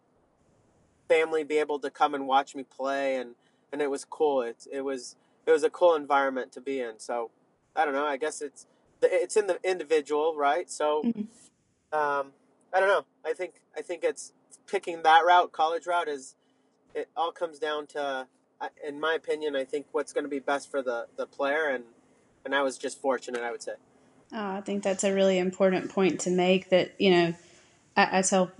family 1.07 1.43
be 1.43 1.57
able 1.57 1.79
to 1.79 1.89
come 1.89 2.13
and 2.13 2.27
watch 2.27 2.55
me 2.55 2.63
play 2.63 3.15
and 3.15 3.35
and 3.71 3.81
it 3.81 3.89
was 3.89 4.05
cool. 4.05 4.41
It, 4.41 4.65
it 4.71 4.81
was 4.81 5.15
it 5.45 5.51
was 5.51 5.63
a 5.63 5.69
cool 5.69 5.95
environment 5.95 6.51
to 6.53 6.61
be 6.61 6.79
in. 6.79 6.99
So 6.99 7.31
i 7.75 7.85
don't 7.85 7.93
know 7.93 8.05
i 8.05 8.17
guess 8.17 8.41
it's 8.41 8.65
it's 9.01 9.37
in 9.37 9.47
the 9.47 9.59
individual 9.63 10.35
right? 10.35 10.69
So 10.69 11.03
hmm 11.13 11.21
um, 11.93 12.31
i 12.73 12.79
don't 12.79 12.89
know 12.89 13.05
i 13.25 13.33
think 13.33 13.55
i 13.75 13.81
think 13.81 14.03
it's 14.03 14.33
picking 14.67 15.03
that 15.03 15.25
route 15.25 15.51
college 15.51 15.85
route 15.85 16.07
is 16.07 16.35
it 16.93 17.09
all 17.15 17.31
comes 17.31 17.59
down 17.59 17.87
to 17.87 18.27
in 18.85 18.99
my 18.99 19.13
opinion 19.13 19.55
i 19.55 19.63
think 19.63 19.85
what's 19.91 20.13
going 20.13 20.23
to 20.23 20.29
be 20.29 20.39
best 20.39 20.69
for 20.69 20.81
the 20.81 21.07
the 21.17 21.25
player 21.25 21.69
and 21.69 21.83
and 22.43 22.55
i 22.55 22.61
was 22.61 22.77
just 22.77 22.99
fortunate 22.99 23.41
i 23.41 23.51
would 23.51 23.61
say 23.61 23.73
Oh, 24.33 24.51
I 24.55 24.61
think 24.61 24.83
that's 24.83 25.03
a 25.03 25.13
really 25.13 25.37
important 25.37 25.89
point 25.89 26.21
to 26.21 26.29
make. 26.29 26.69
That 26.69 26.91
you 26.99 27.11
know, 27.11 27.33
I, 27.95 28.19
I 28.19 28.21
tell 28.21 28.51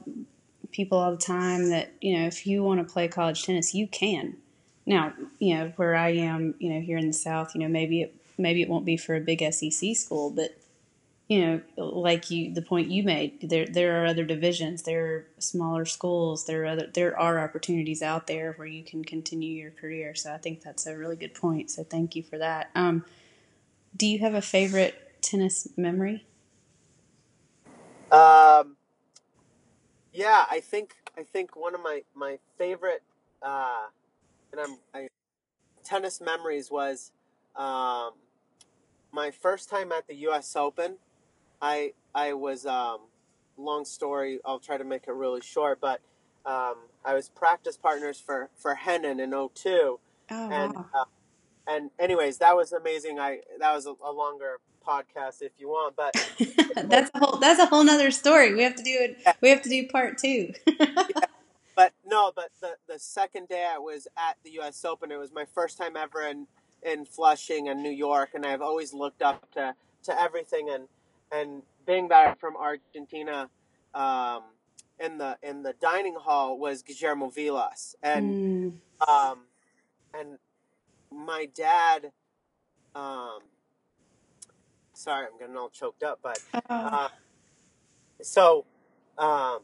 people 0.72 0.98
all 0.98 1.12
the 1.12 1.18
time 1.18 1.70
that 1.70 1.92
you 2.00 2.18
know 2.18 2.26
if 2.26 2.48
you 2.48 2.64
want 2.64 2.86
to 2.86 2.92
play 2.92 3.08
college 3.08 3.44
tennis, 3.44 3.74
you 3.74 3.88
can. 3.88 4.38
Now, 4.86 5.14
you 5.40 5.56
know 5.56 5.74
where 5.76 5.96
I 5.96 6.10
am, 6.12 6.56
you 6.60 6.74
know 6.74 6.80
here 6.80 6.98
in 6.98 7.08
the 7.08 7.14
South, 7.14 7.54
you 7.54 7.62
know 7.62 7.68
maybe 7.68 8.04
it 8.04 8.16
maybe 8.38 8.62
it 8.62 8.70
won't 8.70 8.86
be 8.86 8.96
for 8.96 9.16
a 9.16 9.20
big 9.20 9.44
SEC 9.54 9.96
school, 9.96 10.30
but 10.30 10.58
you 11.28 11.46
know 11.46 11.84
like 11.84 12.32
you 12.32 12.54
the 12.54 12.62
point 12.62 12.90
you 12.90 13.04
made, 13.04 13.50
there 13.50 13.66
there 13.66 14.02
are 14.02 14.06
other 14.06 14.24
divisions, 14.24 14.84
there 14.84 15.06
are 15.06 15.26
smaller 15.40 15.86
schools, 15.86 16.46
there 16.46 16.64
are 16.64 16.68
other 16.68 16.88
there 16.94 17.20
are 17.20 17.40
opportunities 17.40 18.02
out 18.02 18.28
there 18.28 18.54
where 18.54 18.68
you 18.68 18.84
can 18.84 19.04
continue 19.04 19.62
your 19.62 19.72
career. 19.72 20.16
So 20.16 20.34
I 20.34 20.38
think 20.38 20.62
that's 20.62 20.88
a 20.88 20.98
really 20.98 21.16
good 21.16 21.34
point. 21.34 21.70
So 21.72 21.84
thank 21.84 22.16
you 22.16 22.24
for 22.24 22.38
that. 22.38 22.70
Um, 22.76 23.06
do 23.96 24.08
you 24.08 24.20
have 24.20 24.34
a 24.34 24.42
favorite 24.42 25.22
tennis 25.22 25.68
memory? 25.76 26.26
um, 28.12 28.78
yeah 30.14 30.46
i 30.50 30.62
think 30.62 30.96
i 31.18 31.24
think 31.24 31.56
one 31.56 31.76
of 31.76 31.82
my 31.82 32.04
my 32.16 32.40
favorite 32.58 33.04
uh, 33.42 33.88
and 34.52 34.62
i'm 34.62 34.78
I, 34.94 35.08
tennis 35.84 36.22
memories 36.22 36.70
was 36.70 37.12
um, 37.56 38.12
my 39.12 39.32
first 39.32 39.70
time 39.70 39.92
at 39.92 40.08
the 40.08 40.16
U.S. 40.16 40.56
Open. 40.56 40.98
I 41.62 41.94
I 42.14 42.34
was 42.34 42.66
um, 42.66 43.00
long 43.58 43.86
story. 43.86 44.40
I'll 44.46 44.60
try 44.60 44.78
to 44.78 44.84
make 44.84 45.08
it 45.08 45.14
really 45.14 45.42
short, 45.42 45.80
but 45.82 46.02
um, 46.46 46.76
I 47.06 47.14
was 47.14 47.30
practice 47.30 47.78
partners 47.78 48.20
for 48.20 48.50
for 48.58 48.76
Hennen 48.76 49.22
in 49.22 49.32
'02, 49.32 50.00
Oh 50.30 50.50
and 50.52 50.74
wow. 50.74 50.86
uh, 50.94 51.06
and 51.68 51.92
anyways, 52.00 52.38
that 52.40 52.56
was 52.56 52.72
amazing. 52.72 53.20
I 53.20 53.40
that 53.60 53.74
was 53.74 53.86
a, 53.86 53.94
a 54.04 54.12
longer 54.12 54.60
podcast 54.88 55.42
if 55.42 55.52
you 55.58 55.68
want, 55.68 55.96
but 55.96 56.14
that's 56.90 57.12
a 57.14 57.20
whole 57.20 57.38
that's 57.38 57.60
a 57.60 57.66
whole 57.66 57.84
nother 57.84 58.12
story. 58.12 58.54
We 58.54 58.64
have 58.64 58.76
to 58.76 58.84
do 58.84 58.92
it 59.00 59.18
yeah, 59.26 59.34
we 59.42 59.50
have 59.50 59.62
to 59.64 59.70
do 59.70 59.88
part 59.88 60.18
two. 60.18 60.54
yeah. 60.68 61.26
But 61.76 61.94
no, 62.06 62.32
but 62.36 62.50
the 62.62 62.76
the 62.88 63.00
second 63.00 63.50
day 63.50 63.68
I 63.74 63.78
was 63.78 64.08
at 64.18 64.38
the 64.44 64.52
U.S. 64.52 64.84
Open, 64.86 65.12
it 65.12 65.18
was 65.20 65.32
my 65.32 65.46
first 65.54 65.78
time 65.78 65.96
ever 65.96 66.22
in 66.24 66.48
in 66.84 67.06
Flushing 67.06 67.68
and 67.70 67.84
New 67.84 67.92
York, 67.92 68.32
and 68.34 68.46
I've 68.46 68.62
always 68.62 68.94
looked 68.94 69.22
up 69.22 69.52
to 69.54 69.76
to 70.04 70.22
everything. 70.22 70.70
And 70.70 70.88
and 71.32 71.64
being 71.86 72.08
back 72.08 72.40
from 72.40 72.56
Argentina, 72.58 73.50
um, 73.94 74.44
in 75.00 75.18
the 75.18 75.38
in 75.44 75.64
the 75.64 75.74
dining 75.82 76.16
hall 76.16 76.58
was 76.58 76.82
Guillermo 76.82 77.30
Vilas, 77.30 77.96
and 78.02 78.74
mm. 78.74 79.08
um, 79.08 79.40
and 80.14 80.38
my 81.12 81.48
dad. 81.54 82.12
Um, 82.96 83.40
sorry, 84.94 85.28
I'm 85.32 85.38
getting 85.38 85.56
all 85.56 85.70
choked 85.70 86.02
up, 86.04 86.20
but 86.24 86.40
Oh. 86.54 86.62
uh, 86.70 87.10
so 88.22 88.66
um, 89.18 89.60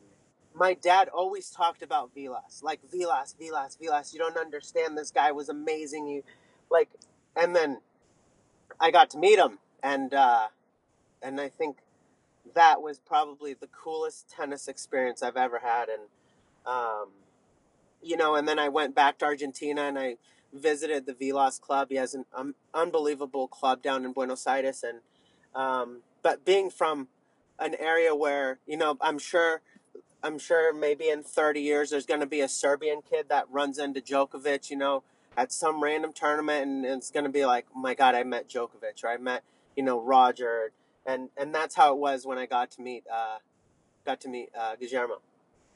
my 0.54 0.76
dad 0.76 1.10
always 1.10 1.50
talked 1.50 1.82
about 1.82 2.12
Vilas, 2.14 2.62
like 2.64 2.80
Vilas, 2.92 3.36
Vilas, 3.40 3.76
Vilas. 3.82 4.14
You 4.14 4.20
don't 4.20 4.38
understand. 4.38 4.98
This 4.98 5.10
guy 5.12 5.32
was 5.32 5.50
amazing. 5.50 6.08
You 6.08 6.24
like, 6.70 6.90
and 7.36 7.56
then 7.56 7.80
I 8.80 8.92
got 8.92 9.10
to 9.12 9.18
meet 9.18 9.40
him, 9.40 9.58
and 9.82 10.14
uh, 10.14 10.48
and 11.24 11.40
I 11.40 11.50
think 11.50 11.78
that 12.54 12.82
was 12.82 13.00
probably 13.00 13.54
the 13.54 13.68
coolest 13.68 14.30
tennis 14.30 14.68
experience 14.68 15.24
I've 15.24 15.38
ever 15.38 15.60
had. 15.60 15.88
And 15.90 16.02
um, 16.66 17.10
you 18.02 18.18
know, 18.18 18.36
and 18.36 18.48
then 18.48 18.60
I 18.60 18.70
went 18.70 18.96
back 18.96 19.18
to 19.20 19.26
Argentina 19.26 19.84
and 19.84 19.98
I 19.98 20.18
visited 20.54 21.06
the 21.06 21.14
Vilas 21.14 21.58
Club. 21.58 21.88
He 21.90 21.96
has 21.96 22.14
an 22.14 22.26
um, 22.36 22.56
unbelievable 22.74 23.48
club 23.48 23.82
down 23.82 24.06
in 24.06 24.12
Buenos 24.12 24.46
Aires, 24.46 24.84
and 24.84 25.00
um, 25.56 26.02
but 26.22 26.46
being 26.46 26.70
from 26.70 27.08
an 27.60 27.76
area 27.80 28.14
where 28.14 28.60
you 28.68 28.78
know, 28.78 28.98
I'm 29.02 29.18
sure, 29.18 29.62
I'm 30.22 30.38
sure 30.38 30.74
maybe 30.74 31.10
in 31.10 31.24
30 31.24 31.62
years 31.62 31.90
there's 31.90 32.06
going 32.06 32.20
to 32.20 32.26
be 32.26 32.42
a 32.42 32.50
Serbian 32.50 33.02
kid 33.02 33.28
that 33.30 33.50
runs 33.50 33.78
into 33.80 34.02
Djokovic, 34.02 34.70
you 34.70 34.78
know, 34.78 35.04
at 35.38 35.52
some 35.52 35.82
random 35.82 36.12
tournament, 36.14 36.64
and 36.64 36.86
it's 36.86 37.12
going 37.12 37.26
to 37.26 37.32
be 37.32 37.46
like, 37.46 37.66
oh 37.76 37.80
my 37.80 37.94
God, 37.94 38.16
I 38.16 38.24
met 38.24 38.50
Djokovic, 38.50 39.04
or 39.04 39.10
I 39.10 39.18
met 39.18 39.44
you 39.76 39.84
know 39.84 40.00
Roger, 40.00 40.72
and 41.06 41.30
and 41.38 41.54
that's 41.54 41.76
how 41.76 41.94
it 41.94 42.00
was 42.00 42.26
when 42.26 42.38
I 42.38 42.46
got 42.46 42.72
to 42.72 42.82
meet 42.82 43.04
uh, 43.12 43.38
got 44.06 44.22
to 44.22 44.30
meet 44.30 44.50
uh, 44.58 44.76
Guillermo. 44.76 45.22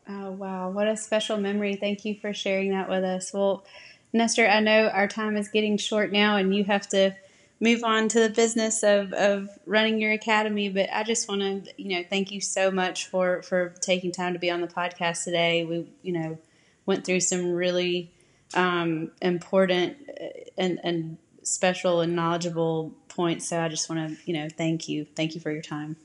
Oh, 0.10 0.32
wow. 0.32 0.70
What 0.70 0.88
a 0.88 0.96
special 0.96 1.38
memory. 1.38 1.76
Thank 1.76 2.06
you 2.06 2.16
for 2.16 2.34
sharing 2.34 2.72
that 2.72 2.90
with 2.90 3.04
us. 3.04 3.34
Well, 3.34 3.66
Nestor, 4.14 4.48
I 4.48 4.62
know 4.62 4.88
our 4.88 5.08
time 5.08 5.36
is 5.36 5.50
getting 5.50 5.78
short 5.78 6.14
now 6.14 6.38
and 6.38 6.56
you 6.56 6.64
have 6.64 6.88
to 6.90 7.14
move 7.60 7.84
on 7.84 8.08
to 8.10 8.20
the 8.20 8.30
business 8.30 8.84
of, 8.84 9.12
of 9.14 9.50
running 9.66 10.00
your 10.00 10.14
academy, 10.14 10.70
but 10.70 10.90
I 10.94 11.04
just 11.04 11.28
want 11.28 11.42
to, 11.42 11.74
you 11.78 11.90
know, 11.90 12.04
thank 12.10 12.32
you 12.32 12.40
so 12.40 12.72
much 12.72 13.08
for, 13.08 13.42
for 13.42 13.74
taking 13.82 14.12
time 14.12 14.34
to 14.34 14.40
be 14.40 14.50
on 14.50 14.62
the 14.62 14.68
podcast 14.68 15.26
today. 15.26 15.66
We, 15.66 15.92
you 16.04 16.14
know, 16.14 16.38
went 16.86 17.06
through 17.06 17.20
some 17.22 17.52
really 17.52 18.14
um, 18.54 19.12
important 19.22 19.98
uh, 20.10 20.26
and, 20.58 20.80
and 20.84 21.18
special 21.48 22.02
and 22.02 22.16
knowledgeable 22.16 22.94
points. 23.08 23.48
So 23.48 23.62
I 23.62 23.68
just 23.68 23.90
want 23.90 24.10
to, 24.10 24.18
you 24.26 24.34
know, 24.34 24.48
thank 24.50 24.88
you. 24.88 25.06
Thank 25.06 25.36
you 25.36 25.42
for 25.42 25.52
your 25.52 25.62
time. 25.62 25.98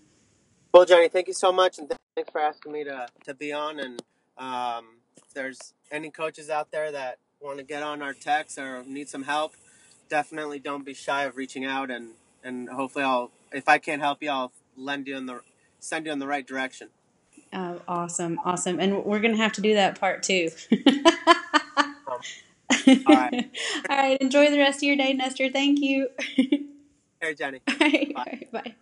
Well, 0.73 0.85
Johnny, 0.85 1.09
thank 1.09 1.27
you 1.27 1.35
so 1.35 1.53
much, 1.53 1.79
and 1.79 1.93
thanks 2.15 2.31
for 2.31 2.41
asking 2.41 2.73
me 2.73 2.85
to, 2.85 3.07
to 3.25 3.35
be 3.35 3.53
on. 3.53 3.79
And 3.79 4.03
um, 4.39 4.87
if 5.17 5.35
there's 5.35 5.75
any 5.91 6.11
coaches 6.11 6.49
out 6.49 6.71
there 6.71 6.91
that 6.93 7.19
want 7.41 7.59
to 7.59 7.65
get 7.65 7.83
on 7.83 8.01
our 8.01 8.15
text 8.15 8.59
or 8.59 8.83
need 8.85 9.09
some 9.09 9.25
help, 9.25 9.55
definitely 10.09 10.59
don't 10.59 10.85
be 10.85 10.95
shy 10.95 11.25
of 11.25 11.37
reaching 11.37 11.65
out. 11.65 11.91
And, 11.91 12.13
and 12.43 12.71
hopefully, 12.71 13.05
I'll 13.05 13.31
if 13.53 13.69
I 13.69 13.79
can't 13.79 14.01
help 14.01 14.23
you, 14.23 14.31
I'll 14.31 14.53
lend 14.77 15.07
you 15.07 15.17
in 15.17 15.27
the 15.27 15.41
send 15.79 16.07
you 16.07 16.13
in 16.13 16.19
the 16.19 16.27
right 16.27 16.47
direction. 16.47 16.89
Oh, 17.53 17.81
awesome, 17.87 18.41
awesome, 18.45 18.81
and 18.81 19.05
we're 19.05 19.21
gonna 19.21 19.37
have 19.37 19.53
to 19.53 19.61
do 19.61 19.75
that 19.75 20.01
part 20.01 20.23
too. 20.23 20.49
All 23.07 23.15
right, 23.15 23.51
all 23.91 23.97
right. 23.97 24.21
Enjoy 24.21 24.51
the 24.51 24.59
rest 24.59 24.79
of 24.79 24.83
your 24.85 24.97
day, 24.97 25.13
Nestor. 25.13 25.51
Thank 25.51 25.81
you. 25.81 26.09
hey, 27.21 27.35
Jenny. 27.37 27.61
all 27.69 27.77
right, 27.81 28.15
Bye. 28.15 28.21
all 28.21 28.25
right, 28.25 28.53
bye. 28.53 28.75